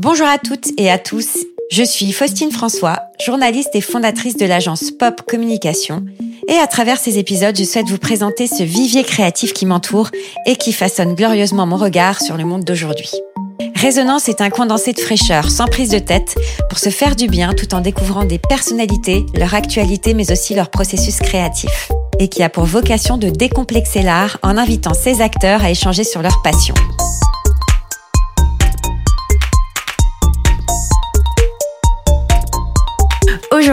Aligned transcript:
Bonjour 0.00 0.28
à 0.28 0.38
toutes 0.38 0.68
et 0.78 0.92
à 0.92 0.96
tous. 0.96 1.38
Je 1.72 1.82
suis 1.82 2.12
Faustine 2.12 2.52
François, 2.52 3.00
journaliste 3.20 3.70
et 3.74 3.80
fondatrice 3.80 4.36
de 4.36 4.46
l'agence 4.46 4.92
Pop 4.92 5.22
Communication. 5.28 6.04
Et 6.46 6.54
à 6.54 6.68
travers 6.68 6.98
ces 6.98 7.18
épisodes, 7.18 7.58
je 7.58 7.64
souhaite 7.64 7.88
vous 7.88 7.98
présenter 7.98 8.46
ce 8.46 8.62
vivier 8.62 9.02
créatif 9.02 9.52
qui 9.52 9.66
m'entoure 9.66 10.10
et 10.46 10.54
qui 10.54 10.72
façonne 10.72 11.16
glorieusement 11.16 11.66
mon 11.66 11.76
regard 11.76 12.22
sur 12.22 12.36
le 12.36 12.44
monde 12.44 12.62
d'aujourd'hui. 12.62 13.10
Résonance 13.74 14.28
est 14.28 14.40
un 14.40 14.50
condensé 14.50 14.92
de 14.92 15.00
fraîcheur, 15.00 15.50
sans 15.50 15.66
prise 15.66 15.90
de 15.90 15.98
tête, 15.98 16.36
pour 16.68 16.78
se 16.78 16.90
faire 16.90 17.16
du 17.16 17.26
bien 17.26 17.52
tout 17.52 17.74
en 17.74 17.80
découvrant 17.80 18.24
des 18.24 18.38
personnalités, 18.38 19.26
leur 19.34 19.54
actualité, 19.54 20.14
mais 20.14 20.30
aussi 20.30 20.54
leur 20.54 20.70
processus 20.70 21.18
créatif. 21.18 21.90
Et 22.20 22.28
qui 22.28 22.44
a 22.44 22.48
pour 22.48 22.66
vocation 22.66 23.18
de 23.18 23.30
décomplexer 23.30 24.02
l'art 24.02 24.38
en 24.44 24.58
invitant 24.58 24.94
ses 24.94 25.22
acteurs 25.22 25.64
à 25.64 25.72
échanger 25.72 26.04
sur 26.04 26.22
leur 26.22 26.40
passion. 26.42 26.76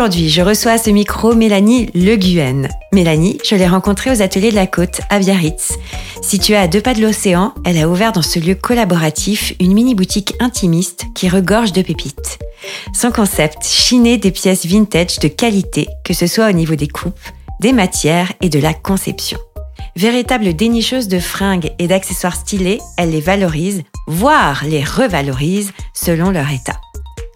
Aujourd'hui, 0.06 0.30
je 0.30 0.44
reçois 0.44 0.74
à 0.74 0.78
ce 0.78 0.92
micro 0.92 1.34
Mélanie 1.34 1.90
Le 1.96 2.16
Guen. 2.16 2.70
Mélanie, 2.94 3.40
je 3.44 3.56
l'ai 3.56 3.66
rencontrée 3.66 4.12
aux 4.12 4.22
ateliers 4.22 4.52
de 4.52 4.56
la 4.56 4.68
côte 4.68 5.02
à 5.10 5.18
Biarritz. 5.18 5.80
Située 6.22 6.58
à 6.58 6.68
deux 6.68 6.80
pas 6.80 6.94
de 6.94 7.02
l'océan, 7.02 7.56
elle 7.66 7.80
a 7.80 7.90
ouvert 7.90 8.12
dans 8.12 8.22
ce 8.22 8.38
lieu 8.38 8.54
collaboratif 8.54 9.56
une 9.60 9.74
mini-boutique 9.74 10.36
intimiste 10.40 11.08
qui 11.16 11.28
regorge 11.28 11.74
de 11.74 11.82
pépites. 11.82 12.38
Son 12.94 13.10
concept, 13.10 13.66
chiner 13.66 14.20
des 14.20 14.30
pièces 14.30 14.68
vintage 14.68 15.18
de 15.18 15.28
qualité, 15.28 15.88
que 16.04 16.14
ce 16.14 16.28
soit 16.28 16.50
au 16.50 16.54
niveau 16.54 16.76
des 16.76 16.88
coupes, 16.88 17.18
des 17.60 17.74
matières 17.74 18.32
et 18.42 18.50
de 18.50 18.60
la 18.60 18.76
conception. 18.76 19.40
Véritable 19.96 20.54
dénicheuse 20.54 21.08
de 21.08 21.18
fringues 21.18 21.72
et 21.80 21.88
d'accessoires 21.88 22.36
stylés, 22.36 22.80
elle 23.00 23.10
les 23.10 23.22
valorise, 23.22 23.82
voire 24.06 24.66
les 24.66 24.84
revalorise 24.84 25.72
selon 25.96 26.30
leur 26.30 26.52
état. 26.52 26.80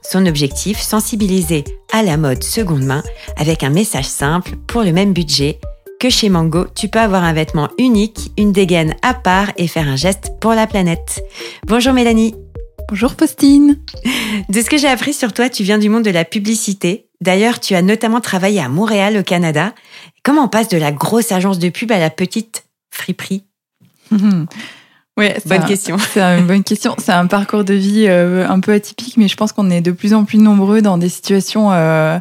Son 0.04 0.28
objectif, 0.28 0.80
sensibiliser 0.80 1.64
à 1.92 2.04
la 2.04 2.18
mode 2.18 2.44
seconde 2.44 2.84
main 2.84 3.04
avec 3.38 3.64
un 3.64 3.70
message 3.70 4.06
simple 4.06 4.56
pour 4.68 4.84
le 4.84 4.92
même 4.92 5.14
budget 5.14 5.60
que 6.00 6.10
chez 6.10 6.30
Mango, 6.30 6.66
tu 6.76 6.88
peux 6.88 7.00
avoir 7.00 7.24
un 7.24 7.34
vêtement 7.34 7.70
unique, 7.78 8.32
une 8.38 8.54
dégaine 8.54 8.96
à 9.02 9.14
part 9.14 9.52
et 9.58 9.68
faire 9.68 9.88
un 9.88 9.98
geste 9.98 10.32
pour 10.40 10.54
la 10.54 10.66
planète. 10.66 11.22
Bonjour 11.68 11.94
Mélanie. 11.94 12.36
Bonjour 12.88 13.16
Postine. 13.16 13.80
De 14.50 14.62
ce 14.62 14.70
que 14.70 14.78
j'ai 14.78 14.88
appris 14.88 15.14
sur 15.14 15.34
toi, 15.34 15.50
tu 15.50 15.64
viens 15.64 15.78
du 15.78 15.90
monde 15.90 16.04
de 16.04 16.10
la 16.10 16.26
publicité. 16.26 17.10
D'ailleurs, 17.22 17.60
tu 17.60 17.76
as 17.76 17.82
notamment 17.82 18.22
travaillé 18.22 18.62
à 18.62 18.70
Montréal, 18.70 19.18
au 19.18 19.24
Canada. 19.24 19.74
Comment 20.24 20.46
on 20.46 20.48
passe 20.48 20.70
de 20.70 20.78
la 20.78 20.92
grosse 20.92 21.32
agence 21.32 21.60
de 21.60 21.70
pub 21.70 21.92
à 21.92 22.00
la 22.00 22.10
petite 22.10 22.66
friperie? 22.90 23.44
Oui, 25.20 25.28
bonne 25.46 25.66
question. 25.66 25.98
C'est 26.14 26.22
une 26.22 26.48
bonne 26.48 26.64
question. 26.64 26.96
C'est 26.98 27.12
un 27.12 27.28
parcours 27.28 27.66
de 27.66 27.74
vie 27.74 28.06
euh, 28.08 28.48
un 28.48 28.62
peu 28.62 28.72
atypique, 28.72 29.18
mais 29.18 29.28
je 29.28 29.36
pense 29.36 29.52
qu'on 29.52 29.70
est 29.70 29.82
de 29.82 29.92
plus 29.92 30.14
en 30.14 30.24
plus 30.24 30.38
nombreux 30.38 30.82
dans 30.82 30.98
des 30.98 31.10
situations 31.10 31.74
euh, 31.74 32.18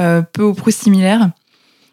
euh, 0.00 0.22
peu 0.32 0.42
ou 0.42 0.52
prou 0.52 0.72
similaires. 0.72 1.30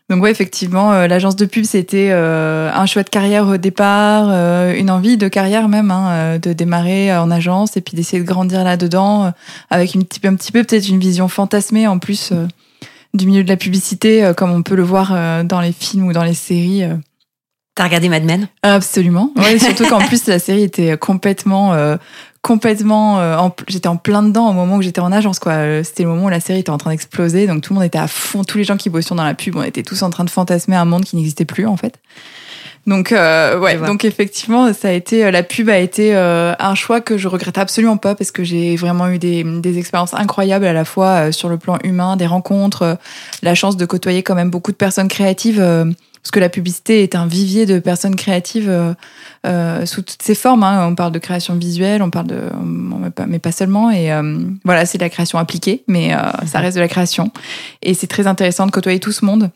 Donc 0.10 0.24
ouais, 0.24 0.32
effectivement, 0.32 0.94
l'agence 1.06 1.36
de 1.36 1.46
pub, 1.46 1.66
c'était 1.66 2.12
un 2.12 2.86
choix 2.86 3.04
de 3.04 3.10
carrière 3.10 3.46
au 3.46 3.58
départ, 3.58 4.30
une 4.70 4.90
envie 4.90 5.18
de 5.18 5.28
carrière 5.28 5.68
même, 5.68 5.92
hein, 5.92 6.40
de 6.40 6.54
démarrer 6.54 7.14
en 7.18 7.30
agence 7.30 7.76
et 7.76 7.82
puis 7.82 7.98
d'essayer 7.98 8.24
de 8.24 8.26
grandir 8.26 8.64
là-dedans, 8.64 9.34
avec 9.70 9.96
une, 9.96 10.04
un 10.04 10.36
petit 10.36 10.54
peu 10.54 10.64
peut-être 10.64 10.88
une 10.88 11.00
vision 11.00 11.28
fantasmée 11.28 11.88
en 11.88 12.00
plus 12.00 12.32
du 13.14 13.28
milieu 13.28 13.44
de 13.44 13.50
la 13.50 13.58
publicité, 13.58 14.32
comme 14.38 14.52
on 14.52 14.64
peut 14.64 14.76
le 14.76 14.84
voir 14.84 15.44
dans 15.44 15.60
les 15.60 15.74
films 15.74 16.08
ou 16.08 16.14
dans 16.14 16.24
les 16.24 16.36
séries. 16.36 16.86
T'as 17.78 17.84
regardé 17.84 18.10
Mad 18.10 18.24
Men? 18.24 18.48
Absolument. 18.64 19.32
Ouais, 19.36 19.60
surtout 19.60 19.86
qu'en 19.86 20.00
plus 20.00 20.26
la 20.26 20.40
série 20.40 20.64
était 20.64 20.98
complètement, 20.98 21.76
euh, 21.76 21.96
complètement. 22.42 23.20
Euh, 23.20 23.38
j'étais 23.68 23.88
en 23.88 23.98
plein 23.98 24.24
dedans 24.24 24.50
au 24.50 24.54
moment 24.54 24.78
où 24.78 24.82
j'étais 24.82 25.00
en 25.00 25.12
agence. 25.12 25.38
quoi. 25.38 25.52
Euh, 25.52 25.84
c'était 25.84 26.02
le 26.02 26.10
moment 26.10 26.26
où 26.26 26.30
la 26.30 26.40
série 26.40 26.62
était 26.62 26.72
en 26.72 26.80
train 26.80 26.90
d'exploser, 26.90 27.46
donc 27.46 27.62
tout 27.62 27.74
le 27.74 27.76
monde 27.76 27.86
était 27.86 28.00
à 28.00 28.08
fond. 28.08 28.44
Tous 28.44 28.58
les 28.58 28.64
gens 28.64 28.78
qui 28.78 28.90
bossaient 28.90 29.14
dans 29.14 29.24
la 29.24 29.36
pub, 29.36 29.56
on 29.58 29.62
était 29.62 29.84
tous 29.84 30.02
en 30.02 30.10
train 30.10 30.24
de 30.24 30.32
fantasmer 30.32 30.76
un 30.76 30.86
monde 30.86 31.06
qui 31.06 31.18
n'existait 31.18 31.46
plus 31.46 31.68
en 31.68 31.78
fait. 31.78 32.00
Donc 32.88 33.12
ouais, 33.12 33.78
donc 33.86 34.06
effectivement, 34.06 34.74
ça 34.74 34.88
a 34.88 34.92
été 34.92 35.30
la 35.30 35.44
pub 35.44 35.70
a 35.70 35.78
été 35.78 36.16
un 36.16 36.74
choix 36.74 37.02
que 37.02 37.18
je 37.18 37.28
regrette 37.28 37.58
absolument 37.58 37.98
pas 37.98 38.16
parce 38.16 38.32
que 38.32 38.46
j'ai 38.46 38.78
vraiment 38.78 39.10
eu 39.10 39.20
des, 39.20 39.44
des 39.44 39.78
expériences 39.78 40.14
incroyables 40.14 40.66
à 40.66 40.72
la 40.72 40.86
fois 40.86 41.34
sur 41.34 41.50
le 41.50 41.58
plan 41.58 41.78
humain, 41.84 42.16
des 42.16 42.28
rencontres, 42.28 42.98
la 43.44 43.56
chance 43.56 43.76
de 43.76 43.86
côtoyer 43.86 44.24
quand 44.24 44.36
même 44.36 44.50
beaucoup 44.50 44.72
de 44.72 44.78
personnes 44.78 45.10
créatives 45.10 45.62
parce 46.22 46.32
que 46.32 46.40
la 46.40 46.50
publicité 46.50 47.04
est 47.04 47.16
un 47.16 47.28
vivier 47.28 47.66
de 47.66 47.80
personnes 47.80 48.16
créatives 48.16 48.70
euh, 48.70 48.94
euh, 49.46 49.86
sous 49.86 50.02
toutes 50.02 50.22
ses 50.22 50.36
formes. 50.36 50.64
Hein. 50.64 50.88
On 50.88 50.96
parle 50.96 51.12
de 51.12 51.20
création 51.20 51.56
visuelle, 51.56 52.02
on 52.02 52.10
parle 52.10 52.28
de, 52.28 52.42
mais 53.28 53.40
pas 53.40 53.52
seulement. 53.52 53.92
Et 53.92 54.12
euh, 54.12 54.40
voilà, 54.66 54.86
c'est 54.86 54.98
de 54.98 55.04
la 55.04 55.10
création 55.10 55.40
appliquée, 55.40 55.84
mais 55.88 56.14
ça 56.46 56.60
reste 56.60 56.76
de 56.76 56.82
la 56.82 56.88
création. 56.88 57.32
Et 57.82 57.94
c'est 57.94 58.08
très 58.08 58.28
intéressant 58.28 58.66
de 58.66 58.72
côtoyer 58.72 59.00
tout 59.00 59.12
ce 59.12 59.26
monde 59.26 59.52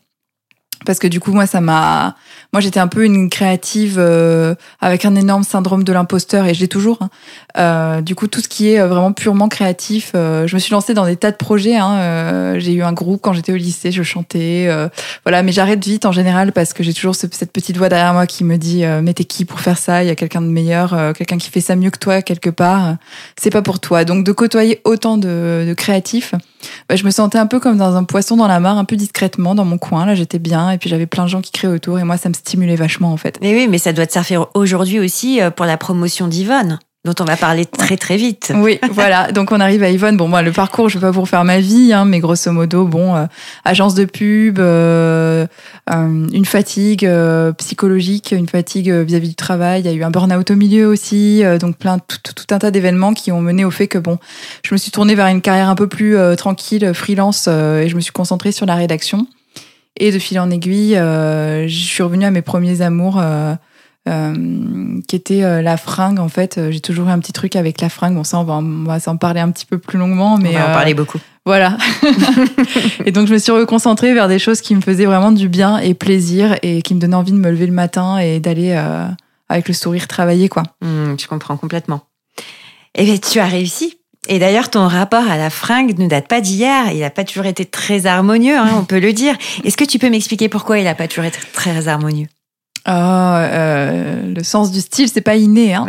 parce 0.84 0.98
que 0.98 1.06
du 1.06 1.20
coup 1.20 1.32
moi 1.32 1.46
ça 1.46 1.60
m'a 1.60 2.16
moi 2.52 2.60
j'étais 2.60 2.80
un 2.80 2.88
peu 2.88 3.04
une 3.04 3.30
créative 3.30 3.96
euh, 3.98 4.54
avec 4.80 5.04
un 5.04 5.14
énorme 5.14 5.44
syndrome 5.44 5.84
de 5.84 5.92
l'imposteur 5.92 6.46
et 6.46 6.54
je 6.54 6.60
l'ai 6.60 6.68
toujours 6.68 6.98
hein. 7.00 7.10
euh, 7.56 8.00
du 8.00 8.14
coup 8.14 8.26
tout 8.26 8.40
ce 8.40 8.48
qui 8.48 8.70
est 8.70 8.80
euh, 8.80 8.88
vraiment 8.88 9.12
purement 9.12 9.48
créatif 9.48 10.12
euh, 10.14 10.46
je 10.46 10.54
me 10.54 10.60
suis 10.60 10.72
lancée 10.72 10.94
dans 10.94 11.06
des 11.06 11.16
tas 11.16 11.30
de 11.30 11.36
projets 11.36 11.76
hein. 11.76 11.92
Euh, 11.92 12.58
j'ai 12.58 12.72
eu 12.72 12.82
un 12.82 12.92
groupe 12.92 13.20
quand 13.22 13.32
j'étais 13.32 13.52
au 13.52 13.56
lycée 13.56 13.92
je 13.92 14.02
chantais 14.02 14.68
voilà 15.24 15.42
mais 15.42 15.52
j'arrête 15.52 15.84
vite 15.84 16.06
en 16.06 16.12
général 16.12 16.52
parce 16.52 16.72
que 16.72 16.82
j'ai 16.82 16.92
toujours 16.92 17.14
cette 17.14 17.52
petite 17.52 17.76
voix 17.76 17.88
derrière 17.88 18.12
moi 18.12 18.26
qui 18.26 18.44
me 18.44 18.56
dit 18.56 18.84
mais 19.02 19.14
t'es 19.14 19.24
qui 19.24 19.44
pour 19.44 19.60
faire 19.60 19.78
ça? 19.78 20.02
Il 20.02 20.08
y 20.08 20.10
a 20.10 20.14
quelqu'un 20.14 20.40
de 20.40 20.46
meilleur 20.46 21.12
quelqu'un 21.14 21.38
qui 21.38 21.50
fait 21.50 21.60
ça 21.60 21.76
mieux 21.76 21.90
que 21.90 21.98
toi 21.98 22.22
quelque 22.22 22.50
part 22.50 22.96
c'est 23.40 23.50
pas 23.50 23.62
pour 23.62 23.80
toi 23.80 24.04
donc 24.04 24.24
de 24.24 24.32
côtoyer 24.32 24.80
autant 24.84 25.16
de, 25.16 25.64
de 25.66 25.74
créatifs 25.74 26.34
bah, 26.88 26.96
je 26.96 27.04
me 27.04 27.10
sentais 27.10 27.38
un 27.38 27.46
peu 27.46 27.60
comme 27.60 27.76
dans 27.76 27.96
un 27.96 28.04
poisson 28.04 28.36
dans 28.36 28.48
la 28.48 28.60
mare 28.60 28.78
un 28.78 28.84
peu 28.84 28.96
discrètement 28.96 29.54
dans 29.54 29.64
mon 29.64 29.78
coin 29.78 30.06
là 30.06 30.14
j'étais 30.14 30.38
bien 30.38 30.71
et 30.72 30.78
puis 30.78 30.90
j'avais 30.90 31.06
plein 31.06 31.24
de 31.24 31.28
gens 31.28 31.40
qui 31.40 31.52
créaient 31.52 31.72
autour 31.72 31.98
et 31.98 32.04
moi 32.04 32.16
ça 32.16 32.28
me 32.28 32.34
stimulait 32.34 32.76
vachement 32.76 33.12
en 33.12 33.16
fait. 33.16 33.38
Mais 33.40 33.54
oui, 33.54 33.68
mais 33.68 33.78
ça 33.78 33.92
doit 33.92 34.06
te 34.06 34.12
servir 34.12 34.46
aujourd'hui 34.54 34.98
aussi 34.98 35.40
euh, 35.40 35.50
pour 35.50 35.66
la 35.66 35.76
promotion 35.76 36.28
d'Yvonne 36.28 36.78
dont 37.04 37.14
on 37.18 37.24
va 37.24 37.36
parler 37.36 37.66
très 37.66 37.96
très 37.96 38.16
vite. 38.16 38.52
Oui, 38.54 38.78
voilà. 38.92 39.32
Donc 39.32 39.50
on 39.50 39.58
arrive 39.58 39.82
à 39.82 39.90
Yvonne. 39.90 40.16
Bon, 40.16 40.28
moi 40.28 40.40
le 40.42 40.52
parcours, 40.52 40.88
je 40.88 40.98
vais 40.98 41.00
pas 41.00 41.10
vous 41.10 41.22
refaire 41.22 41.42
ma 41.42 41.58
vie, 41.58 41.92
hein, 41.92 42.04
mais 42.04 42.20
grosso 42.20 42.52
modo, 42.52 42.86
bon, 42.86 43.16
euh, 43.16 43.24
agence 43.64 43.96
de 43.96 44.04
pub, 44.04 44.60
euh, 44.60 45.46
une 45.90 46.44
fatigue 46.44 47.10
psychologique, 47.58 48.30
une 48.30 48.46
fatigue 48.46 48.88
vis-à-vis 48.88 49.30
du 49.30 49.34
travail. 49.34 49.80
Il 49.80 49.86
y 49.86 49.88
a 49.88 49.92
eu 49.92 50.04
un 50.04 50.12
burn-out 50.12 50.48
au 50.52 50.54
milieu 50.54 50.86
aussi, 50.86 51.42
donc 51.58 51.76
plein 51.76 51.98
tout, 51.98 52.18
tout, 52.22 52.54
un 52.54 52.60
tas 52.60 52.70
d'événements 52.70 53.14
qui 53.14 53.32
ont 53.32 53.40
mené 53.40 53.64
au 53.64 53.72
fait 53.72 53.88
que 53.88 53.98
bon, 53.98 54.18
je 54.64 54.72
me 54.72 54.78
suis 54.78 54.92
tournée 54.92 55.16
vers 55.16 55.26
une 55.26 55.40
carrière 55.40 55.68
un 55.68 55.74
peu 55.74 55.88
plus 55.88 56.16
tranquille, 56.36 56.94
freelance, 56.94 57.48
et 57.48 57.88
je 57.88 57.96
me 57.96 58.00
suis 58.00 58.12
concentrée 58.12 58.52
sur 58.52 58.64
la 58.64 58.76
rédaction. 58.76 59.26
Et 59.96 60.10
de 60.10 60.18
fil 60.18 60.38
en 60.40 60.50
aiguille, 60.50 60.96
euh, 60.96 61.68
je 61.68 61.84
suis 61.84 62.02
revenue 62.02 62.24
à 62.24 62.30
mes 62.30 62.42
premiers 62.42 62.80
amours, 62.80 63.18
euh, 63.18 63.54
euh, 64.08 65.00
qui 65.06 65.16
étaient 65.16 65.44
euh, 65.44 65.60
la 65.60 65.76
fringue. 65.76 66.18
En 66.18 66.28
fait, 66.28 66.58
j'ai 66.70 66.80
toujours 66.80 67.08
eu 67.08 67.10
un 67.10 67.18
petit 67.18 67.32
truc 67.32 67.56
avec 67.56 67.80
la 67.80 67.88
fringue. 67.88 68.14
Bon, 68.14 68.24
ça, 68.24 68.38
on 68.38 68.44
va, 68.44 68.54
on 68.54 68.84
va 68.84 69.00
s'en 69.00 69.16
parler 69.16 69.40
un 69.40 69.50
petit 69.50 69.66
peu 69.66 69.78
plus 69.78 69.98
longuement, 69.98 70.38
mais 70.38 70.56
on 70.56 70.60
va 70.60 70.70
en 70.70 70.74
parler 70.74 70.94
beaucoup. 70.94 71.18
Voilà. 71.44 71.76
et 73.04 73.12
donc, 73.12 73.26
je 73.26 73.34
me 73.34 73.38
suis 73.38 73.52
reconcentrée 73.52 74.14
vers 74.14 74.28
des 74.28 74.38
choses 74.38 74.60
qui 74.60 74.74
me 74.74 74.80
faisaient 74.80 75.06
vraiment 75.06 75.32
du 75.32 75.48
bien 75.48 75.78
et 75.78 75.92
plaisir 75.92 76.56
et 76.62 76.80
qui 76.82 76.94
me 76.94 77.00
donnaient 77.00 77.16
envie 77.16 77.32
de 77.32 77.38
me 77.38 77.50
lever 77.50 77.66
le 77.66 77.72
matin 77.72 78.18
et 78.18 78.40
d'aller 78.40 78.72
avec 79.48 79.68
le 79.68 79.74
sourire 79.74 80.08
travailler, 80.08 80.48
quoi. 80.48 80.62
Mmh, 80.80 81.16
je 81.20 81.26
comprends 81.26 81.56
complètement. 81.56 82.02
Et 82.94 83.04
bien, 83.04 83.18
tu 83.18 83.38
as 83.40 83.46
réussi 83.46 83.98
et 84.28 84.38
d'ailleurs, 84.38 84.70
ton 84.70 84.86
rapport 84.86 85.28
à 85.28 85.36
la 85.36 85.50
fringue 85.50 85.98
ne 85.98 86.06
date 86.06 86.28
pas 86.28 86.40
d'hier. 86.40 86.92
Il 86.92 87.00
n'a 87.00 87.10
pas 87.10 87.24
toujours 87.24 87.46
été 87.46 87.64
très 87.64 88.06
harmonieux, 88.06 88.56
hein, 88.56 88.70
on 88.76 88.84
peut 88.84 89.00
le 89.00 89.12
dire. 89.12 89.36
Est-ce 89.64 89.76
que 89.76 89.84
tu 89.84 89.98
peux 89.98 90.10
m'expliquer 90.10 90.48
pourquoi 90.48 90.78
il 90.78 90.84
n'a 90.84 90.94
pas 90.94 91.08
toujours 91.08 91.24
été 91.24 91.38
très 91.52 91.88
harmonieux? 91.88 92.28
Ah, 92.84 93.44
euh, 93.44 94.34
le 94.34 94.42
sens 94.42 94.72
du 94.72 94.80
style, 94.80 95.08
c'est 95.08 95.20
pas 95.20 95.36
inné. 95.36 95.74
Hein. 95.74 95.86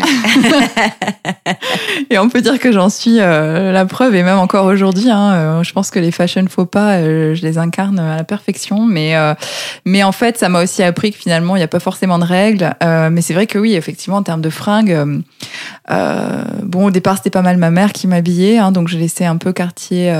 et 2.09 2.19
on 2.19 2.29
peut 2.29 2.41
dire 2.41 2.59
que 2.59 2.71
j'en 2.71 2.89
suis 2.89 3.19
euh, 3.19 3.71
la 3.71 3.85
preuve, 3.85 4.13
et 4.13 4.21
même 4.21 4.37
encore 4.37 4.65
aujourd'hui. 4.65 5.09
Hein, 5.09 5.33
euh, 5.33 5.63
je 5.63 5.73
pense 5.73 5.89
que 5.89 5.97
les 5.97 6.11
fashion 6.11 6.45
faux 6.47 6.67
pas, 6.67 6.97
euh, 6.97 7.33
je 7.33 7.41
les 7.41 7.57
incarne 7.57 7.97
à 7.97 8.17
la 8.17 8.23
perfection. 8.23 8.85
Mais, 8.85 9.15
mais 9.85 10.03
en 10.03 10.11
fait, 10.11 10.37
ça 10.37 10.49
m'a 10.49 10.61
aussi 10.61 10.83
appris 10.83 11.11
que 11.11 11.17
finalement, 11.17 11.55
il 11.55 11.59
n'y 11.59 11.63
a 11.63 11.67
pas 11.67 11.79
forcément 11.79 12.19
de 12.19 12.25
règles. 12.25 12.75
mais 12.81 13.21
c'est 13.21 13.33
vrai 13.33 13.47
que 13.47 13.57
oui, 13.57 13.73
effectivement, 13.73 14.17
en 14.17 14.23
termes 14.23 14.41
de 14.41 14.51
fringues, 14.51 15.23
bon, 15.89 16.85
au 16.85 16.91
départ, 16.91 17.17
c'était 17.17 17.31
pas 17.31 17.41
mal 17.41 17.57
ma 17.57 17.71
mère 17.71 17.91
qui 17.91 18.07
m'habillait, 18.07 18.59
hein, 18.59 18.71
donc 18.71 18.87
je 18.87 18.97
laissais 18.97 19.25
un 19.25 19.37
peu 19.37 19.51
quartier. 19.51 20.11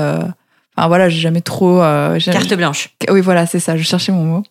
Enfin 0.76 0.88
voilà, 0.88 1.08
j'ai 1.08 1.20
jamais 1.20 1.40
trop. 1.40 1.78
Carte 1.78 2.54
blanche. 2.54 2.90
Oui, 3.08 3.20
voilà, 3.20 3.46
c'est 3.46 3.60
ça. 3.60 3.76
Je 3.76 3.84
cherchais 3.84 4.10
mon 4.10 4.24
mot. 4.24 4.42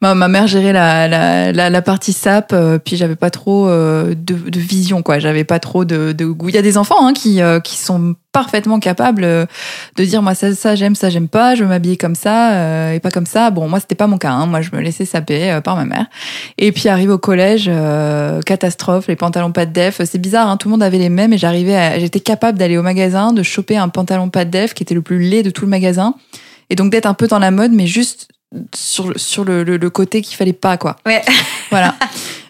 Ma, 0.00 0.14
ma 0.14 0.28
mère 0.28 0.46
gérait 0.46 0.72
la, 0.72 1.08
la, 1.08 1.52
la, 1.52 1.70
la 1.70 1.82
partie 1.82 2.12
sap, 2.12 2.52
euh, 2.52 2.78
puis 2.78 2.96
j'avais 2.96 3.16
pas 3.16 3.30
trop 3.30 3.68
euh, 3.68 4.14
de, 4.14 4.34
de 4.34 4.58
vision, 4.58 5.02
quoi. 5.02 5.18
J'avais 5.18 5.44
pas 5.44 5.58
trop 5.58 5.84
de, 5.84 6.12
de 6.12 6.24
goût. 6.26 6.48
Il 6.48 6.54
y 6.54 6.58
a 6.58 6.62
des 6.62 6.78
enfants 6.78 7.06
hein, 7.06 7.12
qui, 7.12 7.42
euh, 7.42 7.60
qui 7.60 7.76
sont 7.76 8.14
parfaitement 8.32 8.78
capables 8.78 9.24
euh, 9.24 9.46
de 9.96 10.04
dire 10.04 10.22
moi 10.22 10.34
ça, 10.34 10.54
ça 10.54 10.76
j'aime, 10.76 10.94
ça 10.94 11.10
j'aime 11.10 11.28
pas, 11.28 11.56
je 11.56 11.64
veux 11.64 11.68
m'habiller 11.68 11.96
comme 11.96 12.14
ça 12.14 12.52
euh, 12.52 12.92
et 12.92 13.00
pas 13.00 13.10
comme 13.10 13.26
ça. 13.26 13.50
Bon, 13.50 13.68
moi 13.68 13.80
c'était 13.80 13.94
pas 13.94 14.06
mon 14.06 14.18
cas. 14.18 14.30
Hein. 14.30 14.46
Moi 14.46 14.60
je 14.60 14.70
me 14.72 14.80
laissais 14.80 15.04
saper 15.04 15.50
euh, 15.50 15.60
par 15.60 15.76
ma 15.76 15.84
mère. 15.84 16.06
Et 16.58 16.72
puis 16.72 16.88
arrive 16.88 17.10
au 17.10 17.18
collège, 17.18 17.70
catastrophe, 18.46 19.08
les 19.08 19.16
pantalons 19.16 19.52
pas 19.52 19.66
de 19.66 19.72
def. 19.72 20.00
C'est 20.04 20.18
bizarre, 20.18 20.48
hein, 20.48 20.56
tout 20.56 20.68
le 20.68 20.72
monde 20.72 20.82
avait 20.82 20.98
les 20.98 21.08
mêmes 21.08 21.32
et 21.32 21.38
j'arrivais, 21.38 21.98
j'étais 22.00 22.20
capable 22.20 22.58
d'aller 22.58 22.78
au 22.78 22.82
magasin, 22.82 23.32
de 23.32 23.42
choper 23.42 23.76
un 23.76 23.88
pantalon 23.88 24.28
pas 24.28 24.44
de 24.44 24.50
def 24.50 24.74
qui 24.74 24.82
était 24.82 24.94
le 24.94 25.02
plus 25.02 25.18
laid 25.18 25.42
de 25.42 25.50
tout 25.50 25.64
le 25.64 25.70
magasin 25.70 26.14
et 26.68 26.76
donc 26.76 26.90
d'être 26.92 27.06
un 27.06 27.14
peu 27.14 27.26
dans 27.26 27.38
la 27.40 27.50
mode, 27.50 27.72
mais 27.72 27.86
juste 27.86 28.28
sur 28.74 29.08
le, 29.08 29.18
sur 29.18 29.44
le, 29.44 29.62
le, 29.64 29.76
le 29.76 29.90
côté 29.90 30.22
qu'il 30.22 30.36
fallait 30.36 30.52
pas 30.52 30.76
quoi. 30.76 30.96
Ouais. 31.06 31.22
Voilà. 31.70 31.94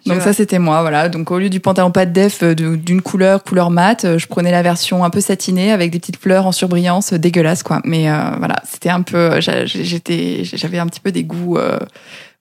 Donc 0.07 0.17
vois. 0.17 0.25
ça 0.25 0.33
c'était 0.33 0.59
moi, 0.59 0.81
voilà. 0.81 1.11
Donc 1.11 1.31
au 1.31 1.39
lieu 1.39 1.51
du 1.51 1.61
pantalon 1.61 1.91
pas 1.91 2.07
de 2.07 2.13
def 2.13 2.43
euh, 2.43 2.55
d'une 2.55 3.03
couleur 3.03 3.45
couleur 3.45 3.71
mat, 3.71 4.07
euh, 4.07 4.17
je 4.19 4.27
prenais 4.27 4.51
la 4.51 4.63
version 4.63 5.05
un 5.05 5.11
peu 5.11 5.21
satinée 5.21 5.73
avec 5.73 5.91
des 5.91 5.99
petites 5.99 6.17
fleurs 6.17 6.47
en 6.47 6.53
surbrillance, 6.53 7.13
euh, 7.13 7.19
dégueulasse 7.19 7.63
quoi. 7.63 7.83
Mais 7.85 8.11
euh, 8.11 8.31
voilà, 8.39 8.57
c'était 8.65 8.89
un 8.89 9.03
peu, 9.03 9.41
j'étais, 9.41 10.41
j'avais 10.45 10.79
un 10.79 10.87
petit 10.87 11.01
peu 11.01 11.13
des 11.13 11.23
goûts. 11.25 11.59
euh, 11.59 11.79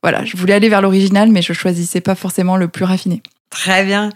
voilà, 0.02 0.24
je 0.24 0.38
voulais 0.38 0.54
aller 0.54 0.70
vers 0.70 0.82
l'original, 0.82 1.30
mais 1.30 1.42
je 1.42 1.52
choisissais 1.52 2.00
pas 2.00 2.16
forcément 2.16 2.56
le 2.56 2.70
plus 2.70 2.86
raffiné. 2.86 3.22
Très 3.50 3.84
bien. 3.84 4.10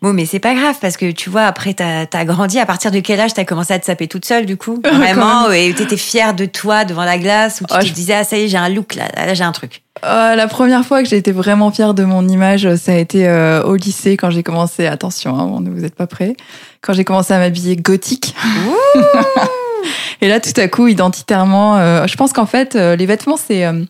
Bon, 0.00 0.14
mais 0.14 0.24
c'est 0.24 0.38
pas 0.38 0.54
grave 0.54 0.76
parce 0.80 0.96
que 0.96 1.10
tu 1.10 1.28
vois, 1.28 1.42
après, 1.42 1.74
t'as 1.74 2.06
as 2.10 2.24
grandi. 2.24 2.58
À 2.58 2.64
partir 2.64 2.90
de 2.90 3.00
quel 3.00 3.20
âge 3.20 3.34
t'as 3.34 3.44
commencé 3.44 3.74
à 3.74 3.78
te 3.78 3.84
saper 3.84 4.08
toute 4.08 4.24
seule, 4.24 4.46
du 4.46 4.56
coup? 4.56 4.80
Vraiment? 4.92 5.50
Et 5.52 5.74
t'étais 5.74 5.98
fière 5.98 6.32
de 6.34 6.46
toi 6.46 6.84
devant 6.86 7.04
la 7.04 7.18
glace 7.18 7.60
ou 7.60 7.66
tu 7.66 7.74
Oh, 7.76 7.80
te 7.80 7.86
je- 7.86 7.92
disais, 7.92 8.14
ah, 8.14 8.24
ça 8.24 8.38
y 8.38 8.44
est, 8.44 8.48
j'ai 8.48 8.56
un 8.56 8.70
look 8.70 8.94
là, 8.94 9.04
là 9.14 9.34
j'ai 9.34 9.44
un 9.44 9.52
truc? 9.52 9.82
Euh, 10.04 10.34
la 10.36 10.46
première 10.46 10.86
fois 10.86 11.02
que 11.02 11.08
j'ai 11.08 11.16
été 11.18 11.32
vraiment 11.32 11.70
fière 11.70 11.92
de 11.92 12.04
mon 12.04 12.26
image, 12.28 12.72
ça 12.76 12.92
a 12.92 12.96
été 12.96 13.28
euh, 13.28 13.62
au 13.64 13.74
lycée 13.76 14.16
quand 14.16 14.30
j'ai 14.30 14.42
commencé. 14.42 14.86
Attention, 14.86 15.36
hein, 15.38 15.62
vous 15.66 15.84
êtes 15.84 15.94
pas 15.96 16.06
prêts. 16.06 16.34
Quand 16.80 16.92
j'ai 16.94 17.04
commencé 17.04 17.34
à 17.34 17.38
m'habiller 17.38 17.76
gothique. 17.76 18.34
Et 20.20 20.28
là, 20.28 20.40
tout 20.40 20.58
à 20.58 20.66
coup, 20.68 20.88
identitairement, 20.88 21.76
euh, 21.78 22.06
je 22.06 22.16
pense 22.16 22.32
qu'en 22.32 22.46
fait, 22.46 22.74
euh, 22.74 22.96
les 22.96 23.06
vêtements, 23.06 23.36
c'est 23.36 23.64
euh, 23.64 23.84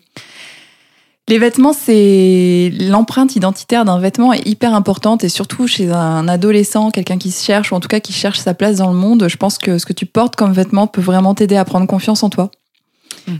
les 1.29 1.37
vêtements, 1.37 1.73
c'est 1.73 2.71
l'empreinte 2.79 3.35
identitaire 3.35 3.85
d'un 3.85 3.99
vêtement 3.99 4.33
est 4.33 4.47
hyper 4.47 4.73
importante 4.73 5.23
et 5.23 5.29
surtout 5.29 5.67
chez 5.67 5.91
un 5.91 6.27
adolescent, 6.27 6.89
quelqu'un 6.89 7.19
qui 7.19 7.29
se 7.29 7.45
cherche 7.45 7.71
ou 7.71 7.75
en 7.75 7.79
tout 7.79 7.87
cas 7.87 7.99
qui 7.99 8.13
cherche 8.13 8.39
sa 8.39 8.55
place 8.55 8.77
dans 8.77 8.89
le 8.89 8.97
monde. 8.97 9.27
Je 9.29 9.37
pense 9.37 9.59
que 9.59 9.77
ce 9.77 9.85
que 9.85 9.93
tu 9.93 10.07
portes 10.07 10.35
comme 10.35 10.53
vêtement 10.53 10.87
peut 10.87 11.01
vraiment 11.01 11.35
t'aider 11.35 11.55
à 11.55 11.65
prendre 11.65 11.85
confiance 11.85 12.23
en 12.23 12.29
toi. 12.29 12.49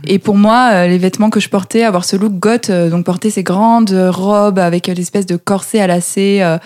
Et 0.06 0.20
pour 0.20 0.36
moi, 0.36 0.70
euh, 0.72 0.86
les 0.86 0.98
vêtements 0.98 1.30
que 1.30 1.40
je 1.40 1.48
portais, 1.48 1.82
avoir 1.82 2.04
ce 2.04 2.14
look 2.14 2.34
goth, 2.34 2.70
euh, 2.70 2.90
donc 2.90 3.04
porter 3.04 3.28
ces 3.28 3.42
grandes 3.42 3.90
robes 3.90 4.60
avec 4.60 4.88
euh, 4.88 4.94
l'espèce 4.94 5.26
de 5.26 5.36
corset 5.36 5.80
à 5.80 5.88
lacets, 5.88 6.42
euh, 6.42 6.58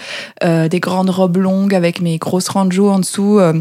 euh, 0.43 0.69
des 0.69 0.81
grandes 0.81 1.09
robes 1.09 1.39
longues 1.39 1.75
avec 1.75 2.03
mes 2.03 2.19
grosses 2.19 2.49
ranjos 2.49 2.91
en 2.91 2.99
dessous. 2.99 3.39
euh, 3.39 3.55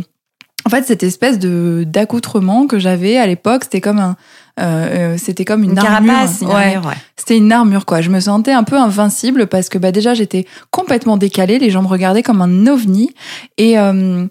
en 0.65 0.69
fait, 0.69 0.83
cette 0.83 1.03
espèce 1.03 1.39
de 1.39 1.85
d'accoutrement 1.85 2.67
que 2.67 2.79
j'avais 2.79 3.17
à 3.17 3.27
l'époque, 3.27 3.65
c'était 3.65 3.81
comme 3.81 3.99
un, 3.99 4.17
euh, 4.59 5.13
euh, 5.13 5.17
c'était 5.17 5.45
comme 5.45 5.63
une, 5.63 5.71
Une 5.71 5.79
armure. 5.79 6.11
carapace, 6.13 6.41
une 6.41 6.47
Ouais. 6.47 6.75
armure, 6.75 6.85
ouais. 6.89 6.95
C'était 7.15 7.37
une 7.37 7.51
armure, 7.51 7.85
quoi. 7.85 8.01
Je 8.01 8.09
me 8.09 8.19
sentais 8.19 8.51
un 8.51 8.63
peu 8.63 8.77
invincible 8.77 9.47
parce 9.47 9.69
que 9.69 9.77
bah, 9.77 9.91
déjà, 9.91 10.13
j'étais 10.13 10.45
complètement 10.71 11.17
décalée. 11.17 11.57
Les 11.59 11.69
gens 11.69 11.81
me 11.81 11.87
regardaient 11.87 12.23
comme 12.23 12.41
un 12.41 12.67
ovni. 12.67 13.11
Et 13.57 13.79
euh, 13.79 14.25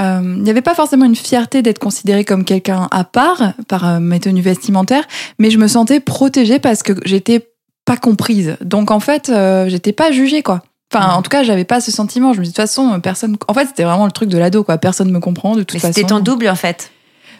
euh, 0.00 0.20
il 0.36 0.42
n'y 0.42 0.50
avait 0.50 0.62
pas 0.62 0.74
forcément 0.74 1.04
une 1.04 1.16
fierté 1.16 1.62
d'être 1.62 1.78
considérée 1.78 2.24
comme 2.24 2.44
quelqu'un 2.44 2.88
à 2.90 3.04
part 3.04 3.54
par 3.68 3.86
euh, 3.86 4.00
mes 4.00 4.20
tenues 4.20 4.42
vestimentaires, 4.42 5.04
mais 5.38 5.50
je 5.50 5.58
me 5.58 5.68
sentais 5.68 6.00
protégée 6.00 6.58
parce 6.58 6.82
que 6.82 6.92
j'étais 7.04 7.48
pas 7.84 7.96
comprise. 7.96 8.56
Donc, 8.62 8.90
en 8.90 9.00
fait, 9.00 9.28
euh, 9.30 9.68
j'étais 9.68 9.92
pas 9.92 10.10
jugée, 10.10 10.42
quoi. 10.42 10.62
Enfin, 10.94 11.06
Mhm. 11.08 11.14
en 11.14 11.22
tout 11.22 11.30
cas, 11.30 11.42
j'avais 11.42 11.64
pas 11.64 11.80
ce 11.80 11.90
sentiment. 11.90 12.32
Je 12.32 12.38
me 12.40 12.44
dis, 12.44 12.50
de 12.50 12.54
toute 12.54 12.62
façon, 12.62 12.98
personne. 13.00 13.36
En 13.48 13.54
fait, 13.54 13.66
c'était 13.66 13.84
vraiment 13.84 14.06
le 14.06 14.12
truc 14.12 14.28
de 14.28 14.38
l'ado, 14.38 14.62
quoi. 14.64 14.78
Personne 14.78 15.10
me 15.10 15.18
comprend, 15.20 15.54
de 15.56 15.60
toute 15.62 15.74
Mais 15.74 15.80
façon. 15.80 15.92
c'était 15.94 16.06
ton 16.06 16.20
double, 16.20 16.48
en 16.48 16.54
fait. 16.54 16.90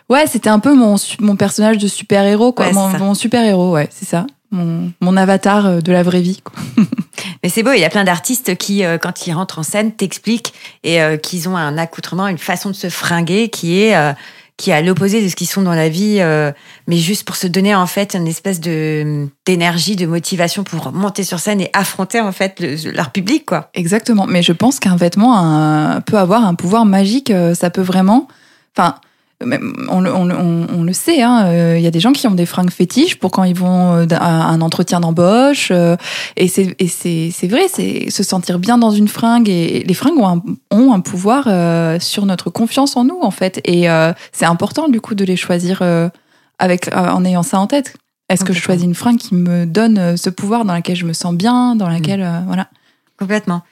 Ouais, 0.08 0.26
c'était 0.26 0.50
un 0.50 0.58
peu 0.60 0.74
mon, 0.74 0.96
mon 1.20 1.36
personnage 1.36 1.78
de 1.78 1.88
super-héros, 1.88 2.52
quoi. 2.52 2.66
Ouais, 2.66 2.72
mon 2.98 3.14
super-héros, 3.14 3.72
ouais, 3.72 3.88
c'est 3.90 4.06
ça. 4.06 4.26
Mon, 4.52 4.92
mon 5.00 5.16
avatar 5.16 5.66
euh, 5.66 5.80
de 5.80 5.90
la 5.90 6.02
vraie 6.04 6.20
vie, 6.20 6.40
quoi. 6.44 6.54
Mais 7.42 7.48
c'est 7.48 7.62
beau, 7.64 7.72
il 7.72 7.80
y 7.80 7.84
a 7.84 7.90
plein 7.90 8.04
d'artistes 8.04 8.56
qui, 8.56 8.84
euh, 8.84 8.98
quand 8.98 9.26
ils 9.26 9.32
rentrent 9.32 9.58
en 9.58 9.62
scène, 9.64 9.92
t'expliquent 9.92 10.52
et 10.84 11.02
euh, 11.02 11.16
qu'ils 11.16 11.48
ont 11.48 11.56
un 11.56 11.76
accoutrement, 11.78 12.28
une 12.28 12.38
façon 12.38 12.70
de 12.70 12.74
se 12.74 12.88
fringuer 12.88 13.48
qui 13.48 13.80
est 13.82 13.96
euh, 13.96 14.12
qui 14.56 14.70
est 14.70 14.72
à 14.72 14.80
l'opposé 14.80 15.22
de 15.22 15.28
ce 15.28 15.36
qu'ils 15.36 15.48
sont 15.48 15.60
dans 15.60 15.74
la 15.74 15.90
vie, 15.90 16.18
mais 16.86 16.96
juste 16.96 17.24
pour 17.26 17.36
se 17.36 17.46
donner 17.46 17.74
en 17.74 17.86
fait 17.86 18.14
une 18.14 18.26
espèce 18.26 18.58
de 18.58 19.28
d'énergie, 19.44 19.96
de 19.96 20.06
motivation 20.06 20.64
pour 20.64 20.92
monter 20.92 21.24
sur 21.24 21.40
scène 21.40 21.60
et 21.60 21.68
affronter 21.74 22.22
en 22.22 22.32
fait 22.32 22.58
le- 22.60 22.90
leur 22.92 23.10
public, 23.10 23.44
quoi. 23.44 23.68
Exactement. 23.74 24.24
Mais 24.26 24.42
je 24.42 24.52
pense 24.52 24.80
qu'un 24.80 24.96
vêtement 24.96 25.36
un- 25.38 26.00
peut 26.00 26.16
avoir 26.16 26.46
un 26.46 26.54
pouvoir 26.54 26.86
magique. 26.86 27.30
Ça 27.54 27.68
peut 27.68 27.82
vraiment. 27.82 28.28
Enfin, 28.74 28.94
on, 29.42 30.00
le- 30.00 30.14
on, 30.14 30.24
le- 30.24 30.36
on- 30.36 30.66
on 30.78 30.82
le 30.82 30.92
sait. 30.92 31.22
hein, 31.22 31.46
euh, 31.46 31.74
Il 31.78 31.82
y 31.84 31.86
a 31.86 31.90
des 31.90 32.00
gens 32.00 32.12
qui 32.12 32.26
ont 32.26 32.34
des 32.34 32.46
fringues 32.46 32.70
fétiches 32.70 33.16
pour 33.18 33.30
quand 33.30 33.44
ils 33.44 33.54
vont 33.54 33.92
euh, 33.94 34.06
à 34.12 34.46
un 34.46 34.60
entretien 34.60 35.00
d'embauche. 35.00 35.68
euh, 35.70 35.96
et 36.36 36.48
c'est 36.48 37.46
vrai. 37.48 37.66
C'est 37.68 38.10
se 38.10 38.22
sentir 38.22 38.58
bien 38.58 38.78
dans 38.78 38.90
une 38.90 39.08
fringue. 39.08 39.48
Et, 39.48 39.78
et 39.78 39.84
les 39.84 39.94
fringues 39.94 40.18
ont 40.18 40.26
un, 40.28 40.42
ont 40.70 40.92
un 40.92 41.00
pouvoir 41.00 41.44
euh, 41.48 41.98
sur 42.00 42.24
notre 42.26 42.50
confiance 42.50 42.96
en 42.96 43.04
nous 43.04 43.18
en 43.20 43.30
fait. 43.30 43.60
Et 43.64 43.90
euh, 43.90 44.12
c'est 44.32 44.46
important 44.46 44.88
du 44.88 45.00
coup 45.00 45.14
de 45.14 45.24
les 45.24 45.36
choisir 45.36 45.80
euh, 45.82 46.08
avec 46.58 46.88
en 46.94 47.24
ayant 47.24 47.42
ça 47.42 47.58
en 47.60 47.66
tête. 47.66 47.94
Est-ce 48.28 48.44
que 48.44 48.52
je 48.52 48.60
choisis 48.60 48.84
une 48.84 48.94
fringue 48.94 49.18
qui 49.18 49.34
me 49.36 49.66
donne 49.66 50.16
ce 50.16 50.30
pouvoir 50.30 50.64
dans 50.64 50.72
laquelle 50.72 50.96
je 50.96 51.04
me 51.04 51.12
sens 51.12 51.32
bien, 51.34 51.76
dans 51.76 51.88
laquelle 51.88 52.22
euh, 52.22 52.40
voilà. 52.46 52.66
Complètement. 53.18 53.62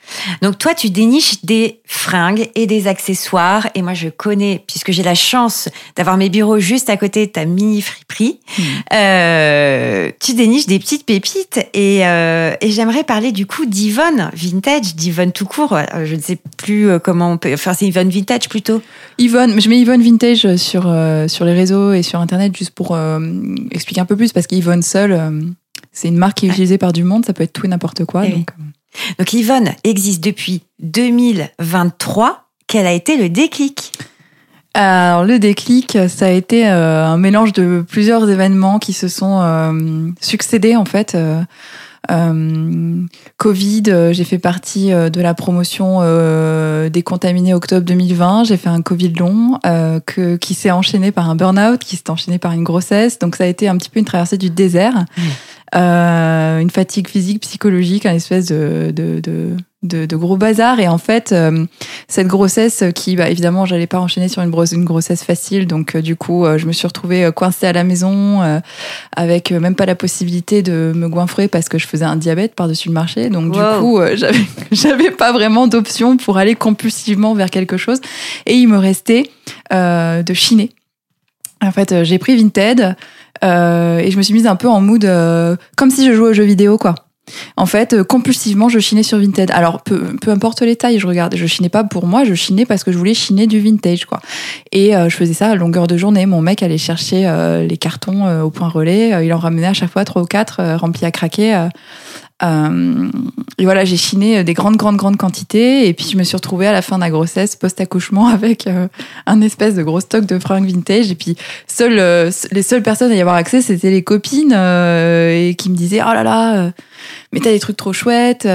Donc 0.41 0.56
toi, 0.56 0.73
tu 0.73 0.88
déniches 0.88 1.44
des 1.44 1.81
fringues 1.85 2.49
et 2.55 2.67
des 2.67 2.87
accessoires. 2.87 3.69
Et 3.75 3.82
moi, 3.82 3.93
je 3.93 4.08
connais, 4.08 4.64
puisque 4.67 4.91
j'ai 4.91 5.02
la 5.02 5.14
chance 5.14 5.69
d'avoir 5.96 6.17
mes 6.17 6.31
bureaux 6.31 6.58
juste 6.58 6.88
à 6.88 6.96
côté 6.96 7.26
de 7.26 7.32
ta 7.32 7.44
mini 7.44 7.82
friperie, 7.82 8.41
euh, 8.94 10.11
tu 10.19 10.32
déniches 10.32 10.67
des 10.67 10.79
petites 10.79 11.05
pépites. 11.05 11.61
Et, 11.75 12.06
euh, 12.06 12.55
et 12.62 12.70
j'aimerais 12.70 13.05
parler 13.05 13.32
du 13.32 13.44
coup 13.44 13.67
d'Yvonne 13.67 14.31
Vintage, 14.32 14.94
d'Yvonne 14.96 15.32
tout 15.32 15.44
court. 15.47 15.75
Euh, 15.75 16.06
Je 16.06 16.14
ne 16.14 16.23
sais 16.23 16.38
plus 16.56 16.88
euh, 16.88 16.99
comment 16.99 17.32
on 17.32 17.37
peut... 17.37 17.52
Enfin, 17.52 17.75
c'est 17.75 17.87
Yvonne 17.87 18.08
Vintage 18.08 18.49
plutôt. 18.49 18.81
Yvonne, 19.19 19.61
je 19.61 19.69
mets 19.69 19.79
Yvonne 19.79 20.02
Vintage 20.02 20.56
sur, 20.56 20.85
euh, 20.87 21.29
sur 21.29 21.44
les 21.44 21.52
réseaux 21.52 21.93
et 21.93 22.02
sur 22.02 22.19
Internet 22.20 22.56
juste 22.56 22.70
pour 22.70 22.94
euh, 22.94 23.20
expliquer 23.70 24.00
un 24.00 24.06
peu 24.06 24.17
plus 24.17 24.32
parce 24.32 24.47
qu'Yvonne 24.47 24.82
seule, 24.82 25.55
c'est 25.93 26.08
une 26.08 26.17
marque 26.17 26.38
qui 26.38 26.47
est 26.47 26.49
utilisée 26.49 26.79
par 26.79 26.93
du 26.94 27.05
monde, 27.05 27.26
ça 27.26 27.35
peut 27.35 27.43
être 27.43 27.52
tout 27.52 27.67
et 27.67 27.69
n'importe 27.69 28.05
quoi. 28.06 28.25
Eh 28.26 28.31
donc, 28.31 28.49
Donc 29.19 29.32
Yvonne 29.32 29.70
existe 29.85 30.23
depuis 30.23 30.62
2023. 30.81 32.49
Quel 32.67 32.87
a 32.87 32.93
été 32.93 33.17
le 33.17 33.29
déclic? 33.29 33.93
Alors 34.75 35.25
le 35.25 35.38
déclic, 35.38 35.96
ça 36.08 36.26
a 36.26 36.31
été 36.31 36.69
euh, 36.69 37.06
un 37.06 37.17
mélange 37.17 37.52
de 37.52 37.85
plusieurs 37.88 38.29
événements 38.29 38.81
qui 38.81 38.93
se 38.93 39.06
sont 39.06 39.41
euh, 39.41 40.11
succédés 40.20 40.75
en 40.75 40.85
fait. 40.85 41.14
Euh, 41.14 41.43
euh, 42.11 43.02
Covid, 43.38 43.85
euh, 43.88 44.12
j'ai 44.12 44.25
fait 44.25 44.38
partie 44.38 44.93
euh, 44.93 45.08
de 45.11 45.20
la 45.20 45.35
promotion 45.35 45.99
euh, 46.00 46.88
des 46.88 47.02
contaminés 47.02 47.55
octobre 47.55 47.85
2020. 47.87 48.44
J'ai 48.44 48.56
fait 48.56 48.69
un 48.69 48.82
Covid 48.82 49.14
long 49.14 49.58
euh, 49.64 50.00
que, 50.05 50.37
qui 50.37 50.55
s'est 50.55 50.70
enchaîné 50.70 51.12
par 51.12 51.31
un 51.31 51.37
burn-out, 51.37 51.80
qui 51.80 51.97
s'est 51.97 52.11
enchaîné 52.11 52.38
par 52.38 52.52
une 52.52 52.64
grossesse. 52.64 53.19
Donc 53.19 53.37
ça 53.37 53.45
a 53.45 53.47
été 53.47 53.69
un 53.69 53.76
petit 53.76 53.90
peu 53.90 54.00
une 54.00 54.04
traversée 54.04 54.38
du 54.38 54.50
désert, 54.50 55.04
Euh, 55.76 56.59
une 56.61 56.71
fatigue 56.71 57.09
physique, 57.09 57.40
psychologique, 57.43 58.07
un 58.07 58.14
espèce 58.14 58.47
de, 58.47 58.93
de, 58.95 59.19
de, 59.19 59.57
de, 59.83 60.07
de 60.07 60.16
gros 60.16 60.37
bazar. 60.37 60.78
Et 60.78 60.87
en 60.87 60.99
fait, 60.99 61.33
euh, 61.33 61.66
cette 62.07 62.28
grossesse 62.28 62.85
qui, 62.95 63.16
bah, 63.16 63.28
évidemment, 63.28 63.66
j'allais 63.66 63.88
pas 63.88 63.99
enchaîner 63.99 64.28
sur 64.28 64.40
une, 64.43 64.50
grosse- 64.50 64.71
une 64.73 64.85
grossesse 64.85 65.25
facile. 65.25 65.66
Donc, 65.66 65.97
euh, 65.97 66.00
du 66.00 66.14
coup, 66.14 66.45
euh, 66.47 66.59
je 66.59 66.66
me 66.66 66.73
suis 66.73 66.87
retrouvée 66.87 67.28
coincée 67.35 67.66
à 67.66 67.73
la 67.73 67.83
maison 67.83 68.40
avec 69.16 69.50
même 69.50 69.75
pas 69.75 69.87
la 69.87 69.97
possibilité 69.97 70.62
de 70.62 70.93
me 70.95 71.09
goinfrer 71.09 71.49
parce 71.49 71.69
que 71.69 71.76
je 71.78 71.87
faisais 71.88 72.04
un 72.04 72.16
diabète 72.16 72.54
par-dessus 72.54 72.88
le 72.88 72.95
marché. 72.95 73.28
Donc, 73.28 73.52
Wow. 73.54 73.73
du 73.75 73.81
coup, 73.81 74.00
j'avais, 74.14 74.38
j'avais 74.71 75.11
pas 75.11 75.33
vraiment 75.33 75.66
d'option 75.66 76.16
pour 76.16 76.38
aller 76.38 76.54
compulsivement 76.54 77.35
vers 77.35 77.50
quelque 77.50 77.76
chose. 77.76 77.99
Et 78.47 78.54
il 78.54 78.69
me 78.69 78.78
restait 78.78 79.28
de 79.73 80.35
chiner. 80.35 80.71
En 81.62 81.73
fait, 81.73 82.04
j'ai 82.04 82.19
pris 82.19 82.37
Vinted 82.37 82.95
et 83.43 84.11
je 84.11 84.17
me 84.17 84.23
suis 84.23 84.35
mise 84.35 84.47
un 84.47 84.57
peu 84.57 84.69
en 84.69 84.81
mood 84.81 85.05
euh, 85.05 85.57
comme 85.76 85.91
si 85.91 86.07
je 86.07 86.12
jouais 86.12 86.31
aux 86.31 86.35
jeux 86.35 86.45
vidéo, 86.45 86.79
quoi. 86.79 86.95
En 87.57 87.67
fait, 87.67 87.95
euh, 87.95 88.05
compulsivement, 88.05 88.69
je 88.69 88.79
chinais 88.79 89.03
sur 89.03 89.19
Vinted. 89.19 89.50
Alors, 89.50 89.83
peu, 89.83 90.17
peu 90.21 90.31
importe 90.31 90.62
les 90.62 90.76
tailles, 90.76 90.99
je 90.99 91.07
regardais. 91.07 91.37
Je 91.37 91.47
chinais 91.47 91.69
pas 91.69 91.85
pour 91.85 92.07
moi, 92.07 92.25
je 92.25 92.35
chinais 92.35 92.67
parce 92.67 92.85
que 92.85 92.93
je 92.93 92.99
voulais 92.99 93.14
chiner 93.14 93.47
du 93.47 93.61
vintage, 93.61 94.05
quoi. 94.05 94.21
Et 94.73 94.95
euh, 94.95 95.09
je 95.09 95.17
faisais 95.17 95.33
ça 95.33 95.50
à 95.50 95.55
longueur 95.55 95.87
de 95.87 95.97
journée. 95.97 96.26
Mon 96.26 96.43
mec 96.43 96.62
allait 96.62 96.79
chercher 96.79 97.26
euh, 97.26 97.67
les 97.67 97.76
cartons 97.76 98.26
euh, 98.26 98.43
au 98.43 98.50
point 98.50 98.69
relais. 98.69 99.14
Euh, 99.14 99.25
il 99.25 99.33
en 99.33 99.38
ramenait 99.38 99.67
à 99.67 99.73
chaque 99.73 99.91
fois 99.91 100.05
trois 100.05 100.23
ou 100.23 100.26
quatre 100.26 100.61
euh, 100.61 100.76
remplis 100.76 101.07
à 101.07 101.11
craquer. 101.11 101.69
Euh, 102.45 102.75
Euh, 102.75 103.09
et 103.59 103.65
voilà, 103.65 103.85
j'ai 103.85 103.97
chiné 103.97 104.43
des 104.45 104.55
grandes, 104.55 104.77
grandes, 104.77 104.97
grandes 104.97 105.17
quantités. 105.17 105.89
Et 105.89 105.95
puis, 105.95 106.07
je 106.11 106.17
me 106.17 106.25
suis 106.25 106.37
retrouvée 106.37 106.67
à 106.67 106.73
la 106.73 106.83
fin 106.83 106.97
de 106.97 107.03
la 107.03 107.11
grossesse, 107.11 107.57
post-accouchement, 107.57 108.27
avec 108.35 108.67
euh, 108.67 108.89
un 109.27 109.41
espèce 109.41 109.75
de 109.75 109.83
gros 109.83 110.01
stock 110.01 110.27
de 110.27 110.39
fringues 110.39 110.67
vintage. 110.67 111.11
Et 111.11 111.15
puis, 111.15 111.37
euh, 111.81 112.31
les 112.53 112.63
seules 112.63 112.83
personnes 112.83 113.13
à 113.13 113.15
y 113.15 113.21
avoir 113.21 113.37
accès, 113.37 113.63
c'était 113.63 113.91
les 113.91 114.03
copines 114.03 114.53
et 114.53 115.55
qui 115.57 115.71
me 115.71 115.77
disaient 115.77 116.01
Oh 116.03 116.13
là 116.13 116.23
là, 116.23 116.73
mais 117.33 117.41
t'as 117.41 117.51
des 117.51 117.61
trucs 117.61 117.77
trop 117.77 117.93
chouettes. 117.93 118.49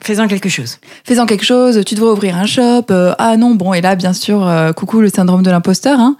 Faisant 0.00 0.28
quelque 0.28 0.48
chose. 0.48 0.78
Faisant 1.04 1.26
quelque 1.26 1.44
chose, 1.44 1.82
tu 1.84 1.94
devrais 1.94 2.12
ouvrir 2.12 2.36
un 2.36 2.46
shop. 2.46 2.86
ah 2.90 3.36
non, 3.36 3.54
bon, 3.54 3.72
et 3.74 3.80
là, 3.80 3.96
bien 3.96 4.12
sûr, 4.12 4.48
coucou 4.76 5.00
le 5.00 5.08
syndrome 5.08 5.42
de 5.42 5.50
l'imposteur. 5.50 5.98
Hein. 5.98 6.16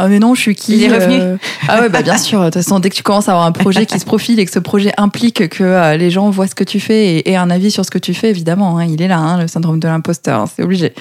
Ah 0.00 0.06
mais 0.06 0.20
non, 0.20 0.36
je 0.36 0.40
suis 0.40 0.54
qui 0.54 0.74
Il 0.74 0.84
est 0.84 0.94
revenu. 0.94 1.20
Euh, 1.20 1.36
ah 1.66 1.80
ouais, 1.80 1.88
bah 1.88 2.02
bien 2.02 2.16
sûr. 2.16 2.38
De 2.38 2.44
toute 2.44 2.54
façon, 2.54 2.78
dès 2.78 2.88
que 2.88 2.94
tu 2.94 3.02
commences 3.02 3.28
à 3.28 3.32
avoir 3.32 3.46
un 3.46 3.52
projet 3.52 3.84
qui 3.84 3.98
se 3.98 4.04
profile 4.04 4.38
et 4.38 4.44
que 4.44 4.52
ce 4.52 4.60
projet 4.60 4.92
implique 4.96 5.48
que 5.48 5.64
euh, 5.64 5.96
les 5.96 6.08
gens 6.10 6.30
voient 6.30 6.46
ce 6.46 6.54
que 6.54 6.62
tu 6.62 6.78
fais 6.78 7.16
et, 7.16 7.30
aient 7.32 7.36
un 7.36 7.50
avis 7.50 7.72
sur 7.72 7.84
ce 7.84 7.90
que 7.90 7.98
tu 7.98 8.14
fais, 8.14 8.30
évidemment, 8.30 8.78
hein, 8.78 8.84
il 8.84 9.02
est 9.02 9.08
là, 9.08 9.18
hein, 9.18 9.42
le 9.42 9.48
syndrome 9.48 9.80
de 9.80 9.88
l'imposteur, 9.88 10.42
hein, 10.42 10.44
c'est 10.54 10.62
obligé. 10.62 10.94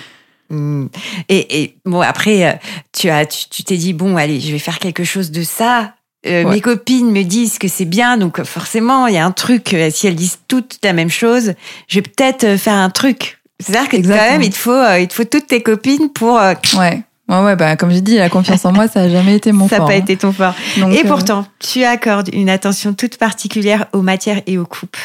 Hmm. 0.49 0.87
Et, 1.29 1.61
et, 1.61 1.77
bon, 1.85 2.01
après, 2.01 2.47
euh, 2.47 2.53
tu 2.91 3.07
as, 3.09 3.27
tu 3.27 3.63
t'es 3.63 3.77
dit 3.77 3.93
bon, 3.93 4.17
allez, 4.17 4.39
je 4.39 4.51
vais 4.51 4.59
faire 4.59 4.79
quelque 4.79 5.03
chose 5.03 5.29
de 5.29 5.43
ça. 5.43 5.93
Mes 6.25 6.59
copines 6.59 7.11
me 7.11 7.21
disent 7.21 7.59
que 7.59 7.67
c'est 7.69 7.85
bien, 7.85 8.17
donc 8.17 8.43
forcément, 8.43 9.07
il 9.07 9.13
y 9.13 9.17
a 9.17 9.25
un 9.25 9.31
truc. 9.31 9.75
si 9.91 10.07
elles 10.07 10.15
disent 10.15 10.39
toutes 10.47 10.79
la 10.83 10.91
même 10.91 11.09
chose, 11.09 11.53
je 11.87 11.95
vais 11.95 12.01
peut-être 12.01 12.57
faire 12.57 12.73
un 12.73 12.89
truc. 12.89 13.39
C'est-à-dire 13.59 13.89
que 13.89 13.97
quand 13.97 14.09
même, 14.09 14.41
il 14.41 14.49
te 14.49 14.57
faut, 14.57 14.83
il 14.99 15.07
te 15.07 15.13
faut 15.13 15.23
toutes 15.23 15.47
tes 15.47 15.61
copines 15.61 16.09
pour. 16.09 16.33
Ouais 16.77 17.03
Ouais, 17.29 17.41
ouais, 17.41 17.55
bah, 17.55 17.75
comme 17.75 17.91
j'ai 17.91 18.01
dit, 18.01 18.15
la 18.15 18.29
confiance 18.29 18.63
en 18.63 18.71
moi, 18.71 18.87
ça 18.87 19.01
n'a 19.01 19.09
jamais 19.09 19.35
été 19.35 19.51
mon 19.51 19.67
fort. 19.67 19.77
Ça 19.77 19.83
n'a 19.83 19.87
pas 19.87 19.93
hein. 19.93 19.97
été 19.97 20.15
ton 20.15 20.31
fort. 20.31 20.53
et 20.77 20.81
euh, 20.81 21.03
pourtant, 21.05 21.45
tu 21.59 21.83
accordes 21.83 22.29
une 22.31 22.49
attention 22.49 22.93
toute 22.93 23.17
particulière 23.17 23.87
aux 23.91 24.01
matières 24.01 24.41
et 24.47 24.57
aux 24.57 24.65
coupes. 24.65 24.97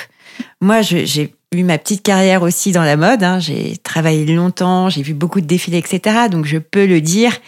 Moi, 0.60 0.82
j'ai 0.82 1.34
eu 1.52 1.64
ma 1.64 1.78
petite 1.78 2.02
carrière 2.02 2.42
aussi 2.42 2.70
dans 2.70 2.84
la 2.84 2.96
mode. 2.96 3.24
Hein. 3.24 3.40
J'ai 3.40 3.76
travaillé 3.78 4.24
longtemps, 4.26 4.88
j'ai 4.88 5.02
vu 5.02 5.14
beaucoup 5.14 5.40
de 5.40 5.46
défilés, 5.46 5.78
etc. 5.78 6.28
Donc, 6.30 6.46
je 6.46 6.58
peux 6.58 6.86
le 6.86 7.00
dire 7.00 7.38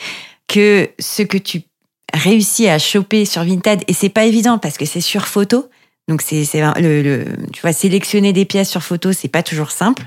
que 0.48 0.90
ce 0.98 1.22
que 1.22 1.38
tu 1.38 1.62
réussis 2.12 2.68
à 2.68 2.78
choper 2.78 3.24
sur 3.24 3.44
Vinted, 3.44 3.82
et 3.86 3.92
c'est 3.92 4.08
pas 4.08 4.24
évident 4.24 4.58
parce 4.58 4.76
que 4.76 4.86
c'est 4.86 5.00
sur 5.00 5.26
photo, 5.26 5.68
donc 6.06 6.20
c'est 6.20 6.44
le, 6.54 7.02
le, 7.02 7.24
tu 7.52 7.62
vois 7.62 7.72
sélectionner 7.72 8.34
des 8.34 8.44
pièces 8.44 8.68
sur 8.68 8.82
photo, 8.82 9.12
c'est 9.12 9.28
pas 9.28 9.42
toujours 9.42 9.70
simple. 9.70 10.04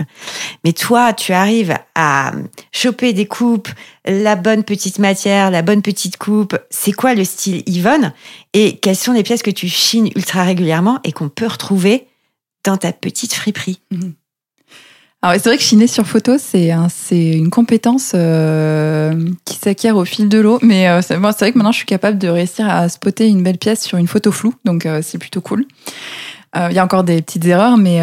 Mais 0.64 0.74
toi, 0.74 1.12
tu 1.14 1.34
arrives 1.34 1.76
à 1.96 2.34
choper 2.72 3.14
des 3.14 3.26
coupes, 3.26 3.70
la 4.06 4.36
bonne 4.36 4.64
petite 4.64 5.00
matière, 5.00 5.50
la 5.50 5.64
bonne 5.64 5.82
petite 5.82 6.18
coupe. 6.18 6.56
C'est 6.70 6.92
quoi 6.92 7.16
le 7.16 7.24
style 7.24 7.64
Yvonne? 7.66 8.14
Et 8.54 8.78
quelles 8.78 8.96
sont 8.96 9.14
les 9.14 9.24
pièces 9.24 9.42
que 9.42 9.50
tu 9.50 9.68
chines 9.68 10.12
ultra 10.16 10.44
régulièrement 10.44 11.00
et 11.04 11.12
qu'on 11.12 11.30
peut 11.30 11.48
retrouver 11.48 12.06
dans 12.64 12.78
ta 12.78 12.94
petite 12.94 13.34
friperie? 13.34 13.82
Mhm. 13.90 14.14
Alors 15.24 15.36
c'est 15.42 15.50
vrai 15.50 15.58
que 15.58 15.64
chiner 15.64 15.88
sur 15.88 16.06
photo, 16.06 16.38
c'est 16.38 16.72
c'est 16.90 17.32
une 17.32 17.50
compétence 17.50 18.12
euh, 18.14 19.30
qui 19.46 19.56
s'acquiert 19.56 19.98
au 19.98 20.06
fil 20.06 20.30
de 20.30 20.38
l'eau. 20.38 20.60
Mais 20.62 20.88
euh, 20.88 21.02
c'est 21.02 21.16
vrai 21.16 21.52
que 21.52 21.58
maintenant 21.58 21.72
je 21.72 21.78
suis 21.78 21.88
capable 21.88 22.20
de 22.20 22.28
réussir 22.28 22.70
à 22.70 22.88
spotter 22.88 23.28
une 23.28 23.42
belle 23.42 23.58
pièce 23.58 23.84
sur 23.84 23.98
une 23.98 24.08
photo 24.08 24.32
floue, 24.32 24.54
donc 24.64 24.86
euh, 24.86 25.02
c'est 25.02 25.18
plutôt 25.18 25.42
cool. 25.42 25.66
Il 26.56 26.74
y 26.74 26.80
a 26.80 26.84
encore 26.84 27.04
des 27.04 27.22
petites 27.22 27.46
erreurs, 27.46 27.78
mais 27.78 28.02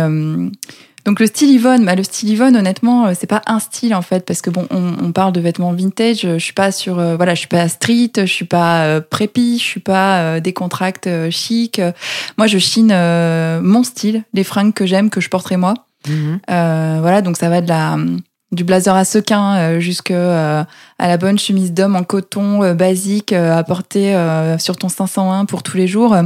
donc 1.05 1.19
le 1.19 1.27
style 1.27 1.51
Yvonne, 1.51 1.85
bah, 1.85 1.97
le 1.97 2.05
style 2.05 2.29
Yvonne, 2.29 2.57
honnêtement, 2.57 3.13
c'est 3.13 3.27
pas 3.27 3.43
un 3.47 3.59
style 3.59 3.97
en 3.97 4.03
fait, 4.03 4.25
parce 4.25 4.43
que 4.43 4.51
bon, 4.51 4.69
on, 4.71 5.11
parle 5.11 5.33
de 5.33 5.41
vêtements 5.41 5.73
vintage. 5.73 6.21
Je 6.21 6.39
suis 6.39 6.53
pas 6.53 6.71
sur, 6.71 6.95
voilà, 7.17 7.35
je 7.35 7.41
suis 7.41 7.49
pas 7.49 7.67
street, 7.69 8.13
je 8.17 8.27
suis 8.27 8.45
pas 8.45 9.01
prépi, 9.01 9.59
je 9.59 9.65
suis 9.65 9.81
pas 9.81 10.39
décontracte 10.39 11.09
chic. 11.31 11.81
Moi, 12.39 12.47
je 12.47 12.59
chine 12.59 12.95
mon 13.61 13.83
style, 13.83 14.23
les 14.35 14.45
fringues 14.45 14.75
que 14.75 14.87
j'aime, 14.87 15.11
que 15.11 15.21
je 15.21 15.29
porterai 15.29 15.57
moi. 15.57 15.75
Mhm. 16.07 16.41
Euh, 16.51 16.99
voilà, 17.01 17.23
donc 17.23 17.37
ça 17.37 17.49
va 17.49 17.61
de 17.61 17.69
la 17.69 17.97
du 18.53 18.63
blazer 18.63 18.95
à 18.95 19.05
sequin 19.05 19.57
euh, 19.57 19.81
jusqu'à 19.81 20.15
euh, 20.15 20.65
à 20.99 21.09
la 21.09 21.17
bonne 21.17 21.39
chemise 21.39 21.73
d'homme 21.73 21.97
en 21.97 22.05
coton 22.05 22.75
basique 22.75 23.33
à 23.33 23.63
porter 23.65 24.17
sur 24.59 24.77
ton 24.77 24.89
501 24.89 25.45
pour 25.47 25.63
tous 25.63 25.77
les 25.77 25.89
jours. 25.89 26.17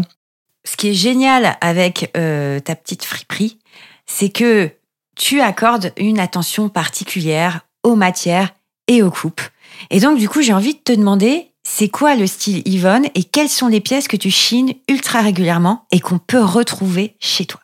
Ce 0.64 0.76
qui 0.76 0.88
est 0.88 0.94
génial 0.94 1.56
avec 1.60 2.12
ta 2.12 2.74
petite 2.74 3.04
friperie, 3.04 3.58
c'est 4.06 4.28
que 4.28 4.70
tu 5.16 5.40
accordes 5.40 5.92
une 5.96 6.20
attention 6.20 6.68
particulière 6.68 7.60
aux 7.82 7.96
matières 7.96 8.50
et 8.88 9.02
aux 9.02 9.10
coupes. 9.10 9.42
Et 9.90 10.00
donc, 10.00 10.18
du 10.18 10.28
coup, 10.28 10.42
j'ai 10.42 10.52
envie 10.52 10.74
de 10.74 10.80
te 10.80 10.92
demander, 10.92 11.52
c'est 11.62 11.88
quoi 11.88 12.14
le 12.14 12.26
style 12.26 12.62
Yvonne 12.66 13.06
et 13.14 13.24
quelles 13.24 13.48
sont 13.48 13.68
les 13.68 13.80
pièces 13.80 14.08
que 14.08 14.16
tu 14.16 14.30
chines 14.30 14.74
ultra 14.88 15.20
régulièrement 15.20 15.86
et 15.92 16.00
qu'on 16.00 16.18
peut 16.18 16.42
retrouver 16.42 17.16
chez 17.20 17.46
toi? 17.46 17.60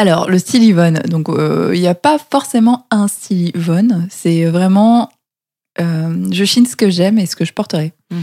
Alors, 0.00 0.30
le 0.30 0.38
style 0.38 0.64
Yvonne, 0.64 1.02
donc 1.10 1.28
euh, 1.28 1.72
il 1.74 1.80
n'y 1.82 1.86
a 1.86 1.94
pas 1.94 2.16
forcément 2.18 2.86
un 2.90 3.06
style 3.06 3.54
Yvonne, 3.54 4.08
c'est 4.08 4.46
vraiment 4.46 5.10
euh, 5.78 6.26
je 6.32 6.42
chine 6.46 6.64
ce 6.64 6.74
que 6.74 6.88
j'aime 6.88 7.18
et 7.18 7.26
ce 7.26 7.36
que 7.36 7.44
je 7.44 7.52
porterai. 7.52 7.92
Mhm. 8.10 8.22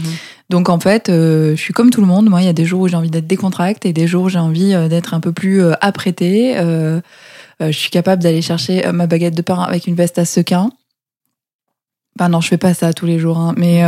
Donc 0.50 0.70
en 0.70 0.80
fait, 0.80 1.08
euh, 1.08 1.52
je 1.54 1.60
suis 1.60 1.72
comme 1.72 1.90
tout 1.90 2.00
le 2.00 2.08
monde. 2.08 2.28
Moi, 2.28 2.42
il 2.42 2.46
y 2.46 2.48
a 2.48 2.52
des 2.52 2.64
jours 2.64 2.80
où 2.80 2.88
j'ai 2.88 2.96
envie 2.96 3.12
d'être 3.12 3.28
décontracte 3.28 3.86
et 3.86 3.92
des 3.92 4.08
jours 4.08 4.24
où 4.24 4.28
j'ai 4.28 4.40
envie 4.40 4.74
d'être 4.88 5.14
un 5.14 5.20
peu 5.20 5.30
plus 5.30 5.62
apprêtée. 5.80 6.56
je 6.56 7.70
suis 7.70 7.90
capable 7.90 8.24
d'aller 8.24 8.42
chercher 8.42 8.90
ma 8.90 9.06
baguette 9.06 9.36
de 9.36 9.42
pain 9.42 9.60
avec 9.60 9.86
une 9.86 9.94
veste 9.94 10.18
à 10.18 10.24
sequin. 10.24 10.72
Enfin 12.18 12.28
non, 12.28 12.40
je 12.40 12.48
fais 12.48 12.58
pas 12.58 12.74
ça 12.74 12.92
tous 12.92 13.06
les 13.06 13.20
jours. 13.20 13.38
Hein. 13.38 13.54
Mais 13.56 13.84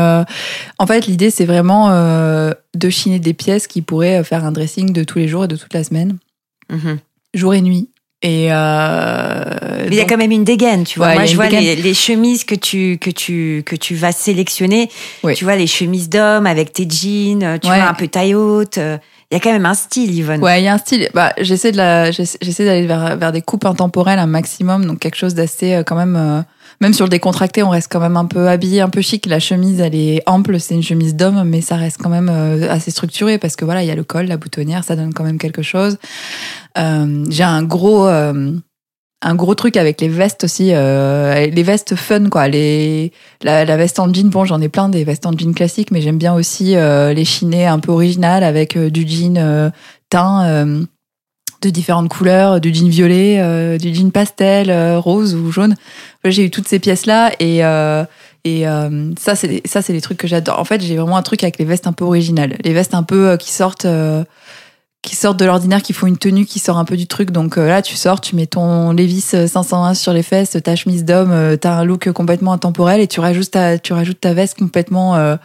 en 0.78 0.86
fait, 0.86 1.08
l'idée, 1.08 1.30
c'est 1.30 1.44
vraiment 1.44 1.90
de 1.90 2.88
chiner 2.88 3.18
des 3.18 3.34
pièces 3.34 3.66
qui 3.66 3.82
pourraient 3.82 4.22
faire 4.22 4.44
un 4.44 4.52
dressing 4.52 4.92
de 4.92 5.02
tous 5.02 5.18
les 5.18 5.26
jours 5.26 5.46
et 5.46 5.48
de 5.48 5.56
toute 5.56 5.74
la 5.74 5.82
semaine. 5.82 6.18
Mhm 6.70 7.00
jour 7.34 7.54
et 7.54 7.60
nuit. 7.60 7.90
Et 8.22 8.48
euh, 8.52 9.86
il 9.86 9.94
y 9.94 10.00
a 10.00 10.04
quand 10.04 10.18
même 10.18 10.30
une 10.30 10.44
dégaine, 10.44 10.84
tu 10.84 10.98
vois. 10.98 11.14
Moi, 11.14 11.24
je 11.24 11.36
vois 11.36 11.48
les, 11.48 11.94
chemises 11.94 12.44
que 12.44 12.54
tu 12.54 12.98
que 13.00 13.08
tu 13.08 13.62
que 13.64 13.74
tu 13.74 13.94
vas 13.94 14.12
sélectionner. 14.12 14.90
Tu 15.34 15.44
vois 15.44 15.56
les 15.56 15.66
chemises 15.66 16.10
d'homme 16.10 16.46
avec 16.46 16.72
tes 16.72 16.86
jeans, 16.88 17.58
tu 17.60 17.66
vois 17.66 17.76
un 17.76 17.94
peu 17.94 18.08
taille 18.08 18.34
haute. 18.34 18.78
Il 19.32 19.36
y 19.36 19.36
a 19.36 19.40
quand 19.40 19.52
même 19.52 19.64
un 19.64 19.74
style, 19.74 20.12
Yvonne. 20.12 20.42
Ouais, 20.42 20.60
il 20.60 20.64
y 20.64 20.68
a 20.68 20.74
un 20.74 20.78
style. 20.78 21.08
Bah, 21.14 21.32
j'essaie 21.38 21.70
de 21.70 21.76
la, 21.76 22.10
j'essaie 22.10 22.64
d'aller 22.64 22.86
vers, 22.88 23.16
vers 23.16 23.30
des 23.30 23.42
coupes 23.42 23.64
intemporelles 23.64 24.18
un 24.18 24.26
maximum, 24.26 24.84
donc 24.84 24.98
quelque 24.98 25.16
chose 25.16 25.34
d'assez 25.34 25.74
euh, 25.74 25.82
quand 25.84 25.94
même. 25.94 26.44
Même 26.82 26.94
sur 26.94 27.04
le 27.04 27.10
décontracté, 27.10 27.62
on 27.62 27.68
reste 27.68 27.92
quand 27.92 28.00
même 28.00 28.16
un 28.16 28.24
peu 28.24 28.48
habillé, 28.48 28.80
un 28.80 28.88
peu 28.88 29.02
chic. 29.02 29.26
La 29.26 29.38
chemise, 29.38 29.80
elle 29.80 29.94
est 29.94 30.22
ample, 30.24 30.58
c'est 30.58 30.74
une 30.74 30.82
chemise 30.82 31.14
d'homme, 31.14 31.42
mais 31.44 31.60
ça 31.60 31.76
reste 31.76 31.98
quand 31.98 32.08
même 32.08 32.30
euh, 32.30 32.70
assez 32.70 32.90
structuré 32.90 33.36
parce 33.36 33.54
que 33.54 33.66
voilà, 33.66 33.82
il 33.82 33.86
y 33.86 33.90
a 33.90 33.94
le 33.94 34.02
col, 34.02 34.24
la 34.24 34.38
boutonnière, 34.38 34.82
ça 34.82 34.96
donne 34.96 35.12
quand 35.12 35.24
même 35.24 35.36
quelque 35.36 35.60
chose. 35.60 35.98
Euh, 36.78 37.24
J'ai 37.28 37.42
un 37.42 37.62
gros, 37.64 38.06
euh, 38.06 38.52
un 39.20 39.34
gros 39.34 39.54
truc 39.54 39.76
avec 39.76 40.00
les 40.00 40.08
vestes 40.08 40.44
aussi, 40.44 40.70
euh, 40.72 41.48
les 41.48 41.62
vestes 41.62 41.96
fun 41.96 42.30
quoi. 42.30 42.48
Les, 42.48 43.12
la, 43.42 43.66
la 43.66 43.76
veste 43.76 43.98
en 43.98 44.10
jean, 44.10 44.30
bon, 44.30 44.46
j'en 44.46 44.62
ai 44.62 44.70
plein 44.70 44.88
des 44.88 45.04
vestes 45.04 45.26
en 45.26 45.32
jean 45.32 45.52
classiques, 45.52 45.90
mais 45.90 46.00
j'aime 46.00 46.16
bien 46.16 46.32
aussi 46.32 46.76
les 46.76 47.24
chinés 47.26 47.66
un 47.66 47.78
peu 47.78 47.92
originales 47.92 48.42
avec 48.42 48.78
du 48.78 49.06
jean 49.06 49.70
teint 50.08 50.86
de 51.62 51.70
différentes 51.70 52.08
couleurs, 52.08 52.60
du 52.60 52.72
jean 52.74 52.88
violet, 52.88 53.38
euh, 53.40 53.78
du 53.78 53.94
jean 53.94 54.10
pastel, 54.10 54.70
euh, 54.70 54.98
rose 54.98 55.34
ou 55.34 55.50
jaune. 55.50 55.76
J'ai 56.24 56.44
eu 56.44 56.50
toutes 56.50 56.68
ces 56.68 56.78
pièces 56.78 57.06
là 57.06 57.32
et 57.38 57.64
euh, 57.64 58.04
et 58.44 58.64
ça 59.18 59.34
c'est 59.34 59.60
ça 59.66 59.82
c'est 59.82 59.92
des 59.92 60.00
trucs 60.00 60.18
que 60.18 60.26
j'adore. 60.26 60.58
En 60.58 60.64
fait, 60.64 60.80
j'ai 60.80 60.96
vraiment 60.96 61.16
un 61.16 61.22
truc 61.22 61.42
avec 61.42 61.58
les 61.58 61.64
vestes 61.64 61.86
un 61.86 61.92
peu 61.92 62.04
originales, 62.04 62.56
les 62.64 62.72
vestes 62.72 62.94
un 62.94 63.02
peu 63.02 63.36
qui 63.36 63.50
sortent 63.50 63.86
qui 65.02 65.16
sortent 65.16 65.38
de 65.38 65.44
l'ordinaire, 65.44 65.82
qui 65.82 65.92
font 65.92 66.06
une 66.06 66.16
tenue 66.16 66.46
qui 66.46 66.58
sort 66.58 66.78
un 66.78 66.84
peu 66.84 66.96
du 66.96 67.06
truc. 67.06 67.32
Donc 67.32 67.56
là, 67.56 67.82
tu 67.82 67.96
sors, 67.96 68.20
tu 68.20 68.36
mets 68.36 68.46
ton 68.46 68.92
Levis 68.92 69.20
501 69.20 69.92
sur 69.94 70.14
les 70.14 70.22
fesses, 70.22 70.56
ta 70.62 70.74
chemise 70.74 71.04
d'homme, 71.04 71.58
t'as 71.58 71.72
un 71.72 71.84
look 71.84 72.10
complètement 72.12 72.54
intemporel 72.54 73.00
et 73.02 73.06
tu 73.06 73.20
rajoutes 73.20 73.50
ta 73.50 73.78
tu 73.78 73.92
rajoutes 73.92 74.20
ta 74.20 74.32
veste 74.32 74.58
complètement 74.58 75.36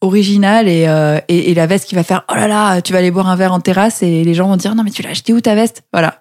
original 0.00 0.66
euh, 0.68 1.20
et, 1.28 1.50
et, 1.50 1.54
la 1.54 1.66
veste 1.66 1.88
qui 1.88 1.94
va 1.94 2.02
faire 2.02 2.24
oh 2.30 2.34
là 2.34 2.48
là 2.48 2.80
tu 2.80 2.92
vas 2.92 3.00
aller 3.00 3.10
boire 3.10 3.28
un 3.28 3.36
verre 3.36 3.52
en 3.52 3.60
terrasse 3.60 4.02
et 4.02 4.24
les 4.24 4.34
gens 4.34 4.48
vont 4.48 4.56
dire 4.56 4.74
non 4.74 4.82
mais 4.82 4.90
tu 4.90 5.02
l'as 5.02 5.10
acheté 5.10 5.32
où 5.32 5.40
ta 5.40 5.54
veste? 5.54 5.84
Voilà 5.92 6.20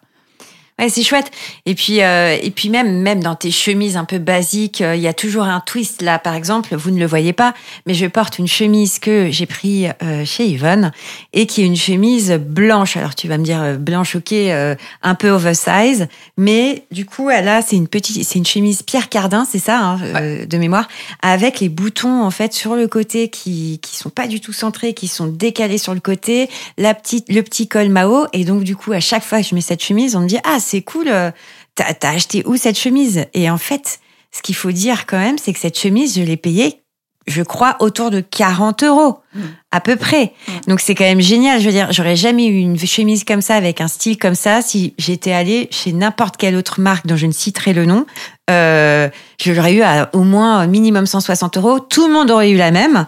Ouais, 0.80 0.88
c'est 0.88 1.04
chouette. 1.04 1.30
Et 1.66 1.76
puis, 1.76 2.02
euh, 2.02 2.38
et 2.42 2.52
puis 2.52 2.70
même, 2.70 3.02
même 3.02 3.22
dans 3.22 3.36
tes 3.36 3.52
chemises 3.52 3.98
un 3.98 4.06
peu 4.06 4.18
basiques, 4.18 4.80
euh, 4.80 4.96
il 4.96 5.02
y 5.02 5.08
a 5.08 5.14
toujours 5.14 5.44
un 5.44 5.60
twist. 5.60 6.02
Là, 6.02 6.20
par 6.20 6.36
exemple, 6.36 6.74
vous 6.74 6.90
ne 6.90 7.00
le 7.00 7.06
voyez 7.06 7.34
pas, 7.34 7.54
mais 7.86 7.94
je 7.94 8.06
porte 8.06 8.40
une 8.40 8.48
chemise 8.48 8.98
que 8.98 9.30
j'ai 9.30 9.46
pris 9.46 9.88
euh, 10.02 10.24
chez 10.24 10.46
Yvonne 10.46 10.94
et 11.34 11.48
qui 11.48 11.64
est 11.64 11.66
une 11.66 11.76
chemise 11.76 12.32
blanche. 12.32 12.96
Alors, 12.96 13.14
tu 13.14 13.28
vas 13.28 13.38
me 13.38 13.44
dire 13.44 13.78
blanche, 13.78 14.16
ok, 14.16 14.34
un 14.34 15.16
peu 15.16 15.30
oversize, 15.30 16.08
mais 16.38 16.86
du 16.92 17.06
coup, 17.06 17.30
elle 17.30 17.50
a, 17.50 17.62
c'est 17.62 17.76
une 17.76 17.90
petite, 17.90 18.24
c'est 18.24 18.40
une 18.40 18.46
chemise 18.46 18.82
Pierre 18.82 19.10
Cardin, 19.10 19.46
c'est 19.50 19.60
ça, 19.60 19.80
hein, 19.80 20.00
de 20.48 20.58
mémoire, 20.58 20.88
avec 21.22 21.60
les 21.60 21.68
boutons 21.68 22.24
en 22.24 22.32
fait 22.32 22.54
sur 22.54 22.76
le 22.76 22.88
côté 22.88 23.30
qui 23.30 23.80
qui 23.82 23.98
sont 23.98 24.10
pas 24.10 24.28
du 24.28 24.40
tout 24.40 24.54
centrés, 24.54 24.94
qui 24.94 25.10
sont 25.10 25.28
décalés 25.28 25.78
sur 25.78 25.94
le 25.94 26.00
côté, 26.00 26.50
la 26.78 26.94
petite, 26.94 27.26
le 27.30 27.42
petit 27.42 27.68
col 27.68 27.90
Mao. 27.90 28.28
Et 28.32 28.46
donc, 28.46 28.64
du 28.64 28.78
coup, 28.78 28.94
à 28.94 29.02
chaque 29.02 29.24
fois 29.24 29.42
que 29.42 29.48
je 29.48 29.56
mets 29.56 29.62
cette 29.62 29.84
chemise, 29.84 30.16
on 30.16 30.22
me 30.22 30.28
dit 30.28 30.40
ah 30.44 30.60
c'est 30.70 30.82
cool, 30.82 31.08
euh, 31.08 31.32
t'as 31.76 31.94
as 32.02 32.10
acheté 32.10 32.44
où 32.46 32.58
cette 32.58 32.78
chemise? 32.78 33.26
Et 33.34 33.50
en 33.50 33.58
fait, 33.58 34.00
ce 34.32 34.42
qu'il 34.42 34.56
faut 34.56 34.72
dire 34.72 35.06
quand 35.06 35.18
même, 35.18 35.38
c'est 35.38 35.54
que 35.54 35.60
cette 35.60 35.78
chemise, 35.78 36.16
je 36.16 36.22
l'ai 36.22 36.38
payée 36.38 36.82
je 37.30 37.44
crois, 37.44 37.78
autour 37.80 38.10
de 38.10 38.22
40 38.22 38.84
euros, 38.84 39.20
Mm. 39.36 39.42
à 39.72 39.82
peu 39.82 39.96
près. 39.96 40.34
Mm. 40.48 40.52
Donc 40.70 40.80
c'est 40.80 40.96
quand 40.96 41.04
même 41.04 41.22
génial. 41.22 41.60
Je 41.60 41.66
veux 41.66 41.72
dire, 41.72 41.92
j'aurais 41.92 42.16
jamais 42.16 42.48
eu 42.48 42.58
une 42.58 42.78
chemise 42.80 43.24
comme 43.24 43.42
ça, 43.42 43.56
avec 43.56 43.82
un 43.82 43.88
style 43.88 44.18
comme 44.18 44.34
ça, 44.36 44.64
si 44.64 44.96
j'étais 44.98 45.32
allée 45.32 45.68
chez 45.70 45.94
n'importe 45.94 46.38
quelle 46.38 46.56
autre 46.56 46.82
marque 46.82 47.06
dont 47.06 47.16
je 47.16 47.28
ne 47.28 47.32
citerai 47.32 47.74
le 47.74 47.86
nom. 47.86 48.06
Euh, 48.50 49.10
je 49.40 49.52
l'aurais 49.52 49.74
eu 49.74 49.84
à 49.84 50.10
au 50.14 50.24
moins 50.24 50.66
minimum 50.66 51.06
160 51.06 51.58
euros. 51.58 51.80
Tout 51.80 52.08
le 52.08 52.14
monde 52.14 52.32
aurait 52.32 52.50
eu 52.50 52.58
la 52.58 52.72
même. 52.72 53.06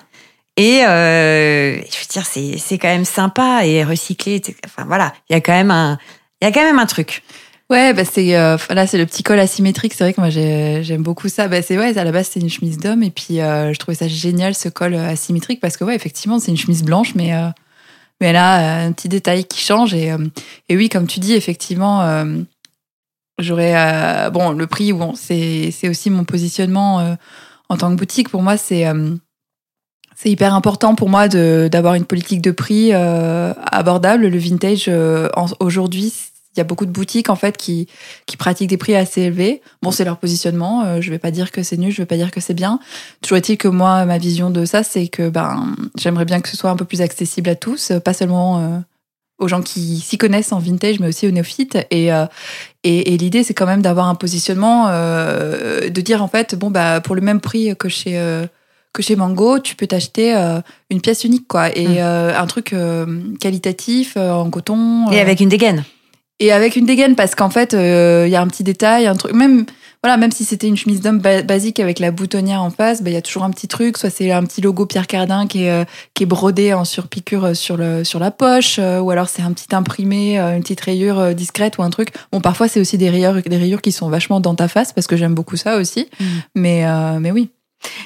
Et 0.58 0.86
euh, 0.86 1.78
je 1.78 1.80
veux 1.80 2.08
dire, 2.10 2.26
c'est 2.26 2.78
quand 2.78 2.90
même 2.90 3.06
sympa 3.06 3.66
et 3.66 3.84
recyclé. 3.84 4.42
Enfin 4.66 4.86
voilà, 4.86 5.14
il 5.30 5.34
y 5.34 5.36
a 5.36 5.42
quand 5.42 5.54
même 5.54 5.72
un 5.72 5.98
il 6.42 6.46
y 6.46 6.48
a 6.48 6.52
quand 6.52 6.64
même 6.64 6.80
un 6.80 6.86
truc. 6.86 7.24
Ouais, 7.72 7.94
bah 7.94 8.04
c'est 8.04 8.36
euh, 8.36 8.58
là 8.70 8.86
c'est 8.86 8.98
le 8.98 9.06
petit 9.06 9.24
col 9.24 9.40
asymétrique. 9.40 9.94
C'est 9.94 10.04
vrai 10.04 10.12
que 10.12 10.20
moi 10.20 10.30
j'ai- 10.30 10.84
j'aime 10.84 11.04
beaucoup 11.04 11.30
ça. 11.30 11.48
Bah 11.48 11.62
c'est 11.62 11.78
ouais, 11.78 11.98
à 11.98 12.04
la 12.04 12.12
base 12.12 12.28
c'est 12.30 12.42
une 12.42 12.50
chemise 12.50 12.78
d'homme 12.78 13.02
et 13.02 13.12
puis 13.12 13.40
euh, 13.40 13.72
je 13.72 13.80
trouvais 13.80 13.96
ça 13.96 14.10
génial 14.10 14.54
ce 14.56 14.68
col 14.68 14.94
euh, 14.94 15.08
asymétrique 15.10 15.62
parce 15.62 15.78
que 15.78 15.86
ouais 15.86 15.96
effectivement 15.96 16.38
c'est 16.38 16.52
une 16.52 16.58
chemise 16.58 16.84
blanche 16.84 17.16
mais 17.16 17.34
euh, 17.34 17.48
mais 18.20 18.36
a 18.36 18.84
euh, 18.84 18.88
un 18.90 18.92
petit 18.92 19.08
détail 19.08 19.46
qui 19.46 19.62
change 19.62 19.94
et 19.94 20.12
euh, 20.12 20.18
et 20.68 20.76
oui 20.76 20.90
comme 20.90 21.08
tu 21.08 21.22
dis 21.22 21.34
effectivement 21.34 22.26
j'aurais 23.40 24.30
bon 24.32 24.52
le 24.52 24.68
prix 24.68 24.92
bon 24.92 25.14
c'est 25.16 25.72
c'est 25.72 25.88
aussi 25.88 26.10
mon 26.10 26.26
positionnement 26.26 27.16
en 27.70 27.78
tant 27.78 27.90
que 27.90 27.96
boutique 27.96 28.28
pour 28.30 28.42
moi 28.44 28.58
c'est 28.58 28.86
c'est 30.16 30.30
hyper 30.30 30.54
important 30.56 30.94
pour 30.96 31.08
moi 31.08 31.30
d'avoir 31.30 31.96
une 31.96 32.06
politique 32.06 32.42
de 32.42 32.52
prix 32.52 32.92
abordable. 32.92 34.28
Le 34.28 34.38
vintage 34.38 34.92
aujourd'hui, 35.60 36.14
il 36.56 36.58
y 36.58 36.62
a 36.62 36.64
beaucoup 36.66 36.86
de 36.86 36.92
boutiques 36.92 37.30
en 37.30 37.36
fait 37.36 37.56
qui 37.58 37.88
qui 38.26 38.36
pratiquent 38.38 38.70
des 38.70 38.78
prix 38.78 38.96
assez 38.96 39.22
élevés. 39.22 39.62
Bon, 39.82 39.92
c'est 39.92 40.04
leur 40.06 40.18
positionnement. 40.18 40.84
euh, 40.84 41.02
je 41.02 41.10
vais 41.10 41.20
pas 41.20 41.32
dire 41.32 41.52
que 41.52 41.64
c'est 41.64 41.78
nul, 41.78 41.92
je 41.92 42.02
vais 42.02 42.06
pas 42.06 42.18
dire 42.18 42.32
que 42.32 42.42
c'est 42.42 42.54
bien. 42.54 42.80
Toujours 43.22 43.38
est-il 43.38 43.58
que 43.58 43.68
moi, 43.70 44.06
ma 44.06 44.18
vision 44.18 44.50
de 44.50 44.66
ça, 44.66 44.84
c'est 44.84 45.08
que 45.08 45.30
ben 45.30 45.76
j'aimerais 45.98 46.26
bien 46.26 46.42
que 46.42 46.50
ce 46.50 46.58
soit 46.58 46.70
un 46.70 46.76
peu 46.76 46.86
plus 46.86 47.02
accessible 47.02 47.50
à 47.50 47.56
tous, 47.56 47.92
euh, 47.92 48.00
pas 48.00 48.14
seulement 48.14 48.60
euh, 48.60 48.78
aux 49.40 49.48
gens 49.48 49.62
qui 49.62 50.00
s'y 50.00 50.18
connaissent 50.18 50.52
en 50.52 50.60
vintage, 50.60 51.00
mais 51.00 51.08
aussi 51.08 51.26
aux 51.28 51.32
néophytes. 51.32 51.78
Et 51.90 52.12
euh, 52.14 52.26
et, 52.84 53.14
et 53.14 53.18
l'idée, 53.18 53.44
c'est 53.44 53.54
quand 53.54 53.66
même 53.66 53.82
d'avoir 53.82 54.08
un 54.08 54.16
positionnement, 54.16 54.88
de 54.90 56.02
dire 56.02 56.22
en 56.24 56.28
fait, 56.28 56.56
bon 56.56 56.70
bah 56.72 57.00
pour 57.02 57.16
le 57.16 57.22
même 57.22 57.40
prix 57.40 57.76
que 57.78 57.90
chez 57.90 58.20
que 58.94 59.02
chez 59.02 59.16
Mango, 59.16 59.60
tu 59.60 59.76
peux 59.78 59.88
t'acheter 59.88 60.36
euh, 60.36 60.60
une 60.90 61.00
pièce 61.00 61.24
unique, 61.24 61.48
quoi, 61.48 61.70
et 61.76 61.88
Mm. 61.88 61.98
euh, 62.00 62.38
un 62.38 62.46
truc 62.46 62.74
euh, 62.74 63.06
qualitatif 63.40 64.18
en 64.18 64.50
coton. 64.50 65.10
Et 65.12 65.20
avec 65.22 65.40
une 65.40 65.48
dégaine. 65.48 65.86
Et 66.42 66.52
avec 66.52 66.76
une 66.76 66.86
dégaine, 66.86 67.16
parce 67.16 67.36
qu'en 67.36 67.50
fait, 67.50 67.74
euh, 67.74 68.26
il 68.28 68.32
y 68.32 68.36
a 68.36 68.42
un 68.42 68.48
petit 68.48 68.64
détail, 68.64 69.08
un 69.08 69.16
truc, 69.16 69.34
même 69.34 69.66
voilà, 70.04 70.18
même 70.18 70.32
si 70.32 70.44
c'était 70.44 70.68
une 70.68 70.76
chemise 70.76 71.00
d'homme 71.00 71.20
ba- 71.20 71.44
basique 71.44 71.80
avec 71.80 72.00
la 72.00 72.10
boutonnière 72.10 72.64
en 72.64 72.72
face, 72.72 73.04
bah, 73.04 73.12
il 73.12 73.14
y 73.14 73.18
a 73.18 73.22
toujours 73.22 73.44
un 73.44 73.52
petit 73.52 73.68
truc, 73.68 73.98
soit 73.98 74.10
c'est 74.10 74.32
un 74.32 74.44
petit 74.44 74.60
logo 74.60 74.88
Pierre 74.88 75.06
Cardin 75.06 75.46
qui 75.46 75.66
est 75.66 75.70
euh, 75.70 75.86
qui 76.16 76.24
est 76.24 76.26
brodé 76.26 76.74
en 76.74 76.86
surpiqûre 76.86 77.46
euh, 77.46 77.54
sur 77.54 77.78
le 77.78 78.04
sur 78.04 78.20
la 78.20 78.32
poche, 78.32 78.78
euh, 78.80 79.00
ou 79.00 79.12
alors 79.12 79.30
c'est 79.30 79.44
un 79.44 79.54
petit 79.54 79.76
imprimé, 79.76 80.40
euh, 80.40 80.56
une 80.56 80.64
petite 80.64 80.82
rayure 80.82 81.20
euh, 81.20 81.34
discrète 81.34 81.78
ou 81.78 81.84
un 81.84 81.92
truc. 81.92 82.10
Bon, 82.32 82.42
parfois 82.42 82.68
c'est 82.68 82.80
aussi 82.80 82.98
des 82.98 83.12
rayures 83.12 83.40
des 83.44 83.58
rayures 83.58 83.82
qui 83.82 83.92
sont 83.92 84.10
vachement 84.10 84.40
dans 84.40 84.56
ta 84.56 84.68
face 84.68 84.92
parce 84.92 85.06
que 85.06 85.16
j'aime 85.16 85.36
beaucoup 85.36 85.56
ça 85.56 85.78
aussi. 85.78 86.08
Mm. 86.20 86.26
Mais 86.56 86.86
euh, 86.86 87.20
mais 87.20 87.32
oui. 87.32 87.50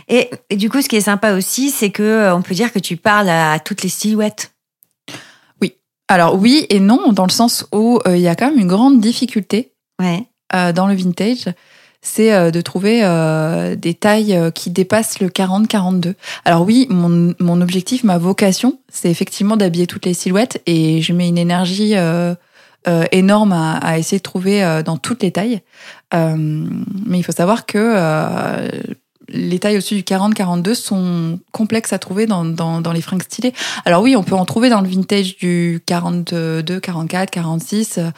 Et, 0.08 0.30
et 0.50 0.56
du 0.56 0.70
coup, 0.70 0.82
ce 0.82 0.90
qui 0.90 0.96
est 0.96 1.02
sympa 1.02 1.34
aussi, 1.34 1.70
c'est 1.70 1.90
que 1.90 2.04
euh, 2.04 2.36
on 2.36 2.42
peut 2.42 2.56
dire 2.56 2.72
que 2.72 2.80
tu 2.80 2.98
parles 2.98 3.30
à, 3.30 3.60
toutes 3.60 3.84
les 3.84 3.90
silhouettes. 3.90 4.52
Alors 6.08 6.36
oui 6.36 6.66
et 6.70 6.80
non, 6.80 7.12
dans 7.12 7.26
le 7.26 7.32
sens 7.32 7.66
où 7.74 8.00
euh, 8.08 8.16
il 8.16 8.22
y 8.22 8.28
a 8.28 8.36
quand 8.36 8.50
même 8.52 8.60
une 8.60 8.68
grande 8.68 9.00
difficulté 9.02 9.72
Ouais. 10.02 10.24
euh, 10.54 10.72
dans 10.74 10.88
le 10.88 10.94
vintage, 10.94 11.46
c'est 12.02 12.32
euh, 12.34 12.52
de 12.52 12.62
trouver 12.62 13.04
euh, 13.04 13.76
des 13.76 13.94
tailles 13.96 14.36
euh, 14.36 14.52
qui 14.52 14.70
dépassent 14.70 15.20
le 15.20 15.30
40-42. 15.30 16.14
Alors 16.44 16.62
oui, 16.64 16.86
mon, 16.92 17.34
mon 17.40 17.62
objectif, 17.62 18.04
ma 18.04 18.18
vocation, 18.20 18.78
c'est 18.92 19.10
effectivement 19.10 19.58
d'habiller 19.58 19.88
toutes 19.88 20.06
les 20.06 20.14
silhouettes 20.14 20.62
et 20.68 21.02
je 21.02 21.14
mets 21.14 21.28
une 21.28 21.40
énergie 21.40 21.96
euh, 21.96 22.36
euh, 22.88 23.06
énorme 23.12 23.54
à, 23.54 23.78
à 23.78 23.98
essayer 23.98 24.20
de 24.20 24.24
trouver 24.24 24.82
dans 24.86 24.98
toutes 24.98 25.24
les 25.24 25.32
tailles. 25.32 25.62
Euh, 26.14 26.36
mais 26.38 27.18
il 27.18 27.24
faut 27.24 27.32
savoir 27.32 27.66
que 27.66 27.80
euh, 27.80 28.70
les 29.30 29.60
tailles 29.60 29.76
au-dessus 29.78 29.96
du 29.96 30.04
40-42 30.04 30.74
sont 30.76 31.40
complexes 31.52 31.94
à 31.94 32.00
trouver 32.00 32.26
dans, 32.26 32.46
dans, 32.46 32.82
dans 32.82 32.92
les 32.92 33.02
fringues 33.02 33.24
stylées. 33.24 33.54
Alors 33.86 34.02
oui, 34.04 34.16
on 34.16 34.24
peut 34.24 34.36
en 34.36 34.46
trouver 34.46 34.70
dans 34.70 34.82
le 34.82 34.88
vintage 34.88 35.38
du 35.38 35.82
42, 35.86 36.80
44, 36.80 37.30
46, 37.32 37.98
euh, 37.98 38.10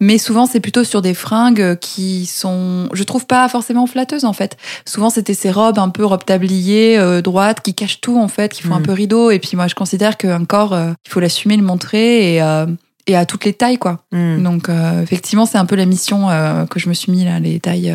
mais 0.00 0.18
souvent 0.18 0.46
c'est 0.46 0.60
plutôt 0.60 0.84
sur 0.84 1.02
des 1.02 1.14
fringues 1.14 1.78
qui 1.78 2.26
sont, 2.26 2.88
je 2.92 3.02
trouve 3.04 3.26
pas 3.26 3.48
forcément 3.48 3.86
flatteuses 3.86 4.24
en 4.24 4.32
fait. 4.32 4.56
Souvent 4.86 5.10
c'était 5.10 5.34
ces 5.34 5.50
robes 5.50 5.78
un 5.78 5.88
peu 5.88 6.04
robes 6.04 6.24
tablier, 6.24 6.98
euh, 6.98 7.20
droites, 7.22 7.60
qui 7.60 7.74
cachent 7.74 8.00
tout 8.00 8.18
en 8.18 8.28
fait, 8.28 8.52
qui 8.52 8.62
font 8.62 8.74
un 8.74 8.80
Mm. 8.80 8.84
peu 8.84 8.92
rideau. 8.92 9.30
Et 9.30 9.38
puis 9.38 9.56
moi 9.56 9.66
je 9.68 9.74
considère 9.74 10.16
qu'un 10.16 10.44
corps, 10.44 10.72
euh, 10.72 10.92
il 11.06 11.10
faut 11.10 11.20
l'assumer, 11.20 11.56
le 11.56 11.62
montrer 11.62 12.34
et, 12.34 12.42
euh, 12.42 12.66
et 13.06 13.16
à 13.16 13.26
toutes 13.26 13.44
les 13.44 13.52
tailles 13.52 13.78
quoi. 13.78 14.04
Hmm. 14.12 14.42
Donc 14.42 14.68
euh, 14.68 15.02
effectivement 15.02 15.46
c'est 15.46 15.58
un 15.58 15.66
peu 15.66 15.76
la 15.76 15.86
mission 15.86 16.28
que 16.70 16.78
je 16.80 16.88
me 16.88 16.94
suis 16.94 17.12
mis 17.12 17.24
là, 17.24 17.38
les 17.38 17.60
tailles 17.60 17.94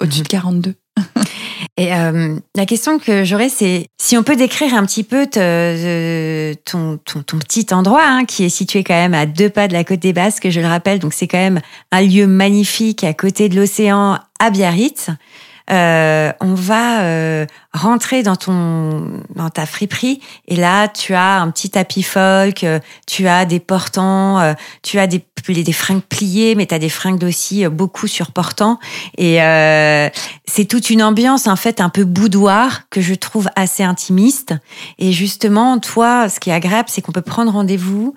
au-dessus 0.00 0.20
Mhm. 0.20 0.24
de 0.24 0.28
42. 0.28 0.74
Et 1.76 1.92
euh, 1.92 2.36
la 2.54 2.66
question 2.66 3.00
que 3.00 3.24
j'aurais, 3.24 3.48
c'est 3.48 3.88
si 3.98 4.16
on 4.16 4.22
peut 4.22 4.36
décrire 4.36 4.74
un 4.74 4.86
petit 4.86 5.02
peu 5.02 5.26
ton, 5.26 6.98
ton, 6.98 7.22
ton 7.22 7.38
petit 7.38 7.66
endroit, 7.72 8.04
hein, 8.04 8.24
qui 8.24 8.44
est 8.44 8.48
situé 8.48 8.84
quand 8.84 8.94
même 8.94 9.14
à 9.14 9.26
deux 9.26 9.50
pas 9.50 9.66
de 9.66 9.72
la 9.72 9.82
côte 9.82 9.98
des 9.98 10.12
Basques, 10.12 10.50
je 10.50 10.60
le 10.60 10.68
rappelle, 10.68 11.00
donc 11.00 11.12
c'est 11.12 11.26
quand 11.26 11.38
même 11.38 11.60
un 11.90 12.02
lieu 12.02 12.28
magnifique 12.28 13.02
à 13.02 13.12
côté 13.12 13.48
de 13.48 13.56
l'océan 13.56 14.20
à 14.38 14.50
Biarritz. 14.50 15.10
Euh, 15.70 16.30
on 16.40 16.52
va 16.52 17.04
euh, 17.04 17.46
rentrer 17.72 18.22
dans 18.22 18.36
ton 18.36 19.22
dans 19.34 19.48
ta 19.48 19.64
friperie. 19.64 20.20
Et 20.46 20.56
là 20.56 20.88
tu 20.88 21.14
as 21.14 21.40
un 21.40 21.50
petit 21.50 21.70
tapis 21.70 22.02
folk, 22.02 22.64
euh, 22.64 22.80
tu 23.06 23.28
as 23.28 23.46
des 23.46 23.60
portants, 23.60 24.38
euh, 24.40 24.52
tu 24.82 24.98
as 24.98 25.06
des 25.06 25.24
des 25.46 25.72
fringues 25.72 26.02
pliées, 26.02 26.54
mais 26.54 26.64
tu 26.64 26.74
as 26.74 26.78
des 26.78 26.88
fringues 26.88 27.22
aussi 27.22 27.64
euh, 27.64 27.70
beaucoup 27.70 28.06
sur 28.06 28.32
portants 28.32 28.78
et 29.18 29.42
euh, 29.42 30.08
c'est 30.46 30.64
toute 30.66 30.88
une 30.88 31.02
ambiance 31.02 31.46
en 31.46 31.56
fait 31.56 31.80
un 31.80 31.90
peu 31.90 32.04
boudoir 32.04 32.88
que 32.88 33.00
je 33.00 33.14
trouve 33.14 33.48
assez 33.56 33.82
intimiste. 33.82 34.54
Et 34.98 35.12
justement, 35.12 35.78
toi, 35.78 36.28
ce 36.28 36.40
qui 36.40 36.50
est 36.50 36.54
agréable, 36.54 36.88
c'est 36.90 37.00
qu'on 37.00 37.12
peut 37.12 37.22
prendre 37.22 37.52
rendez-vous 37.52 38.14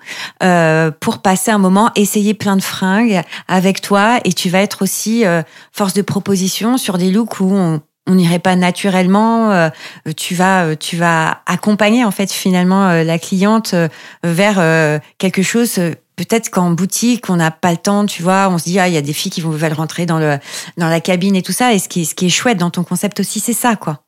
pour 1.00 1.18
passer 1.18 1.50
un 1.50 1.58
moment, 1.58 1.90
essayer 1.96 2.34
plein 2.34 2.56
de 2.56 2.62
fringues 2.62 3.22
avec 3.48 3.80
toi, 3.80 4.20
et 4.24 4.32
tu 4.32 4.50
vas 4.50 4.60
être 4.60 4.82
aussi 4.82 5.24
force 5.72 5.94
de 5.94 6.02
proposition 6.02 6.76
sur 6.76 6.98
des 6.98 7.10
looks 7.10 7.37
on 7.46 7.80
n'irait 8.14 8.38
pas 8.38 8.56
naturellement. 8.56 9.52
euh, 9.52 9.68
tu 10.16 10.34
vas, 10.34 10.64
euh, 10.64 10.76
tu 10.78 10.96
vas 10.96 11.42
accompagner 11.46 12.04
en 12.04 12.10
fait 12.10 12.32
finalement 12.32 12.88
euh, 12.88 13.04
la 13.04 13.18
cliente 13.18 13.74
euh, 13.74 13.88
vers 14.24 14.58
euh, 14.58 14.98
quelque 15.18 15.42
chose. 15.42 15.78
Peut-être 16.16 16.50
qu'en 16.50 16.70
boutique, 16.72 17.30
on 17.30 17.36
n'a 17.36 17.50
pas 17.52 17.70
le 17.70 17.76
temps, 17.76 18.06
tu 18.06 18.22
vois. 18.22 18.48
On 18.50 18.58
se 18.58 18.64
dit 18.64 18.78
ah, 18.80 18.88
il 18.88 18.94
y 18.94 18.96
a 18.96 19.02
des 19.02 19.12
filles 19.12 19.30
qui 19.30 19.40
vont 19.40 19.50
veulent 19.50 19.72
rentrer 19.72 20.06
dans 20.06 20.18
le 20.18 20.38
dans 20.76 20.88
la 20.88 21.00
cabine 21.00 21.36
et 21.36 21.42
tout 21.42 21.52
ça. 21.52 21.74
Et 21.74 21.78
ce 21.78 21.88
qui 21.88 22.06
ce 22.06 22.14
qui 22.14 22.26
est 22.26 22.30
chouette 22.30 22.58
dans 22.58 22.70
ton 22.70 22.82
concept 22.82 23.20
aussi, 23.20 23.40
c'est 23.40 23.52
ça, 23.52 23.76
quoi. 23.76 24.00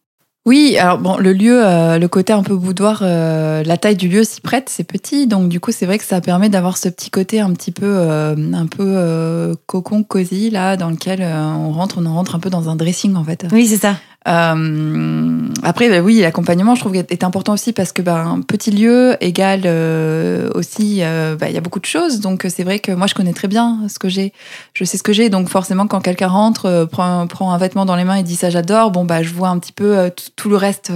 Oui, 0.46 0.78
alors 0.78 0.96
bon, 0.98 1.18
le 1.18 1.34
lieu, 1.34 1.62
euh, 1.66 1.98
le 1.98 2.08
côté 2.08 2.32
un 2.32 2.42
peu 2.42 2.56
boudoir, 2.56 3.00
euh, 3.02 3.62
la 3.62 3.76
taille 3.76 3.96
du 3.96 4.08
lieu 4.08 4.24
s'y 4.24 4.40
prête, 4.40 4.70
c'est 4.70 4.84
petit, 4.84 5.26
donc 5.26 5.50
du 5.50 5.60
coup 5.60 5.70
c'est 5.70 5.84
vrai 5.84 5.98
que 5.98 6.04
ça 6.04 6.22
permet 6.22 6.48
d'avoir 6.48 6.78
ce 6.78 6.88
petit 6.88 7.10
côté 7.10 7.40
un 7.40 7.52
petit 7.52 7.72
peu, 7.72 7.84
euh, 7.86 8.34
un 8.54 8.66
peu 8.66 8.86
euh, 8.86 9.54
cocon 9.66 10.02
cosy 10.02 10.48
là, 10.48 10.78
dans 10.78 10.88
lequel 10.88 11.22
on 11.22 11.72
rentre, 11.72 11.98
on 11.98 12.06
en 12.06 12.14
rentre 12.14 12.34
un 12.34 12.38
peu 12.38 12.48
dans 12.48 12.70
un 12.70 12.76
dressing 12.76 13.16
en 13.16 13.24
fait. 13.24 13.46
Oui, 13.52 13.66
c'est 13.66 13.76
ça. 13.76 13.96
Euh, 14.28 15.48
après, 15.62 15.88
bah 15.88 16.00
oui, 16.00 16.20
l'accompagnement, 16.20 16.74
je 16.74 16.80
trouve, 16.80 16.94
est 16.94 17.24
important 17.24 17.54
aussi 17.54 17.72
parce 17.72 17.92
que 17.92 18.02
ben 18.02 18.40
petit 18.46 18.70
lieu 18.70 19.16
égale 19.22 19.62
euh, 19.64 20.50
aussi, 20.54 20.98
euh, 21.02 21.36
bah, 21.36 21.48
il 21.48 21.54
y 21.54 21.58
a 21.58 21.60
beaucoup 21.62 21.80
de 21.80 21.86
choses. 21.86 22.20
Donc 22.20 22.46
c'est 22.48 22.62
vrai 22.64 22.78
que 22.80 22.92
moi, 22.92 23.06
je 23.06 23.14
connais 23.14 23.32
très 23.32 23.48
bien 23.48 23.80
ce 23.88 23.98
que 23.98 24.08
j'ai. 24.08 24.32
Je 24.74 24.84
sais 24.84 24.98
ce 24.98 25.02
que 25.02 25.12
j'ai. 25.12 25.30
Donc 25.30 25.48
forcément, 25.48 25.86
quand 25.86 26.00
quelqu'un 26.00 26.28
rentre, 26.28 26.66
euh, 26.66 26.86
prend, 26.86 27.26
prend 27.26 27.52
un 27.52 27.58
vêtement 27.58 27.86
dans 27.86 27.96
les 27.96 28.04
mains 28.04 28.16
et 28.16 28.22
dit 28.22 28.36
ça 28.36 28.50
j'adore, 28.50 28.90
bon 28.90 29.04
bah 29.04 29.22
je 29.22 29.30
vois 29.32 29.48
un 29.48 29.58
petit 29.58 29.72
peu 29.72 29.96
euh, 29.98 30.10
tout- 30.36 30.50
le 30.50 30.56
reste. 30.56 30.92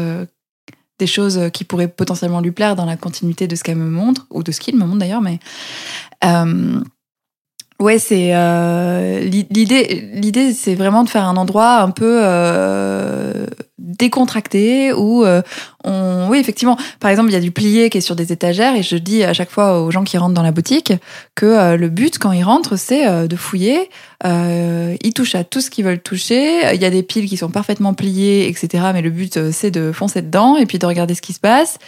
des 0.98 1.06
choses 1.06 1.50
qui 1.52 1.64
pourraient 1.64 1.88
potentiellement 1.88 2.40
lui 2.40 2.52
plaire 2.52 2.76
dans 2.76 2.84
la 2.86 2.96
continuité 2.96 3.46
de 3.48 3.56
ce 3.56 3.64
qu'elle 3.64 3.76
me 3.76 3.90
montre 3.90 4.26
ou 4.30 4.42
de 4.42 4.52
ce 4.52 4.60
qu'il 4.60 4.76
me 4.76 4.84
montre 4.84 4.98
d'ailleurs 5.00 5.20
mais 5.22 5.38
Ouais, 7.80 7.98
c'est 7.98 8.34
euh, 8.34 9.20
l'i- 9.20 9.46
l'idée. 9.50 10.08
L'idée, 10.14 10.52
c'est 10.52 10.74
vraiment 10.74 11.04
de 11.04 11.08
faire 11.08 11.24
un 11.24 11.36
endroit 11.36 11.80
un 11.80 11.90
peu 11.90 12.20
euh, 12.22 13.46
décontracté 13.78 14.92
où 14.92 15.24
euh, 15.24 15.42
on, 15.84 16.28
oui, 16.28 16.38
effectivement. 16.38 16.78
Par 17.00 17.10
exemple, 17.10 17.30
il 17.30 17.32
y 17.32 17.36
a 17.36 17.40
du 17.40 17.50
plié 17.50 17.90
qui 17.90 17.98
est 17.98 18.00
sur 18.00 18.14
des 18.16 18.32
étagères 18.32 18.76
et 18.76 18.82
je 18.82 18.96
dis 18.96 19.24
à 19.24 19.32
chaque 19.32 19.50
fois 19.50 19.82
aux 19.82 19.90
gens 19.90 20.04
qui 20.04 20.16
rentrent 20.16 20.34
dans 20.34 20.42
la 20.42 20.52
boutique 20.52 20.92
que 21.34 21.46
euh, 21.46 21.76
le 21.76 21.88
but 21.88 22.18
quand 22.18 22.32
ils 22.32 22.44
rentrent, 22.44 22.76
c'est 22.76 23.06
euh, 23.06 23.26
de 23.26 23.36
fouiller. 23.36 23.90
Euh, 24.24 24.96
ils 25.02 25.12
touchent 25.12 25.34
à 25.34 25.44
tout 25.44 25.60
ce 25.60 25.70
qu'ils 25.70 25.84
veulent 25.84 26.00
toucher. 26.00 26.74
Il 26.74 26.80
y 26.80 26.84
a 26.84 26.90
des 26.90 27.02
piles 27.02 27.28
qui 27.28 27.36
sont 27.36 27.50
parfaitement 27.50 27.92
pliées, 27.92 28.48
etc. 28.48 28.84
Mais 28.94 29.02
le 29.02 29.10
but, 29.10 29.50
c'est 29.50 29.70
de 29.70 29.92
foncer 29.92 30.22
dedans 30.22 30.56
et 30.56 30.64
puis 30.66 30.78
de 30.78 30.86
regarder 30.86 31.14
ce 31.14 31.20
qui 31.20 31.34
se 31.34 31.40
passe. 31.40 31.78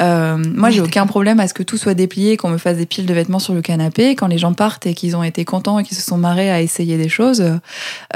Euh, 0.00 0.36
moi, 0.36 0.70
j'ai 0.70 0.80
aucun 0.80 1.06
problème 1.06 1.40
à 1.40 1.48
ce 1.48 1.54
que 1.54 1.62
tout 1.62 1.78
soit 1.78 1.94
déplié, 1.94 2.36
qu'on 2.36 2.50
me 2.50 2.58
fasse 2.58 2.76
des 2.76 2.86
piles 2.86 3.06
de 3.06 3.14
vêtements 3.14 3.38
sur 3.38 3.54
le 3.54 3.62
canapé. 3.62 4.16
Quand 4.16 4.26
les 4.26 4.38
gens 4.38 4.52
partent 4.52 4.86
et 4.86 4.92
qu'ils 4.92 5.16
ont 5.16 5.22
été 5.22 5.44
contents 5.44 5.78
et 5.78 5.84
qu'ils 5.84 5.96
se 5.96 6.02
sont 6.02 6.18
marrés 6.18 6.50
à 6.50 6.60
essayer 6.60 6.98
des 6.98 7.08
choses 7.08 7.58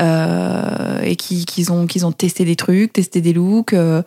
euh, 0.01 1.01
et 1.03 1.17
qu'ils 1.17 1.47
qu'ils 1.47 1.73
ont, 1.73 1.87
qu'ils 1.87 2.05
ont 2.05 2.13
testé 2.13 2.45
des 2.45 2.57
trucs, 2.57 2.93
testé 2.93 3.22
des 3.23 3.33
looks. 3.33 3.75
bah 3.75 4.05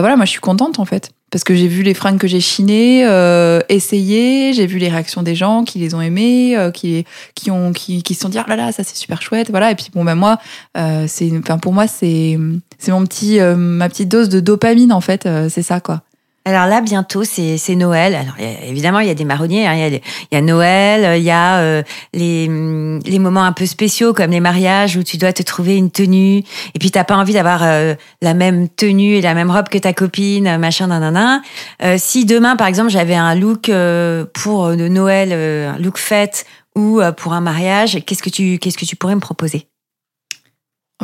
voilà, 0.00 0.16
moi 0.16 0.24
je 0.24 0.30
suis 0.32 0.40
contente 0.40 0.78
en 0.78 0.84
fait. 0.84 1.12
Parce 1.30 1.44
que 1.44 1.54
j'ai 1.54 1.68
vu 1.68 1.82
les 1.82 1.92
fringues 1.92 2.18
que 2.18 2.26
j'ai 2.26 2.40
chinées, 2.40 3.04
euh, 3.06 3.60
essayées, 3.68 4.54
j'ai 4.54 4.66
vu 4.66 4.78
les 4.78 4.88
réactions 4.88 5.22
des 5.22 5.34
gens 5.34 5.64
qui 5.64 5.78
les 5.78 5.94
ont 5.94 6.00
aimées, 6.00 6.56
euh, 6.56 6.70
qui 6.70 7.04
qui 7.34 7.50
ont 7.50 7.72
qui, 7.72 8.02
qui 8.02 8.14
se 8.14 8.22
sont 8.22 8.30
dit 8.30 8.38
oh 8.40 8.48
là 8.48 8.56
là 8.56 8.72
ça 8.72 8.82
c'est 8.82 8.96
super 8.96 9.20
chouette, 9.20 9.50
voilà. 9.50 9.70
Et 9.70 9.74
puis 9.74 9.88
bon 9.92 10.04
ben 10.04 10.14
moi, 10.14 10.38
euh, 10.78 11.04
c'est 11.06 11.30
enfin 11.38 11.58
pour 11.58 11.74
moi 11.74 11.86
c'est 11.86 12.38
c'est 12.78 12.92
mon 12.92 13.04
petit 13.04 13.40
euh, 13.40 13.56
ma 13.56 13.90
petite 13.90 14.08
dose 14.08 14.30
de 14.30 14.40
dopamine 14.40 14.92
en 14.92 15.02
fait, 15.02 15.26
euh, 15.26 15.50
c'est 15.50 15.62
ça 15.62 15.80
quoi. 15.80 16.02
Alors 16.48 16.64
là, 16.64 16.80
bientôt, 16.80 17.24
c'est 17.24 17.74
Noël. 17.74 18.14
Alors 18.14 18.32
évidemment, 18.66 19.00
il 19.00 19.08
y 19.08 19.10
a 19.10 19.14
des 19.14 19.26
marronniers. 19.26 19.66
Hein. 19.66 19.74
Il, 19.74 19.80
y 19.80 19.96
a 19.96 20.00
y 20.32 20.36
a 20.36 20.40
Noël, 20.40 21.18
il 21.18 21.22
y 21.22 21.30
a 21.30 21.58
euh, 21.58 21.82
les, 22.14 22.48
mm, 22.48 23.00
les 23.04 23.18
moments 23.18 23.42
un 23.42 23.52
peu 23.52 23.66
spéciaux 23.66 24.14
comme 24.14 24.30
les 24.30 24.40
mariages 24.40 24.96
où 24.96 25.02
tu 25.02 25.18
dois 25.18 25.34
te 25.34 25.42
trouver 25.42 25.76
une 25.76 25.90
tenue. 25.90 26.38
Et 26.38 26.78
puis, 26.80 26.90
t'as 26.90 27.04
pas 27.04 27.16
envie 27.16 27.34
d'avoir 27.34 27.64
euh, 27.64 27.94
la 28.22 28.32
même 28.32 28.66
tenue 28.70 29.16
et 29.16 29.20
la 29.20 29.34
même 29.34 29.50
robe 29.50 29.68
que 29.68 29.76
ta 29.76 29.92
copine, 29.92 30.56
machin, 30.56 30.86
nanana. 30.86 31.42
Euh, 31.82 31.96
si 31.98 32.24
demain, 32.24 32.56
par 32.56 32.66
exemple, 32.66 32.88
j'avais 32.88 33.14
un 33.14 33.34
look 33.34 33.68
euh, 33.68 34.24
pour 34.32 34.70
de 34.70 34.88
Noël, 34.88 35.34
un 35.34 35.78
look 35.78 35.98
fête 35.98 36.46
ou 36.74 37.02
pour 37.18 37.34
un 37.34 37.42
mariage, 37.42 37.98
qu'est-ce 38.06 38.22
que 38.22 38.30
tu 38.30 38.58
qu'est-ce 38.58 38.78
que 38.78 38.86
tu 38.86 38.96
pourrais 38.96 39.16
me 39.16 39.20
proposer? 39.20 39.68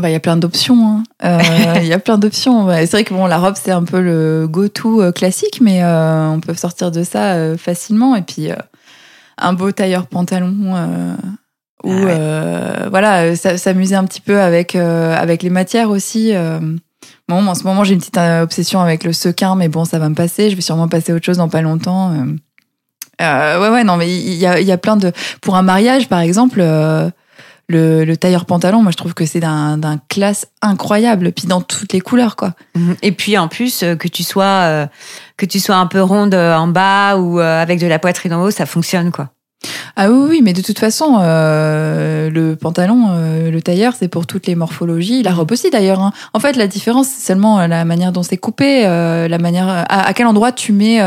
Bah, 0.00 0.10
il 0.10 0.12
y 0.12 0.16
a 0.16 0.20
plein 0.20 0.36
d'options. 0.36 0.86
Hein. 0.86 1.02
Euh, 1.24 1.74
il 1.76 1.86
y 1.86 1.92
a 1.92 1.98
plein 1.98 2.18
d'options. 2.18 2.68
c'est 2.68 2.90
vrai 2.90 3.04
que 3.04 3.14
bon, 3.14 3.26
la 3.26 3.38
robe 3.38 3.54
c'est 3.60 3.70
un 3.70 3.84
peu 3.84 4.00
le 4.00 4.48
go-to 4.48 5.02
euh, 5.02 5.12
classique, 5.12 5.60
mais 5.60 5.84
euh, 5.84 6.28
on 6.30 6.40
peut 6.40 6.54
sortir 6.54 6.90
de 6.90 7.04
ça 7.04 7.34
euh, 7.34 7.56
facilement. 7.56 8.16
Et 8.16 8.22
puis 8.22 8.48
un 9.38 9.52
beau 9.52 9.70
tailleur 9.70 10.06
pantalon 10.06 10.54
ou 10.62 10.74
ah 10.74 11.16
ouais. 11.84 12.88
voilà, 12.90 13.36
s'amuser 13.36 13.94
un 13.94 14.04
petit 14.04 14.20
peu 14.20 14.40
avec 14.40 14.74
avec 14.74 15.42
les 15.42 15.50
matières 15.50 15.90
aussi. 15.90 16.32
bon, 17.28 17.46
en 17.46 17.54
ce 17.54 17.62
moment 17.62 17.84
j'ai 17.84 17.94
une 17.94 18.00
petite 18.00 18.18
obsession 18.18 18.80
avec 18.80 19.04
le 19.04 19.12
sequin, 19.12 19.54
mais 19.54 19.68
bon, 19.68 19.84
ça 19.84 20.00
va 20.00 20.08
me 20.08 20.14
passer. 20.14 20.50
Je 20.50 20.56
vais 20.56 20.62
sûrement 20.62 20.88
passer 20.88 21.12
à 21.12 21.14
autre 21.14 21.24
chose 21.24 21.36
dans 21.36 21.48
pas 21.48 21.62
longtemps. 21.62 22.10
ouais, 23.20 23.58
ouais, 23.58 23.84
non, 23.84 23.96
mais 23.96 24.08
il 24.08 24.34
y 24.34 24.46
a, 24.46 24.60
y 24.60 24.72
a 24.72 24.78
plein 24.78 24.96
de. 24.96 25.12
Pour 25.40 25.54
un 25.54 25.62
mariage, 25.62 26.08
par 26.08 26.20
exemple 26.20 26.64
le, 27.68 28.04
le, 28.04 28.16
tailleur 28.16 28.44
pantalon, 28.44 28.82
moi 28.82 28.92
je 28.92 28.96
trouve 28.96 29.14
que 29.14 29.26
c'est 29.26 29.40
d'un 29.40 30.00
classe 30.08 30.46
incroyable, 30.62 31.32
puis 31.32 31.46
dans 31.46 31.60
toutes 31.60 31.92
les 31.92 32.00
couleurs 32.00 32.36
quoi. 32.36 32.52
Mhm. 32.74 32.96
Et 33.02 33.12
puis 33.12 33.38
en 33.38 33.48
plus 33.48 33.82
euh, 33.82 33.96
que 33.96 34.08
tu 34.08 34.22
sois 34.22 34.44
euh, 34.44 34.86
que 35.36 35.46
tu 35.46 35.60
sois 35.60 35.76
un 35.76 35.86
peu 35.86 36.02
ronde 36.02 36.34
euh, 36.34 36.54
en 36.54 36.68
bas 36.68 37.16
ou 37.16 37.38
avec 37.38 37.80
de 37.80 37.86
la 37.86 37.98
poitrine 37.98 38.34
en 38.34 38.42
haut, 38.42 38.50
ça 38.50 38.66
fonctionne 38.66 39.10
quoi. 39.10 39.30
Ah 39.96 40.10
oui, 40.10 40.26
oui, 40.28 40.40
mais 40.42 40.52
de 40.52 40.60
toute 40.60 40.78
façon, 40.78 41.18
euh, 41.20 42.30
le 42.30 42.56
pantalon, 42.56 43.08
euh, 43.10 43.50
le 43.50 43.62
tailleur, 43.62 43.94
c'est 43.98 44.08
pour 44.08 44.26
toutes 44.26 44.46
les 44.46 44.54
morphologies. 44.54 45.22
La 45.22 45.32
robe 45.32 45.52
aussi, 45.52 45.70
d'ailleurs. 45.70 46.00
Hein. 46.00 46.12
En 46.32 46.40
fait, 46.40 46.56
la 46.56 46.66
différence, 46.66 47.08
c'est 47.08 47.26
seulement 47.26 47.66
la 47.66 47.84
manière 47.84 48.12
dont 48.12 48.22
c'est 48.22 48.36
coupé, 48.36 48.86
euh, 48.86 49.28
la 49.28 49.38
manière 49.38 49.68
à, 49.68 50.06
à, 50.06 50.12
quel 50.12 50.26
endroit 50.26 50.52
tu 50.52 50.72
mets 50.72 51.00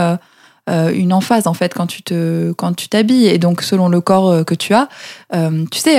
euh, 0.70 0.92
une 0.94 1.14
emphase 1.14 1.48
en 1.48 1.54
fait 1.54 1.74
quand 1.74 1.88
tu 1.88 2.04
te 2.04 2.52
quand 2.54 2.74
tu 2.76 2.90
t'habilles. 2.90 3.28
Et 3.28 3.38
donc 3.38 3.62
selon 3.62 3.88
le 3.88 4.02
corps 4.02 4.30
euh, 4.30 4.44
que 4.44 4.56
tu 4.56 4.74
as 4.74 4.90
euh, 5.34 5.66
tu 5.72 5.80
sais 5.80 5.98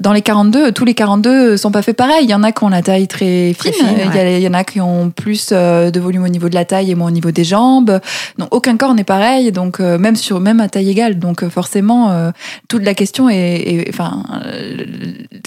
dans 0.00 0.12
les 0.12 0.22
42 0.22 0.72
tous 0.72 0.84
les 0.84 0.94
42 0.94 1.56
sont 1.56 1.70
pas 1.70 1.82
faits 1.82 1.96
pareil. 1.96 2.24
Il 2.24 2.30
y 2.30 2.34
en 2.34 2.42
a 2.42 2.52
qui 2.52 2.64
ont 2.64 2.68
la 2.68 2.82
taille 2.82 3.08
très 3.08 3.54
fine, 3.54 3.72
il, 4.14 4.40
y 4.40 4.48
en 4.48 4.54
a 4.54 4.64
qui 4.64 4.80
ont 4.80 5.10
plus 5.10 5.52
de 5.52 6.00
volume 6.00 6.24
au 6.24 6.28
niveau 6.28 6.48
de 6.48 6.54
la 6.54 6.64
taille 6.64 6.90
et 6.90 6.94
moins 6.94 7.08
au 7.08 7.12
niveau 7.12 7.30
des 7.30 7.44
jambes. 7.44 8.00
Donc 8.38 8.54
aucun 8.54 8.76
corps 8.76 8.94
n'est 8.94 9.04
pareil. 9.04 9.52
Donc 9.52 9.80
même 9.80 10.16
sur 10.16 10.40
même 10.40 10.60
à 10.60 10.68
taille 10.68 10.90
égale. 10.90 11.18
Donc 11.18 11.46
forcément 11.48 12.32
toute 12.68 12.84
la 12.84 12.94
question 12.94 13.28
est, 13.28 13.86
enfin 13.88 14.22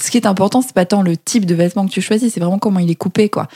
ce 0.01 0.11
qui 0.11 0.17
est 0.17 0.25
important 0.25 0.61
c'est 0.61 0.73
pas 0.73 0.85
tant 0.85 1.01
le 1.01 1.17
type 1.17 1.45
de 1.45 1.55
vêtement 1.55 1.85
que 1.85 1.91
tu 1.91 2.01
choisis 2.01 2.33
c'est 2.33 2.39
vraiment 2.39 2.59
comment 2.59 2.79
il 2.79 2.89
est 2.89 2.95
coupé 2.95 3.29
quoi 3.29 3.47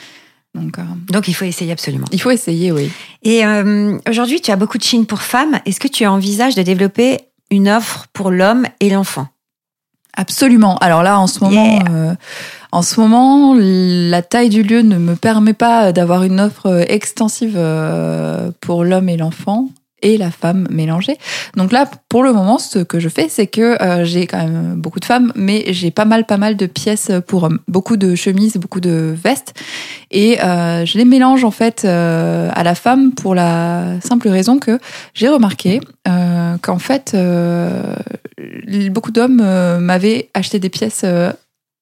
donc, 0.56 0.78
euh, 0.78 0.82
Donc, 1.10 1.28
il 1.28 1.34
faut 1.34 1.44
essayer 1.44 1.72
absolument. 1.72 2.06
Il 2.12 2.20
faut 2.20 2.30
essayer, 2.30 2.72
oui. 2.72 2.90
Et 3.22 3.44
euh, 3.44 3.98
aujourd'hui, 4.08 4.40
tu 4.40 4.50
as 4.50 4.56
beaucoup 4.56 4.78
de 4.78 4.82
Chine 4.82 5.06
pour 5.06 5.22
femmes. 5.22 5.58
Est-ce 5.66 5.80
que 5.80 5.88
tu 5.88 6.06
envisages 6.06 6.54
de 6.54 6.62
développer 6.62 7.20
une 7.50 7.68
offre 7.68 8.06
pour 8.12 8.30
l'homme 8.30 8.66
et 8.80 8.90
l'enfant? 8.90 9.28
Absolument. 10.16 10.78
Alors 10.78 11.02
là, 11.02 11.20
en 11.20 11.26
ce 11.26 11.44
moment, 11.44 11.78
euh, 11.90 12.14
en 12.72 12.82
ce 12.82 12.98
moment, 13.00 13.54
la 13.58 14.22
taille 14.22 14.48
du 14.48 14.62
lieu 14.62 14.80
ne 14.80 14.96
me 14.96 15.14
permet 15.14 15.52
pas 15.52 15.92
d'avoir 15.92 16.22
une 16.22 16.40
offre 16.40 16.86
extensive 16.88 17.60
pour 18.60 18.84
l'homme 18.84 19.08
et 19.10 19.16
l'enfant 19.18 19.68
et 20.02 20.18
la 20.18 20.30
femme 20.30 20.66
mélangée. 20.70 21.16
Donc 21.56 21.72
là, 21.72 21.88
pour 22.08 22.22
le 22.22 22.32
moment, 22.32 22.58
ce 22.58 22.80
que 22.80 23.00
je 23.00 23.08
fais, 23.08 23.28
c'est 23.28 23.46
que 23.46 23.82
euh, 23.82 24.04
j'ai 24.04 24.26
quand 24.26 24.38
même 24.38 24.74
beaucoup 24.76 25.00
de 25.00 25.04
femmes, 25.04 25.32
mais 25.34 25.64
j'ai 25.68 25.90
pas 25.90 26.04
mal, 26.04 26.26
pas 26.26 26.36
mal 26.36 26.56
de 26.56 26.66
pièces 26.66 27.10
pour 27.26 27.44
hommes. 27.44 27.60
Beaucoup 27.66 27.96
de 27.96 28.14
chemises, 28.14 28.56
beaucoup 28.56 28.80
de 28.80 29.14
vestes. 29.16 29.54
Et 30.10 30.40
euh, 30.42 30.84
je 30.84 30.98
les 30.98 31.04
mélange 31.04 31.44
en 31.44 31.50
fait 31.50 31.84
euh, 31.84 32.50
à 32.54 32.62
la 32.62 32.74
femme 32.74 33.12
pour 33.12 33.34
la 33.34 34.00
simple 34.02 34.28
raison 34.28 34.58
que 34.58 34.78
j'ai 35.14 35.28
remarqué 35.28 35.80
qu'en 36.62 36.78
fait, 36.78 37.16
beaucoup 38.90 39.10
d'hommes 39.10 39.42
m'avaient 39.80 40.28
acheté 40.34 40.58
des 40.58 40.68
pièces 40.68 41.04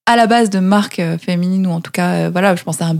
à 0.07 0.15
la 0.15 0.27
base 0.27 0.51
de 0.51 0.59
marques 0.59 0.99
euh, 0.99 1.17
féminines 1.17 1.65
ou 1.65 1.71
en 1.71 1.81
tout 1.81 1.91
cas 1.91 2.11
euh, 2.11 2.29
voilà 2.31 2.55
je 2.55 2.63
pense 2.63 2.79
à 2.79 2.85
un 2.85 2.95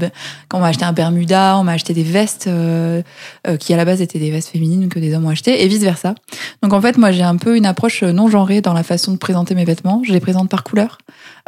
quand 0.47 0.57
on 0.57 0.61
m'a 0.61 0.67
acheté 0.67 0.85
un 0.85 0.91
Bermuda 0.91 1.55
on 1.57 1.63
m'a 1.63 1.73
acheté 1.73 1.93
des 1.93 2.03
vestes 2.03 2.47
euh, 2.47 3.03
euh, 3.47 3.57
qui 3.57 3.75
à 3.75 3.77
la 3.77 3.85
base 3.85 4.01
étaient 4.01 4.17
des 4.17 4.31
vestes 4.31 4.49
féminines 4.49 4.89
que 4.89 4.97
des 4.97 5.13
hommes 5.13 5.25
ont 5.25 5.29
acheté 5.29 5.63
et 5.63 5.67
vice 5.67 5.83
versa 5.83 6.15
donc 6.63 6.73
en 6.73 6.81
fait 6.81 6.97
moi 6.97 7.11
j'ai 7.11 7.21
un 7.21 7.37
peu 7.37 7.57
une 7.57 7.67
approche 7.67 8.01
non 8.01 8.27
genrée 8.27 8.61
dans 8.61 8.73
la 8.73 8.81
façon 8.81 9.11
de 9.11 9.17
présenter 9.17 9.53
mes 9.53 9.65
vêtements. 9.65 10.01
Je 10.03 10.13
les 10.13 10.19
présente 10.19 10.49
par 10.49 10.63
couleur. 10.63 10.97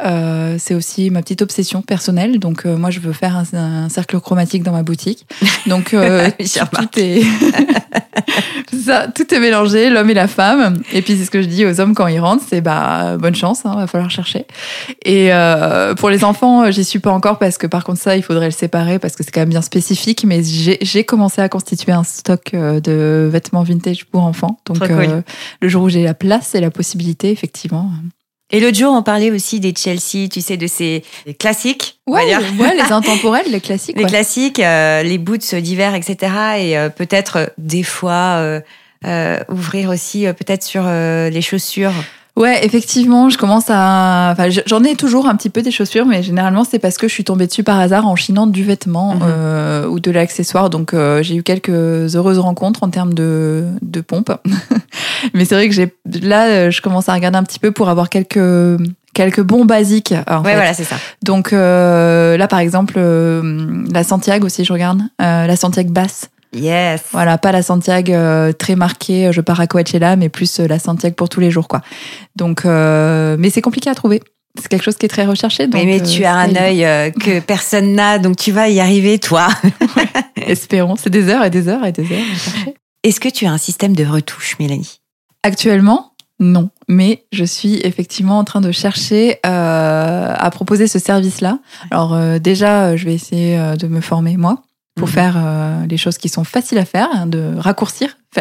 Euh, 0.04 0.56
c'est 0.58 0.74
aussi 0.74 1.10
ma 1.10 1.22
petite 1.22 1.42
obsession 1.42 1.82
personnelle. 1.82 2.38
Donc 2.38 2.64
moi 2.64 2.90
je 2.90 3.00
veux 3.00 3.12
faire 3.12 3.36
un, 3.36 3.44
un, 3.54 3.88
cercle 3.88 4.20
chromatique 4.20 4.62
dans 4.62 4.72
ma 4.72 4.82
boutique. 4.82 5.26
Donc 5.66 5.90
tout 5.90 6.98
est 6.98 7.22
ça 8.84 9.08
tout 9.08 9.32
est 9.34 9.40
mélangé 9.40 9.90
l'homme 9.90 10.10
et 10.10 10.14
la 10.14 10.28
femme 10.28 10.74
et 10.92 11.02
puis 11.02 11.16
c'est 11.16 11.24
ce 11.24 11.30
que 11.30 11.42
je 11.42 11.48
dis 11.48 11.64
aux 11.64 11.80
hommes 11.80 11.94
quand 11.94 12.06
ils 12.06 12.20
rentrent 12.20 12.44
c'est 12.48 12.60
bah 12.60 13.16
bonne 13.18 13.34
chance 13.34 13.64
hein, 13.64 13.74
va 13.76 13.86
falloir 13.86 14.10
chercher 14.10 14.46
et 15.04 15.32
euh, 15.32 15.94
pour 15.94 16.10
les 16.10 16.24
enfants, 16.24 16.64
euh, 16.64 16.70
j'y 16.70 16.84
suis 16.84 16.98
pas 16.98 17.10
encore 17.10 17.38
parce 17.38 17.58
que 17.58 17.66
par 17.66 17.84
contre 17.84 18.00
ça, 18.00 18.16
il 18.16 18.22
faudrait 18.22 18.46
le 18.46 18.52
séparer 18.52 18.98
parce 18.98 19.16
que 19.16 19.24
c'est 19.24 19.30
quand 19.30 19.40
même 19.40 19.48
bien 19.48 19.62
spécifique. 19.62 20.24
Mais 20.24 20.42
j'ai 20.42 21.04
commencé 21.04 21.40
à 21.40 21.48
constituer 21.48 21.92
un 21.92 22.04
stock 22.04 22.52
euh, 22.54 22.80
de 22.80 23.28
vêtements 23.30 23.62
vintage 23.62 24.04
pour 24.06 24.22
enfants. 24.22 24.58
Donc 24.66 24.78
cool. 24.78 25.22
le 25.60 25.68
jour 25.68 25.84
où 25.84 25.88
j'ai 25.88 26.02
la 26.02 26.14
place 26.14 26.54
et 26.54 26.60
la 26.60 26.70
possibilité, 26.70 27.30
effectivement. 27.30 27.90
Et 28.50 28.60
l'autre 28.60 28.78
jour, 28.78 28.94
on 28.94 29.02
parlait 29.02 29.30
aussi 29.30 29.60
des 29.60 29.74
Chelsea, 29.76 30.28
tu 30.32 30.40
sais, 30.40 30.56
de 30.56 30.66
ces 30.66 31.04
classiques. 31.38 31.98
Ouais, 32.06 32.34
ouais 32.34 32.74
les 32.74 32.80
intemporels, 32.92 33.50
les 33.50 33.60
classiques. 33.60 33.96
Les 33.96 34.04
ouais. 34.04 34.08
classiques, 34.08 34.58
euh, 34.60 35.02
les 35.02 35.18
boots 35.18 35.54
d'hiver, 35.54 35.94
etc. 35.94 36.32
Et 36.58 36.78
euh, 36.78 36.88
peut-être 36.88 37.52
des 37.58 37.82
fois 37.82 38.62
euh, 39.04 39.40
ouvrir 39.50 39.90
aussi 39.90 40.26
peut-être 40.26 40.62
sur 40.62 40.84
les 40.84 41.42
chaussures. 41.42 41.92
Ouais, 42.38 42.64
effectivement, 42.64 43.28
je 43.30 43.36
commence 43.36 43.64
à. 43.68 44.30
Enfin, 44.32 44.48
j'en 44.66 44.84
ai 44.84 44.94
toujours 44.94 45.26
un 45.26 45.34
petit 45.34 45.50
peu 45.50 45.60
des 45.60 45.72
chaussures, 45.72 46.06
mais 46.06 46.22
généralement 46.22 46.62
c'est 46.62 46.78
parce 46.78 46.96
que 46.96 47.08
je 47.08 47.12
suis 47.12 47.24
tombée 47.24 47.48
dessus 47.48 47.64
par 47.64 47.80
hasard 47.80 48.06
en 48.06 48.14
chinant 48.14 48.46
du 48.46 48.62
vêtement 48.62 49.14
mm 49.14 49.18
-hmm. 49.18 49.22
euh, 49.26 49.86
ou 49.88 49.98
de 49.98 50.10
l'accessoire. 50.12 50.70
Donc 50.70 50.94
euh, 50.94 51.22
j'ai 51.24 51.34
eu 51.34 51.42
quelques 51.42 52.14
heureuses 52.16 52.38
rencontres 52.38 52.84
en 52.84 52.90
termes 52.90 53.12
de, 53.12 53.64
de 53.82 54.00
pompe. 54.00 54.30
mais 55.34 55.44
c'est 55.44 55.56
vrai 55.56 55.68
que 55.68 55.74
j'ai 55.74 55.88
là, 56.22 56.46
euh, 56.46 56.70
je 56.70 56.80
commence 56.80 57.08
à 57.08 57.14
regarder 57.14 57.38
un 57.38 57.44
petit 57.44 57.58
peu 57.58 57.72
pour 57.72 57.88
avoir 57.88 58.08
quelques 58.08 58.38
quelques 59.18 59.42
bons 59.42 59.64
basiques. 59.64 60.14
En 60.28 60.42
ouais, 60.42 60.50
fait. 60.50 60.54
voilà, 60.54 60.74
c'est 60.74 60.84
ça. 60.84 60.96
Donc 61.24 61.52
euh, 61.52 62.36
là, 62.36 62.46
par 62.46 62.60
exemple, 62.60 62.94
euh, 62.96 63.82
la 63.92 64.04
Santiago 64.04 64.46
aussi, 64.46 64.64
je 64.64 64.72
regarde. 64.72 65.00
Euh, 65.20 65.46
la 65.46 65.56
Santiago 65.56 65.90
basse. 65.90 66.30
Yes. 66.52 67.02
Voilà, 67.12 67.38
pas 67.38 67.52
la 67.52 67.62
Santiago 67.62 68.12
euh, 68.12 68.52
très 68.52 68.74
marquée, 68.74 69.30
je 69.32 69.40
pars 69.40 69.60
à 69.60 69.66
Coachella, 69.66 70.16
mais 70.16 70.28
plus 70.28 70.60
euh, 70.60 70.66
la 70.66 70.78
Santiago 70.78 71.14
pour 71.14 71.28
tous 71.28 71.40
les 71.40 71.50
jours, 71.50 71.68
quoi. 71.68 71.82
Donc, 72.36 72.64
euh, 72.64 73.36
mais 73.38 73.50
c'est 73.50 73.60
compliqué 73.60 73.90
à 73.90 73.94
trouver. 73.94 74.22
C'est 74.58 74.68
quelque 74.68 74.82
chose 74.82 74.96
qui 74.96 75.06
est 75.06 75.10
très 75.10 75.26
recherché. 75.26 75.66
Donc, 75.66 75.84
mais, 75.84 76.00
mais 76.00 76.02
tu 76.02 76.24
as 76.24 76.34
un 76.34 76.54
œil 76.56 77.12
que 77.12 77.40
personne 77.46 77.94
n'a, 77.94 78.18
donc 78.18 78.36
tu 78.36 78.50
vas 78.50 78.68
y 78.68 78.80
arriver, 78.80 79.18
toi. 79.18 79.48
ouais, 79.96 80.08
espérons. 80.46 80.96
C'est 80.96 81.10
des 81.10 81.28
heures 81.28 81.44
et 81.44 81.50
des 81.50 81.68
heures 81.68 81.84
et 81.84 81.92
des 81.92 82.04
heures. 82.04 82.74
Est-ce 83.04 83.20
que 83.20 83.28
tu 83.28 83.46
as 83.46 83.52
un 83.52 83.58
système 83.58 83.94
de 83.94 84.04
retouche, 84.04 84.56
Mélanie? 84.58 85.00
Actuellement, 85.44 86.12
non, 86.40 86.70
mais 86.88 87.24
je 87.30 87.44
suis 87.44 87.74
effectivement 87.84 88.38
en 88.38 88.44
train 88.44 88.60
de 88.60 88.72
chercher 88.72 89.38
euh, 89.46 90.34
à 90.36 90.50
proposer 90.50 90.88
ce 90.88 90.98
service-là. 90.98 91.60
Alors 91.90 92.14
euh, 92.14 92.38
déjà, 92.38 92.96
je 92.96 93.04
vais 93.04 93.14
essayer 93.14 93.56
de 93.78 93.86
me 93.86 94.00
former 94.00 94.36
moi 94.36 94.62
pour 94.98 95.08
mmh. 95.08 95.12
faire 95.12 95.34
euh, 95.36 95.86
les 95.86 95.96
choses 95.96 96.18
qui 96.18 96.28
sont 96.28 96.44
faciles 96.44 96.78
à 96.78 96.84
faire, 96.84 97.08
hein, 97.12 97.26
de 97.26 97.54
raccourcir. 97.58 98.16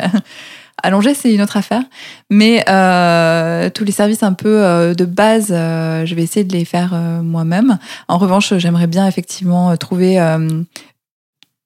Allonger, 0.84 1.15
c'est 1.15 1.34
une 1.34 1.41
autre 1.41 1.58
affaire. 1.58 1.84
Mais 2.30 2.63
euh, 2.70 3.70
tous 3.72 3.84
les 3.84 3.91
services 3.91 4.24
un 4.24 4.34
peu 4.34 4.63
euh, 4.63 4.93
de 4.93 5.06
base, 5.06 5.48
euh, 5.50 6.06
je 6.06 6.13
vais 6.13 6.22
essayer 6.24 6.43
de 6.43 6.54
les 6.54 6.65
faire 6.65 6.91
euh, 6.93 7.22
moi-même. 7.22 7.80
En 8.08 8.17
revanche, 8.17 8.54
j'aimerais 8.58 8.88
bien 8.88 9.08
effectivement 9.08 9.76
trouver 9.78 10.20
euh, 10.20 10.62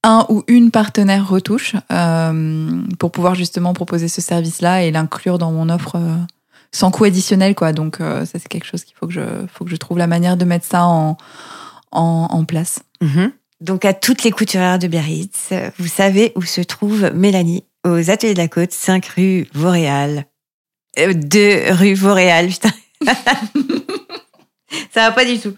un 0.04 0.26
ou 0.30 0.44
une 0.48 0.72
partenaire 0.72 1.28
retouche 1.28 1.76
pour 3.00 3.12
pouvoir 3.12 3.36
justement 3.36 3.74
proposer 3.74 4.08
ce 4.08 4.22
service-là 4.22 4.84
et 4.84 4.92
l'inclure 4.92 5.38
dans 5.38 5.52
mon 5.52 5.70
offre 5.70 5.98
sans 6.72 6.90
coût 6.90 7.04
additionnel. 7.04 7.54
Quoi. 7.54 7.74
Donc 7.74 7.98
ça, 7.98 8.26
c'est 8.26 8.48
quelque 8.48 8.66
chose 8.66 8.84
qu'il 8.84 8.96
faut 8.96 9.06
que 9.06 9.14
je, 9.14 9.22
faut 9.54 9.64
que 9.64 9.70
je 9.70 9.76
trouve 9.76 10.00
la 10.00 10.08
manière 10.08 10.38
de 10.38 10.46
mettre 10.46 10.66
ça 10.66 10.86
en, 10.86 11.18
en, 11.92 12.28
en 12.32 12.44
place. 12.46 12.80
Mmh. 13.02 13.28
Donc 13.62 13.86
à 13.86 13.94
toutes 13.94 14.24
les 14.24 14.32
couturières 14.32 14.80
de 14.80 14.88
Biarritz, 14.88 15.50
vous 15.78 15.88
savez 15.88 16.32
où 16.36 16.42
se 16.42 16.62
trouve 16.62 17.12
Mélanie 17.14 17.64
aux 17.86 18.10
Ateliers 18.10 18.34
de 18.34 18.40
la 18.40 18.48
Côte, 18.48 18.72
5 18.72 19.06
rue 19.06 19.48
Vauréal. 19.54 20.26
Euh, 21.00 21.14
2 21.14 21.72
rue 21.72 21.94
Vauréal, 21.94 22.48
putain. 22.48 22.72
Ça 24.94 25.08
va 25.08 25.12
pas 25.12 25.26
du 25.26 25.40
tout. 25.40 25.56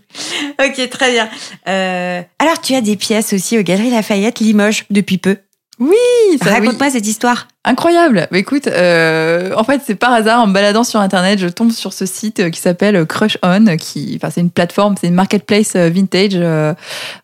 Ok, 0.59 0.89
très 0.89 1.11
bien. 1.11 1.29
Euh, 1.67 2.21
alors, 2.39 2.61
tu 2.61 2.75
as 2.75 2.81
des 2.81 2.95
pièces 2.95 3.33
aussi 3.33 3.57
aux 3.57 3.63
Galeries 3.63 3.91
Lafayette, 3.91 4.39
Limoges, 4.39 4.85
depuis 4.89 5.17
peu. 5.17 5.37
Oui, 5.79 6.37
ça, 6.39 6.45
oui. 6.45 6.51
Raconte-moi 6.51 6.89
cette 6.91 7.07
histoire. 7.07 7.47
Incroyable. 7.65 8.27
Bah, 8.29 8.37
écoute, 8.37 8.67
euh, 8.67 9.53
en 9.55 9.63
fait, 9.63 9.81
c'est 9.85 9.95
par 9.95 10.11
hasard 10.11 10.41
en 10.41 10.47
me 10.47 10.53
baladant 10.53 10.83
sur 10.83 10.99
internet, 10.99 11.39
je 11.39 11.47
tombe 11.47 11.71
sur 11.71 11.93
ce 11.93 12.05
site 12.05 12.41
euh, 12.41 12.49
qui 12.49 12.59
s'appelle 12.59 13.05
Crush 13.05 13.37
On, 13.41 13.77
qui, 13.77 14.13
enfin, 14.17 14.29
c'est 14.29 14.41
une 14.41 14.51
plateforme, 14.51 14.95
c'est 14.99 15.07
une 15.07 15.15
marketplace 15.15 15.73
euh, 15.75 15.89
vintage, 15.89 16.33
euh, 16.35 16.73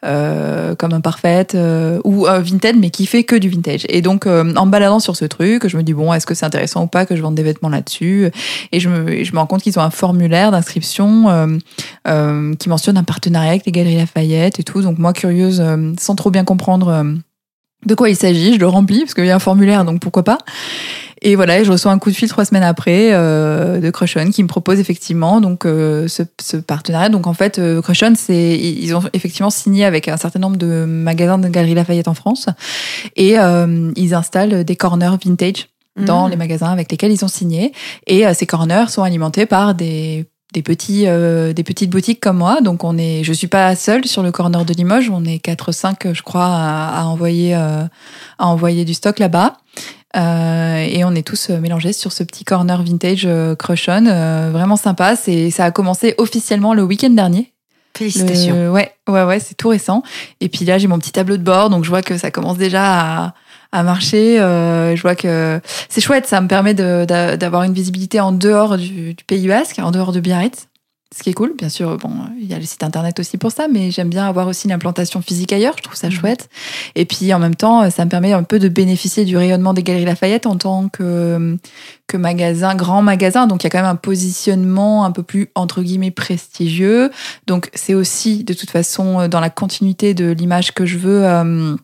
euh, 0.05 0.75
comme 0.75 0.93
Imparfait 0.93 1.47
euh, 1.55 1.99
ou 2.05 2.25
euh, 2.25 2.39
vintage, 2.39 2.75
mais 2.79 2.89
qui 2.89 3.05
fait 3.05 3.23
que 3.23 3.35
du 3.35 3.49
vintage. 3.49 3.85
Et 3.89 4.01
donc, 4.01 4.25
euh, 4.25 4.53
en 4.55 4.65
me 4.65 4.71
baladant 4.71 4.99
sur 4.99 5.15
ce 5.15 5.25
truc, 5.25 5.67
je 5.67 5.77
me 5.77 5.83
dis 5.83 5.93
bon, 5.93 6.11
est-ce 6.13 6.25
que 6.25 6.33
c'est 6.33 6.45
intéressant 6.45 6.83
ou 6.83 6.87
pas 6.87 7.05
que 7.05 7.15
je 7.15 7.21
vende 7.21 7.35
des 7.35 7.43
vêtements 7.43 7.69
là-dessus? 7.69 8.31
Et 8.71 8.79
je 8.79 8.89
me, 8.89 9.23
je 9.23 9.33
me 9.33 9.39
rends 9.39 9.47
compte 9.47 9.61
qu'ils 9.61 9.77
ont 9.77 9.83
un 9.83 9.91
formulaire 9.91 10.51
d'inscription 10.51 11.29
euh, 11.29 11.47
euh, 12.07 12.55
qui 12.55 12.69
mentionne 12.69 12.97
un 12.97 13.03
partenariat 13.03 13.51
avec 13.51 13.65
les 13.65 13.71
Galeries 13.73 13.97
Lafayette 13.97 14.59
et 14.59 14.63
tout. 14.63 14.81
Donc 14.81 14.97
moi, 14.97 15.13
curieuse, 15.13 15.61
euh, 15.61 15.93
sans 15.99 16.15
trop 16.15 16.31
bien 16.31 16.45
comprendre. 16.45 17.05
De 17.85 17.95
quoi 17.95 18.09
il 18.09 18.15
s'agit, 18.15 18.55
je 18.55 18.59
le 18.59 18.67
remplis 18.67 19.01
parce 19.01 19.13
qu'il 19.13 19.25
y 19.25 19.31
a 19.31 19.35
un 19.35 19.39
formulaire, 19.39 19.85
donc 19.85 20.01
pourquoi 20.01 20.23
pas. 20.23 20.37
Et 21.21 21.35
voilà, 21.35 21.59
et 21.59 21.65
je 21.65 21.71
reçois 21.71 21.91
un 21.91 21.99
coup 21.99 22.11
de 22.11 22.15
fil 22.15 22.29
trois 22.29 22.45
semaines 22.45 22.63
après 22.63 23.09
euh, 23.11 23.79
de 23.79 23.89
Crushon 23.89 24.31
qui 24.31 24.41
me 24.41 24.47
propose 24.47 24.79
effectivement 24.79 25.41
donc 25.41 25.65
euh, 25.65 26.07
ce, 26.07 26.23
ce 26.41 26.55
partenariat. 26.55 27.09
Donc 27.09 27.27
en 27.27 27.33
fait, 27.33 27.59
euh, 27.59 27.81
Crushon, 27.81 28.13
c'est 28.15 28.57
ils 28.57 28.95
ont 28.95 29.03
effectivement 29.11 29.49
signé 29.49 29.83
avec 29.83 30.07
un 30.07 30.17
certain 30.17 30.39
nombre 30.39 30.55
de 30.55 30.85
magasins 30.85 31.37
de 31.37 31.49
Galerie 31.49 31.73
Lafayette 31.73 32.07
en 32.07 32.13
France 32.13 32.47
et 33.17 33.37
euh, 33.37 33.91
ils 33.97 34.13
installent 34.13 34.63
des 34.63 34.75
corners 34.77 35.17
vintage 35.23 35.67
dans 35.97 36.27
Mmh. 36.27 36.31
les 36.31 36.37
magasins 36.37 36.71
avec 36.71 36.91
lesquels 36.91 37.11
ils 37.11 37.25
ont 37.25 37.29
signé. 37.29 37.73
Et 38.07 38.25
euh, 38.25 38.33
ces 38.33 38.45
corners 38.45 38.85
sont 38.89 39.03
alimentés 39.03 39.45
par 39.45 39.75
des 39.75 40.25
des 40.53 40.61
petits 40.63 41.03
euh, 41.07 41.53
des 41.53 41.63
petites 41.63 41.89
boutiques 41.89 42.19
comme 42.19 42.37
moi. 42.37 42.61
Donc 42.61 42.83
on 42.83 42.97
est 42.97 43.23
je 43.23 43.33
suis 43.33 43.47
pas 43.47 43.75
seule 43.75 44.05
sur 44.05 44.23
le 44.23 44.31
corner 44.31 44.65
de 44.65 44.73
Limoges. 44.73 45.09
On 45.11 45.23
est 45.25 45.39
4 45.39 45.71
5 45.71 46.13
je 46.13 46.21
crois 46.23 46.45
à, 46.45 47.01
à 47.01 47.03
envoyer 47.05 47.55
euh, 47.55 47.83
à 48.39 48.47
envoyer 48.47 48.85
du 48.85 48.93
stock 48.93 49.19
là-bas. 49.19 49.57
Euh, 50.17 50.77
et 50.89 51.03
on 51.05 51.13
est 51.13 51.21
tous 51.25 51.51
euh, 51.51 51.59
mélangés 51.59 51.93
sur 51.93 52.11
ce 52.11 52.23
petit 52.23 52.43
corner 52.43 52.81
vintage 52.81 53.23
euh, 53.25 53.55
Crushon. 53.55 54.05
Euh, 54.07 54.49
vraiment 54.51 54.75
sympa. 54.75 55.15
C'est 55.15 55.51
ça 55.51 55.65
a 55.65 55.71
commencé 55.71 56.15
officiellement 56.17 56.73
le 56.73 56.81
week-end 56.83 57.11
dernier. 57.11 57.53
Félicitations. 57.95 58.55
le- 58.55 58.71
ouais, 58.71 58.91
ouais, 59.07 59.23
ouais, 59.23 59.39
c'est 59.39 59.55
tout 59.55 59.67
récent. 59.69 60.01
Et 60.41 60.49
puis 60.49 60.63
là, 60.65 60.77
j'ai 60.77 60.87
mon 60.87 60.97
petit 60.99 61.11
tableau 61.11 61.37
de 61.37 61.43
bord, 61.43 61.69
donc 61.69 61.83
je 61.83 61.89
vois 61.89 62.01
que 62.01 62.17
ça 62.17 62.31
commence 62.31 62.57
déjà 62.57 62.83
à, 63.25 63.33
à 63.71 63.83
marcher. 63.83 64.39
Euh, 64.39 64.95
je 64.95 65.01
vois 65.01 65.15
que 65.15 65.59
c'est 65.89 66.01
chouette, 66.01 66.25
ça 66.25 66.41
me 66.41 66.47
permet 66.47 66.73
d'avoir 66.73 67.63
une 67.63 67.73
visibilité 67.73 68.19
en 68.19 68.31
dehors 68.31 68.77
du, 68.77 69.13
du 69.13 69.23
Pays 69.25 69.47
Basque, 69.47 69.79
en 69.79 69.91
dehors 69.91 70.11
de 70.11 70.19
Biarritz. 70.19 70.67
Ce 71.17 71.23
qui 71.23 71.31
est 71.31 71.33
cool, 71.33 71.55
bien 71.57 71.69
sûr. 71.69 71.97
Bon, 71.97 72.11
il 72.39 72.45
y 72.45 72.53
a 72.53 72.59
le 72.59 72.65
site 72.65 72.83
internet 72.83 73.19
aussi 73.19 73.39
pour 73.39 73.51
ça, 73.51 73.67
mais 73.67 73.89
j'aime 73.89 74.09
bien 74.09 74.27
avoir 74.27 74.47
aussi 74.47 74.67
l'implantation 74.67 75.23
physique 75.23 75.51
ailleurs. 75.51 75.73
Je 75.77 75.81
trouve 75.81 75.95
ça 75.95 76.05
Mhm. 76.05 76.13
chouette. 76.13 76.49
Et 76.93 77.05
puis 77.05 77.33
en 77.33 77.39
même 77.39 77.55
temps, 77.55 77.89
ça 77.89 78.05
me 78.05 78.11
permet 78.11 78.31
un 78.31 78.43
peu 78.43 78.59
de 78.59 78.69
bénéficier 78.69 79.25
du 79.25 79.35
rayonnement 79.35 79.73
des 79.73 79.81
Galeries 79.81 80.05
Lafayette 80.05 80.45
en 80.45 80.55
tant 80.57 80.87
que 80.87 81.57
que 82.05 82.15
magasin, 82.17 82.75
grand 82.75 83.01
magasin. 83.01 83.47
Donc 83.47 83.63
il 83.63 83.65
y 83.65 83.67
a 83.67 83.69
quand 83.71 83.79
même 83.81 83.87
un 83.89 83.95
positionnement 83.95 85.03
un 85.03 85.11
peu 85.11 85.23
plus 85.23 85.49
entre 85.55 85.81
guillemets 85.81 86.11
prestigieux. 86.11 87.09
Donc 87.47 87.71
c'est 87.73 87.95
aussi 87.95 88.43
de 88.43 88.53
toute 88.53 88.69
façon 88.69 89.21
euh, 89.21 89.27
dans 89.27 89.39
la 89.39 89.49
continuité 89.49 90.13
de 90.13 90.29
l'image 90.29 90.73
que 90.75 90.85
je 90.85 90.99
veux 90.99 91.25
euh, 91.25 91.75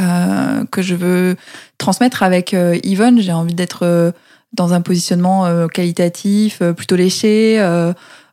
euh, 0.00 0.64
que 0.70 0.82
je 0.82 0.94
veux 0.94 1.36
transmettre 1.78 2.22
avec 2.22 2.54
euh, 2.54 2.78
Yvonne. 2.82 3.20
J'ai 3.20 3.32
envie 3.32 3.54
d'être 3.54 3.84
euh, 3.84 4.12
dans 4.52 4.72
un 4.72 4.80
positionnement 4.80 5.66
qualitatif, 5.66 6.62
plutôt 6.76 6.94
léché. 6.94 7.58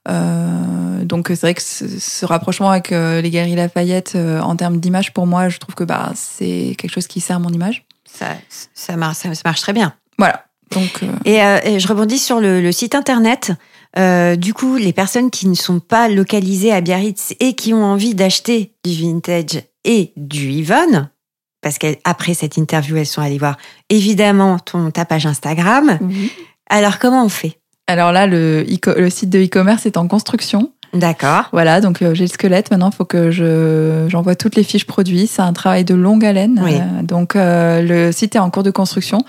donc 0.06 1.28
c'est 1.30 1.42
vrai 1.42 1.56
que 1.56 1.62
ce, 1.64 2.26
rapprochement 2.28 2.70
avec 2.70 2.92
les 2.92 3.30
Galeries 3.32 3.56
Lafayette 3.56 4.16
en 4.16 4.56
termes 4.56 4.80
d'image 4.80 5.14
pour 5.14 5.26
moi, 5.26 5.50
je 5.50 5.58
trouve 5.58 5.74
que 5.74 5.84
bah 5.84 6.12
c'est 6.14 6.76
quelque 6.78 6.92
chose 6.92 7.08
qui 7.08 7.22
sert 7.22 7.40
mon 7.40 7.50
image. 7.50 7.88
Ça, 8.06 8.28
ça, 8.76 8.96
marche, 8.98 9.18
ça, 9.18 9.34
ça 9.34 9.42
marche 9.44 9.62
très 9.62 9.74
bien. 9.74 9.96
Voilà. 10.20 10.46
Donc 10.72 11.04
Et, 11.26 11.42
euh, 11.44 11.60
et 11.64 11.80
je 11.80 11.88
rebondis 11.88 12.18
sur 12.18 12.40
le, 12.40 12.62
le 12.62 12.72
site 12.72 12.96
internet. 12.96 13.52
Euh, 13.98 14.36
du 14.36 14.54
coup, 14.54 14.78
les 14.78 14.94
personnes 14.94 15.30
qui 15.30 15.48
ne 15.48 15.54
sont 15.54 15.80
pas 15.80 16.08
localisées 16.08 16.72
à 16.72 16.82
Biarritz 16.82 17.34
et 17.40 17.54
qui 17.54 17.74
ont 17.74 17.84
envie 17.84 18.16
d'acheter 18.16 18.74
du 18.86 18.94
vintage 18.94 19.64
et 19.84 20.14
du 20.16 20.50
Yvonne, 20.50 21.10
parce 21.62 21.78
qu'après 21.78 22.34
cette 22.34 22.58
interview, 22.58 22.97
elles 22.97 23.06
sont 23.06 23.21
allées 23.21 23.38
voir 23.38 23.58
évidemment 23.89 24.60
ton, 24.60 24.91
ta 24.91 25.06
page 25.06 25.26
Instagram. 25.26 26.00
Alors, 26.69 27.00
comment 27.00 27.24
on 27.24 27.30
fait? 27.30 27.60
Alors 27.88 28.12
là, 28.12 28.26
le, 28.28 28.65
le 28.97 29.10
site 29.10 29.30
de 29.30 29.43
e-commerce 29.43 29.86
est 29.86 29.97
en 29.97 30.08
construction. 30.08 30.71
D'accord. 30.93 31.45
Voilà, 31.52 31.80
donc 31.80 32.02
euh, 32.02 32.13
j'ai 32.13 32.26
le 32.26 32.30
squelette. 32.30 32.69
Maintenant, 32.71 32.89
il 32.89 32.95
faut 32.95 33.06
que 33.06 33.32
je 33.32 34.08
j'envoie 34.10 34.36
toutes 34.36 34.56
les 34.56 34.63
fiches 34.63 34.86
produits. 34.86 35.28
C'est 35.28 35.41
un 35.41 35.54
travail 35.54 35.86
de 35.86 35.93
longue 35.93 36.26
haleine. 36.26 36.60
Oui. 36.63 36.76
Euh, 36.76 37.02
donc 37.04 37.36
euh, 37.36 37.82
le 37.82 38.12
site 38.12 38.36
est 38.36 38.39
en 38.39 38.50
cours 38.50 38.63
de 38.63 38.71
construction. 38.71 39.24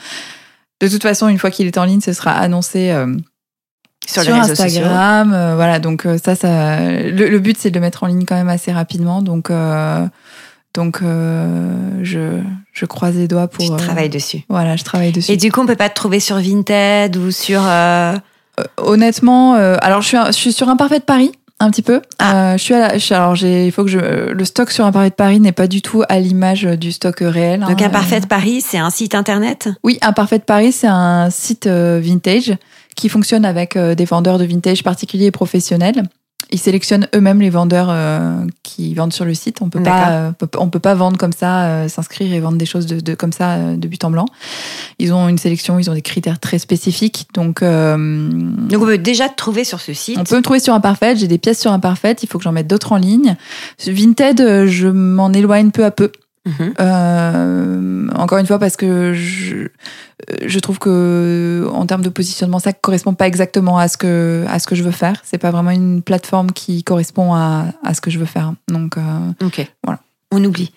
De 0.81 0.89
toute 0.89 1.03
façon, 1.03 1.29
une 1.29 1.39
fois 1.39 1.51
qu'il 1.51 1.67
est 1.67 1.79
en 1.79 1.85
ligne, 1.85 2.01
ce 2.01 2.13
sera 2.13 2.33
annoncé 2.33 2.93
Sur, 4.05 4.25
sur, 4.25 4.35
les 4.35 4.41
réseaux. 4.41 4.61
Instagram. 4.61 5.31
voilà, 5.55 5.79
donc 5.79 6.07
ça, 6.23 6.35
ça. 6.35 6.81
Le, 6.81 7.29
le 7.29 7.39
but, 7.39 7.57
c'est 7.57 7.71
de 7.71 7.77
le 7.77 7.81
mettre 7.81 8.03
en 8.03 8.09
ligne 8.09 8.25
quand 8.25 8.35
même 8.35 8.49
assez 8.49 8.73
rapidement. 8.73 9.23
Donc 9.23 9.49
donc 10.75 11.01
euh, 11.03 11.75
je 12.03 12.41
je 12.73 12.87
croise 12.87 13.17
les 13.17 13.29
doigts 13.29 13.49
pour. 13.49 13.65
Tu 13.65 13.73
euh, 13.73 13.77
travailles 13.77 14.09
dessus. 14.11 14.45
Voilà, 14.49 14.77
je 14.77 14.85
travaille 14.85 15.13
dessus. 15.13 15.31
Et 15.33 15.37
du 15.37 15.53
coup, 15.53 15.61
on 15.61 15.67
peut 15.67 15.77
pas 15.77 15.89
te 15.89 15.95
trouver 15.95 16.21
sur 16.21 16.37
Vinted 16.37 17.17
ou 17.17 17.31
sur. 17.31 17.61
euh, 17.65 18.15
Euh, 18.61 18.65
honnêtement, 18.77 19.55
euh, 19.55 19.77
alors 19.81 20.03
je 20.03 20.09
suis, 20.09 20.19
je 20.27 20.33
suis 20.33 20.53
sur 20.53 20.69
Imparfait 20.69 20.99
de 20.99 21.05
Paris 21.05 21.33
un 21.59 21.71
petit 21.71 21.81
peu. 21.81 22.03
Ah. 22.19 22.53
Euh, 22.53 22.59
je 22.59 22.63
suis 22.63 22.75
à 22.75 22.81
la, 22.81 22.95
je 22.99 22.99
suis- 22.99 23.15
alors 23.15 23.35
j'ai, 23.35 23.65
il 23.65 23.73
faut 23.73 23.83
que 23.83 23.89
je, 23.89 23.99
le 24.31 24.45
stock 24.45 24.71
sur 24.71 24.85
Imparfait 24.85 25.09
de 25.09 25.15
Paris 25.15 25.41
n'est 25.41 25.53
pas 25.53 25.67
du 25.69 25.81
tout 25.81 26.03
à 26.11 26.19
l'image 26.21 26.65
du 26.65 26.93
stock 26.93 27.17
réel. 27.21 27.61
Donc, 27.61 27.81
hein. 27.81 27.87
Imparfait 27.87 28.21
Paris, 28.29 28.61
c'est 28.61 28.77
un 28.77 28.91
site 28.91 29.15
internet? 29.15 29.71
Oui, 29.85 29.97
Imparfait 30.03 30.39
de 30.39 30.45
Paris, 30.45 30.71
c'est 30.73 30.87
un 30.87 31.31
site 31.31 31.67
vintage 31.67 32.53
qui 32.95 33.09
fonctionne 33.09 33.47
avec 33.47 33.79
des 33.79 34.05
vendeurs 34.05 34.37
de 34.39 34.45
vintage 34.45 34.83
particuliers 34.83 35.27
et 35.27 35.31
professionnels. 35.31 36.03
Ils 36.51 36.59
sélectionnent 36.59 37.09
eux-mêmes 37.15 37.41
les 37.41 37.49
vendeurs 37.51 37.89
euh, 37.91 38.45
qui 38.63 38.93
vendent 38.95 39.13
sur 39.13 39.25
le 39.25 39.33
site. 39.35 39.63
On 39.63 39.69
peut 39.71 39.79
pas, 39.85 40.11
euh, 40.11 40.33
peut- 40.33 40.49
on 40.59 40.69
peut 40.69 40.79
pas 40.81 40.95
vendre 40.95 41.17
comme 41.17 41.33
ça, 41.33 41.65
euh, 41.65 41.89
s'inscrire 41.89 42.33
et 42.33 42.41
vendre 42.41 42.59
des 42.59 42.67
choses 42.67 42.87
de, 42.87 43.01
de- 43.01 43.15
comme 43.15 43.33
ça 43.33 43.53
euh, 43.53 43.77
de 43.77 43.89
but 43.89 44.05
en 44.05 44.11
blanc. 44.11 44.27
Ils 44.99 45.13
ont 45.15 45.29
une 45.29 45.39
sélection, 45.39 45.79
ils 45.79 45.89
ont 45.91 45.95
des 45.95 46.03
critères 46.03 46.39
très 46.41 46.59
spécifiques. 46.59 47.29
Donc, 47.35 47.63
euh, 47.63 47.97
Donc, 48.31 48.83
on 48.83 48.87
peut 48.87 48.99
déjà 48.99 49.29
te 49.29 49.37
trouver 49.37 49.65
sur 49.65 49.81
ce 49.81 49.93
site. 49.95 50.19
on 50.19 50.25
peut 50.25 50.37
me 50.37 50.43
trouver 50.43 50.61
sur 50.61 50.75
Imparfait, 50.75 51.17
j'ai 51.17 51.29
des 51.29 51.39
pièces 51.39 51.61
sur 51.61 51.73
Imparfait, 51.73 52.17
il 52.23 52.29
faut 52.29 52.39
que 52.39 52.45
j'en 52.45 52.53
mette 52.53 52.67
d'autres 52.67 52.93
en 52.93 52.97
ligne. 52.97 53.37
Vinted, 53.87 54.41
euh, 54.41 54.67
je 54.67 54.89
m'en 54.89 55.33
éloigne 55.33 55.71
peu 55.71 55.85
à 55.85 55.91
peu. 55.91 56.13
Mhm. 56.45 56.75
Euh, 56.81 58.09
encore 58.17 58.39
une 58.39 58.47
fois, 58.47 58.59
parce 58.59 58.77
que 58.77 59.15
je, 59.15 59.69
je 60.45 60.59
trouve 60.59 60.79
que 60.79 61.69
en 61.73 61.87
termes 61.87 62.03
de 62.03 62.09
positionnement, 62.09 62.59
ça 62.59 62.73
correspond 62.73 63.15
pas 63.15 63.27
exactement 63.27 63.79
à 63.79 63.89
ce 63.89 63.97
que 63.97 64.45
à 64.49 64.59
ce 64.59 64.67
que 64.67 64.75
je 64.75 64.83
veux 64.83 64.91
faire. 64.91 65.21
C'est 65.25 65.39
pas 65.39 65.51
vraiment 65.51 65.71
une 65.71 66.03
plateforme 66.03 66.51
qui 66.51 66.83
correspond 66.83 67.35
à, 67.35 67.67
à 67.85 67.95
ce 67.95 68.01
que 68.01 68.11
je 68.11 68.19
veux 68.19 68.27
faire. 68.27 68.53
Donc 68.69 68.97
euh, 68.97 69.01
Ok. 69.45 69.67
Voilà. 69.85 70.01
On 70.33 70.43
oublie. 70.43 70.73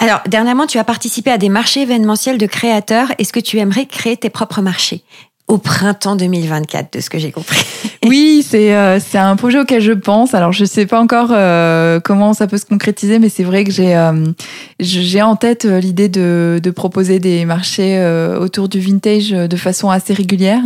Alors, 0.00 0.20
dernièrement, 0.26 0.66
tu 0.66 0.78
as 0.78 0.84
participé 0.84 1.30
à 1.30 1.38
des 1.38 1.48
marchés 1.48 1.82
événementiels 1.82 2.38
de 2.38 2.46
créateurs. 2.46 3.12
Est-ce 3.18 3.32
que 3.32 3.38
tu 3.40 3.58
aimerais 3.58 3.86
créer 3.86 4.16
tes 4.16 4.30
propres 4.30 4.60
marchés 4.62 5.04
au 5.46 5.58
printemps 5.58 6.16
2024, 6.16 6.92
de 6.92 7.00
ce 7.00 7.08
que 7.08 7.18
j'ai 7.18 7.30
compris? 7.30 7.64
Oui, 8.08 8.44
c'est 8.46 8.74
euh, 8.74 9.00
c'est 9.00 9.18
un 9.18 9.36
projet 9.36 9.58
auquel 9.60 9.80
je 9.80 9.92
pense. 9.92 10.34
Alors 10.34 10.52
je 10.52 10.64
sais 10.64 10.86
pas 10.86 11.00
encore 11.00 11.30
euh, 11.32 12.00
comment 12.00 12.34
ça 12.34 12.46
peut 12.46 12.58
se 12.58 12.66
concrétiser, 12.66 13.18
mais 13.18 13.28
c'est 13.28 13.44
vrai 13.44 13.64
que 13.64 13.72
j'ai 13.72 13.94
euh, 13.96 15.24
en 15.24 15.36
tête 15.36 15.64
l'idée 15.64 16.08
de, 16.08 16.60
de 16.62 16.70
proposer 16.70 17.18
des 17.18 17.44
marchés 17.44 18.00
autour 18.40 18.68
du 18.68 18.80
vintage 18.80 19.30
de 19.30 19.56
façon 19.56 19.90
assez 19.90 20.14
régulière. 20.14 20.62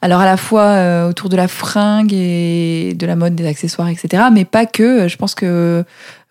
Alors 0.00 0.20
à 0.20 0.24
la 0.26 0.36
fois 0.36 0.62
euh, 0.62 1.08
autour 1.10 1.28
de 1.28 1.34
la 1.36 1.48
fringue 1.48 2.12
et 2.12 2.94
de 2.96 3.04
la 3.06 3.16
mode, 3.16 3.34
des 3.34 3.46
accessoires, 3.46 3.88
etc. 3.88 4.24
Mais 4.32 4.44
pas 4.44 4.64
que. 4.64 5.08
Je 5.08 5.16
pense 5.16 5.34
que 5.34 5.82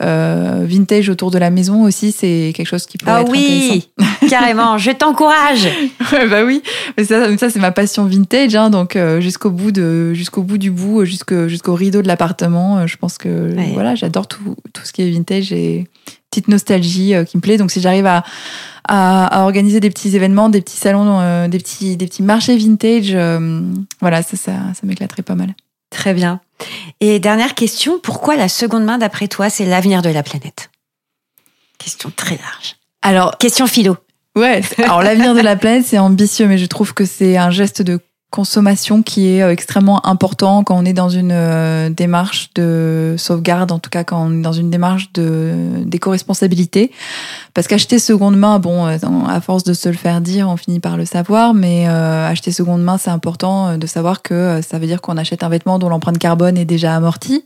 euh, 0.01 0.63
vintage 0.65 1.09
autour 1.09 1.31
de 1.31 1.37
la 1.37 1.49
maison 1.49 1.83
aussi, 1.83 2.11
c'est 2.13 2.53
quelque 2.55 2.67
chose 2.67 2.85
qui 2.85 2.97
pourrait 2.97 3.11
Ah 3.17 3.21
être 3.21 3.29
intéressant. 3.29 3.73
oui, 3.73 3.89
carrément, 4.29 4.77
je 4.77 4.91
t'encourage. 4.91 5.67
Ouais, 6.13 6.27
bah 6.27 6.43
oui, 6.45 6.61
mais 6.97 7.03
ça, 7.03 7.35
ça 7.37 7.49
c'est 7.49 7.59
ma 7.59 7.71
passion 7.71 8.05
vintage, 8.05 8.55
hein, 8.55 8.69
donc 8.69 8.95
euh, 8.95 9.19
jusqu'au 9.19 9.49
bout 9.49 9.71
de, 9.73 10.13
jusqu'au 10.13 10.43
bout 10.43 10.57
du 10.57 10.71
bout, 10.71 11.03
jusqu'au 11.03 11.47
jusqu'au 11.49 11.73
rideau 11.73 12.01
de 12.01 12.07
l'appartement. 12.07 12.77
euh, 12.77 12.87
je 12.87 12.95
pense 12.95 13.17
que 13.17 13.53
Ouais. 13.53 13.71
voilà, 13.73 13.95
j'adore 13.95 14.27
tout, 14.27 14.55
tout 14.73 14.83
ce 14.85 14.93
qui 14.93 15.01
est 15.01 15.09
vintage 15.11 15.51
et 15.51 15.87
petite 16.37 16.47
nostalgie 16.49 17.15
euh, 17.15 17.23
qui 17.23 17.37
me 17.37 17.41
plaît. 17.41 17.57
Donc 17.57 17.71
si 17.71 17.81
j'arrive 17.81 18.05
à, 18.05 18.23
à, 18.87 19.25
à 19.25 19.43
organiser 19.43 19.79
des 19.79 19.89
petits 19.89 20.15
événements, 20.15 20.49
des 20.49 20.61
petits 20.61 20.77
salons, 20.77 21.19
euh, 21.19 21.47
des 21.47 21.57
petits, 21.57 21.97
des 21.97 22.05
petits 22.05 22.21
marchés 22.23 22.55
vintage, 22.57 23.09
euh, 23.13 23.61
voilà, 24.01 24.21
ça, 24.21 24.37
ça, 24.37 24.53
ça 24.73 24.81
m'éclaterait 24.83 25.23
pas 25.23 25.35
mal. 25.35 25.55
Très 25.89 26.13
bien. 26.13 26.41
Et 26.99 27.19
dernière 27.19 27.55
question, 27.55 27.99
pourquoi 28.01 28.35
la 28.35 28.49
seconde 28.49 28.83
main, 28.83 28.97
d'après 28.97 29.27
toi, 29.27 29.49
c'est 29.49 29.65
l'avenir 29.65 30.01
de 30.01 30.09
la 30.09 30.21
planète? 30.21 30.69
Question 31.77 32.11
très 32.15 32.35
large. 32.37 32.75
Alors, 33.01 33.37
Question 33.37 33.67
philo. 33.67 33.95
ouais. 34.35 34.61
Alors, 34.79 35.01
l'avenir 35.01 35.33
de 35.33 35.39
la 35.39 35.55
planète, 35.55 35.85
c'est 35.85 35.97
ambitieux, 35.97 36.47
mais 36.47 36.57
je 36.57 36.65
trouve 36.65 36.93
que 36.93 37.05
c'est 37.05 37.37
un 37.37 37.51
geste 37.51 37.81
de 37.81 37.99
consommation 38.29 39.03
qui 39.03 39.29
est 39.29 39.41
euh, 39.41 39.51
extrêmement 39.51 40.05
important 40.05 40.63
quand 40.63 40.77
on 40.77 40.85
est 40.85 40.93
dans 40.93 41.09
une 41.09 41.31
euh, 41.31 41.89
démarche 41.89 42.53
de 42.55 43.15
sauvegarde, 43.17 43.71
en 43.71 43.79
tout 43.79 43.89
cas 43.89 44.03
quand 44.03 44.27
on 44.27 44.39
est 44.39 44.41
dans 44.41 44.51
une 44.51 44.69
démarche 44.69 45.11
de 45.13 45.53
d'éco-responsabilité. 45.85 46.91
Parce 47.53 47.67
qu'acheter 47.67 47.99
seconde 47.99 48.35
main, 48.35 48.59
bon, 48.59 48.85
euh, 48.85 48.97
à 49.27 49.41
force 49.41 49.63
de 49.63 49.73
se 49.73 49.87
le 49.87 49.95
faire 49.95 50.21
dire, 50.21 50.49
on 50.49 50.57
finit 50.57 50.79
par 50.79 50.97
le 50.97 51.05
savoir, 51.05 51.53
mais 51.53 51.87
acheter 51.87 52.51
seconde 52.51 52.83
main, 52.83 52.97
c'est 52.97 53.09
important 53.09 53.77
de 53.77 53.87
savoir 53.87 54.21
que 54.21 54.61
ça 54.67 54.77
veut 54.79 54.87
dire 54.87 55.01
qu'on 55.01 55.17
achète 55.17 55.43
un 55.43 55.49
vêtement 55.49 55.79
dont 55.79 55.89
l'empreinte 55.89 56.17
carbone 56.17 56.57
est 56.57 56.65
déjà 56.65 56.95
amortie. 56.95 57.43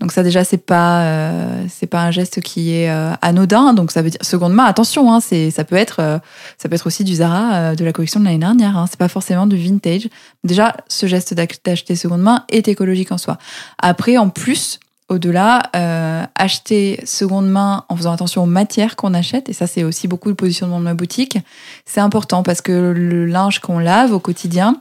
Donc 0.00 0.12
ça 0.12 0.22
déjà 0.22 0.44
c'est 0.44 0.58
pas 0.64 1.02
euh, 1.02 1.64
c'est 1.68 1.86
pas 1.86 2.02
un 2.02 2.10
geste 2.10 2.40
qui 2.40 2.72
est 2.74 2.90
euh, 2.90 3.12
anodin. 3.22 3.72
Donc 3.74 3.90
ça 3.90 4.02
veut 4.02 4.10
dire 4.10 4.20
seconde 4.22 4.52
main 4.52 4.64
attention 4.64 5.12
hein, 5.12 5.20
c'est 5.20 5.50
ça 5.50 5.64
peut 5.64 5.76
être 5.76 6.00
euh, 6.00 6.18
ça 6.58 6.68
peut 6.68 6.74
être 6.74 6.86
aussi 6.86 7.04
du 7.04 7.14
Zara 7.14 7.54
euh, 7.54 7.74
de 7.74 7.84
la 7.84 7.92
collection 7.92 8.20
de 8.20 8.24
l'année 8.24 8.38
dernière 8.38 8.76
hein, 8.76 8.86
c'est 8.88 8.98
pas 8.98 9.08
forcément 9.08 9.46
du 9.46 9.56
vintage. 9.56 10.08
Déjà 10.44 10.76
ce 10.88 11.06
geste 11.06 11.34
d'ac- 11.34 11.60
d'acheter 11.64 11.96
seconde 11.96 12.22
main 12.22 12.44
est 12.50 12.68
écologique 12.68 13.12
en 13.12 13.18
soi. 13.18 13.38
Après 13.78 14.16
en 14.18 14.28
plus 14.28 14.80
au-delà 15.08 15.62
euh, 15.74 16.22
acheter 16.34 17.00
seconde 17.06 17.48
main 17.48 17.84
en 17.88 17.96
faisant 17.96 18.12
attention 18.12 18.42
aux 18.42 18.46
matières 18.46 18.94
qu'on 18.94 19.14
achète 19.14 19.48
et 19.48 19.54
ça 19.54 19.66
c'est 19.66 19.82
aussi 19.82 20.06
beaucoup 20.06 20.28
le 20.28 20.34
positionnement 20.34 20.78
de 20.78 20.84
ma 20.84 20.92
boutique 20.92 21.38
c'est 21.86 22.00
important 22.02 22.42
parce 22.42 22.60
que 22.60 22.92
le 22.94 23.24
linge 23.24 23.60
qu'on 23.60 23.78
lave 23.78 24.12
au 24.12 24.20
quotidien 24.20 24.76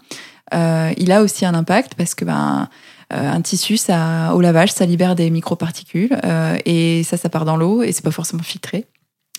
euh, 0.54 0.92
il 0.98 1.14
a 1.14 1.22
aussi 1.22 1.46
un 1.46 1.54
impact 1.54 1.94
parce 1.96 2.14
que 2.14 2.26
ben 2.26 2.68
un 3.10 3.42
tissu, 3.42 3.78
ça, 3.78 4.34
au 4.36 4.42
lavage, 4.42 4.72
ça 4.72 4.86
libère 4.86 5.16
des 5.16 5.30
microparticules 5.30 6.18
euh, 6.26 6.58
et 6.66 7.04
ça, 7.04 7.18
ça 7.18 7.30
part 7.30 7.46
dans 7.46 7.56
l'eau 7.58 7.84
et 7.84 7.92
c'est 7.92 8.04
pas 8.04 8.12
forcément 8.12 8.44
filtré. 8.44 8.86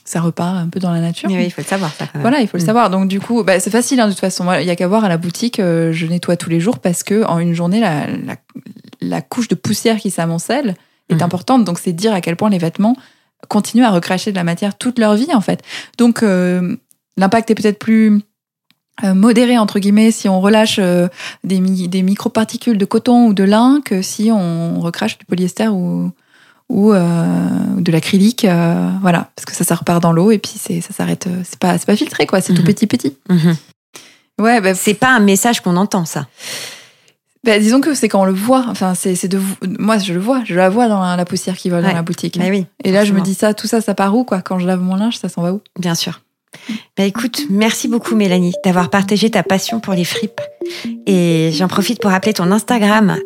Ça 0.05 0.23
repart 0.23 0.57
un 0.57 0.69
peu 0.69 0.81
dans 0.81 0.91
la 0.91 1.01
nature. 1.01 1.29
Mais 1.29 1.37
oui, 1.37 1.45
il 1.47 1.51
faut 1.51 1.61
le 1.61 1.67
savoir, 1.67 1.93
ça. 1.93 2.07
Voilà, 2.15 2.41
il 2.41 2.49
faut 2.49 2.57
le 2.57 2.63
Mm. 2.63 2.67
savoir. 2.67 2.89
Donc 2.89 3.09
du 3.09 3.21
coup, 3.21 3.45
bah, 3.45 3.61
c'est 3.61 3.69
facile 3.71 4.01
hein, 4.01 4.07
de 4.07 4.13
toute 4.13 4.21
façon. 4.21 4.51
Il 4.55 4.65
y 4.65 4.71
a 4.71 4.77
qu'à 4.77 4.89
voir 4.89 5.05
à 5.05 5.09
la 5.11 5.19
boutique, 5.19 5.61
euh, 5.61 5.93
je 5.93 6.07
nettoie 6.07 6.39
tous 6.39 6.49
les 6.49 6.61
jours 6.61 6.79
parce 6.79 7.03
que 7.03 7.25
en 7.25 7.39
une 7.39 7.53
journée, 7.53 7.79
la, 7.81 8.07
la, 8.07 8.37
la 9.03 9.21
couche 9.21 9.49
de 9.49 9.55
poussière 9.55 9.99
qui 9.99 10.11
s'amoncelle 10.11 10.77
est 11.11 11.15
Mhm. 11.17 11.23
importante. 11.23 11.65
Donc 11.65 11.79
c'est 11.79 11.93
dire 11.93 12.15
à 12.15 12.23
quel 12.23 12.37
point 12.37 12.49
les 12.49 12.57
vêtements 12.59 12.97
continuent 13.49 13.85
à 13.85 13.91
recracher 13.91 14.31
de 14.31 14.37
la 14.37 14.45
matière 14.45 14.79
toute 14.79 14.99
leur 14.99 15.15
vie 15.15 15.35
en 15.35 15.43
fait. 15.43 15.63
Donc 15.99 16.23
euh, 16.23 16.75
l'impact 17.19 17.51
est 17.51 17.55
peut-être 17.55 17.79
plus 17.79 18.13
euh, 18.17 18.21
modéré 19.03 19.59
entre 19.59 19.79
guillemets 19.79 20.11
si 20.11 20.29
on 20.29 20.41
relâche 20.41 20.79
euh, 20.81 21.09
des, 21.45 21.59
des 21.61 22.03
microparticules 22.03 22.79
de 22.79 22.85
coton 22.85 23.27
ou 23.29 23.35
de 23.35 23.45
lin 23.45 23.81
que 23.85 24.03
si 24.03 24.31
on 24.33 24.81
recrache 24.81 25.19
du 25.19 25.25
polyester 25.25 25.69
ou 25.69 26.11
ou 26.69 26.93
euh, 26.93 27.49
de 27.79 27.91
l'acrylique 27.93 28.45
euh, 28.45 28.91
voilà 29.01 29.31
parce 29.37 29.47
que 29.47 29.55
ça 29.55 29.65
ça 29.65 29.75
repart 29.75 30.03
dans 30.03 30.13
l'eau 30.13 30.31
et 30.33 30.39
puis 30.39 30.53
c'est 30.59 30.81
ça 30.81 30.93
s'arrête 30.93 31.27
euh, 31.27 31.41
c'est 31.45 31.59
pas 31.59 31.79
c'est 31.79 31.87
pas 31.87 31.97
filtré 31.97 32.27
quoi 32.27 32.41
c'est 32.41 32.53
tout 32.55 32.63
Mhm. 32.63 32.67
petit 32.69 32.87
petit 32.87 33.17
Mhm. 33.31 33.57
ouais 34.41 34.61
bah, 34.61 34.75
C'est 34.75 34.95
pas 34.95 35.15
un 35.15 35.21
message 35.21 35.61
qu'on 35.61 35.77
entend, 35.77 36.05
ça. 36.05 36.27
bah, 37.45 37.59
disons 37.59 37.81
que 37.81 37.95
c'est 37.95 38.09
quand 38.09 38.21
on 38.23 38.27
le 38.27 38.33
voit 38.35 38.67
enfin 38.69 38.95
c'est 38.95 39.15
c'est 39.15 39.29
de 39.29 39.41
moi 39.79 39.97
je 39.99 40.13
le 40.13 40.21
vois 40.21 40.43
je 40.45 40.55
la 40.55 40.69
vois 40.69 40.89
dans 40.89 41.01
la, 41.01 41.17
la 41.17 41.25
poussière 41.25 41.57
qui 41.57 41.71
vole 41.71 41.83
Ouais. 41.85 41.89
dans 41.91 41.95
la 41.97 42.03
boutique 42.03 42.37
Mais 42.37 42.51
oui. 42.51 42.67
et 42.85 42.93
là 42.93 43.05
je 43.05 43.13
me 43.15 43.21
dis 43.23 43.35
ça 43.35 43.55
tout 43.55 43.67
ça 43.67 43.81
ça 43.81 43.95
part 43.95 44.15
où 44.15 44.25
quoi? 44.25 44.43
Quand 44.43 44.59
je 44.59 44.67
lave 44.67 44.81
mon 44.83 44.97
linge 44.97 45.17
ça 45.19 45.29
s'en 45.29 45.41
va 45.43 45.53
où? 45.55 45.61
Bien 45.79 45.95
sûr. 45.95 46.21
Bah 46.97 47.05
écoute, 47.05 47.43
merci 47.51 47.89
beaucoup 47.89 48.17
Mélanie 48.17 48.55
d'avoir 48.65 48.91
partagé 48.91 49.31
ta 49.31 49.43
passion 49.43 49.81
pour 49.81 49.95
les 49.95 50.05
fripes. 50.05 50.41
Et 51.07 51.51
j'en 51.53 51.69
profite 51.69 52.01
pour 52.01 52.11
rappeler 52.11 52.35
ton 52.35 52.51
Instagram, 52.53 53.17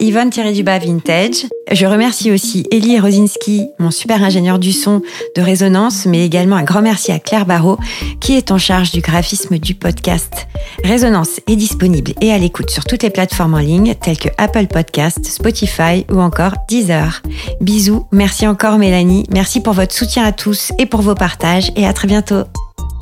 yvonne-du-bas 0.00 0.78
vintage. 0.78 1.46
Je 1.70 1.86
remercie 1.86 2.30
aussi 2.30 2.66
Elie 2.70 3.00
Rosinski, 3.00 3.68
mon 3.78 3.90
super 3.90 4.22
ingénieur 4.22 4.58
du 4.58 4.72
son 4.72 5.00
de 5.36 5.42
résonance, 5.42 6.06
mais 6.06 6.24
également 6.24 6.56
un 6.56 6.62
grand 6.62 6.82
merci 6.82 7.10
à 7.10 7.18
Claire 7.18 7.46
Barrault, 7.46 7.78
qui 8.20 8.36
est 8.36 8.50
en 8.50 8.58
charge 8.58 8.92
du 8.92 9.00
graphisme 9.00 9.58
du 9.58 9.74
podcast. 9.74 10.46
Résonance 10.84 11.40
est 11.48 11.56
disponible 11.56 12.12
et 12.20 12.32
à 12.32 12.38
l'écoute 12.38 12.70
sur 12.70 12.84
toutes 12.84 13.02
les 13.02 13.10
plateformes 13.10 13.54
en 13.54 13.58
ligne, 13.58 13.94
telles 13.94 14.18
que 14.18 14.28
Apple 14.36 14.66
Podcast, 14.66 15.24
Spotify 15.24 16.04
ou 16.12 16.20
encore 16.20 16.52
Deezer. 16.68 17.22
Bisous, 17.60 18.06
merci 18.12 18.46
encore 18.46 18.78
Mélanie, 18.78 19.24
merci 19.30 19.60
pour 19.60 19.72
votre 19.72 19.94
soutien 19.94 20.24
à 20.24 20.32
tous 20.32 20.72
et 20.78 20.86
pour 20.86 21.00
vos 21.00 21.14
partages 21.14 21.72
et 21.76 21.86
à 21.86 21.92
très 21.92 22.08
bientôt. 22.08 22.44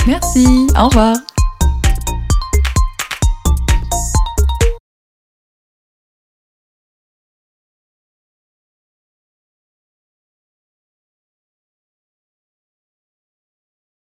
merci 0.07 0.47
au 0.79 0.88
revoir 0.88 1.16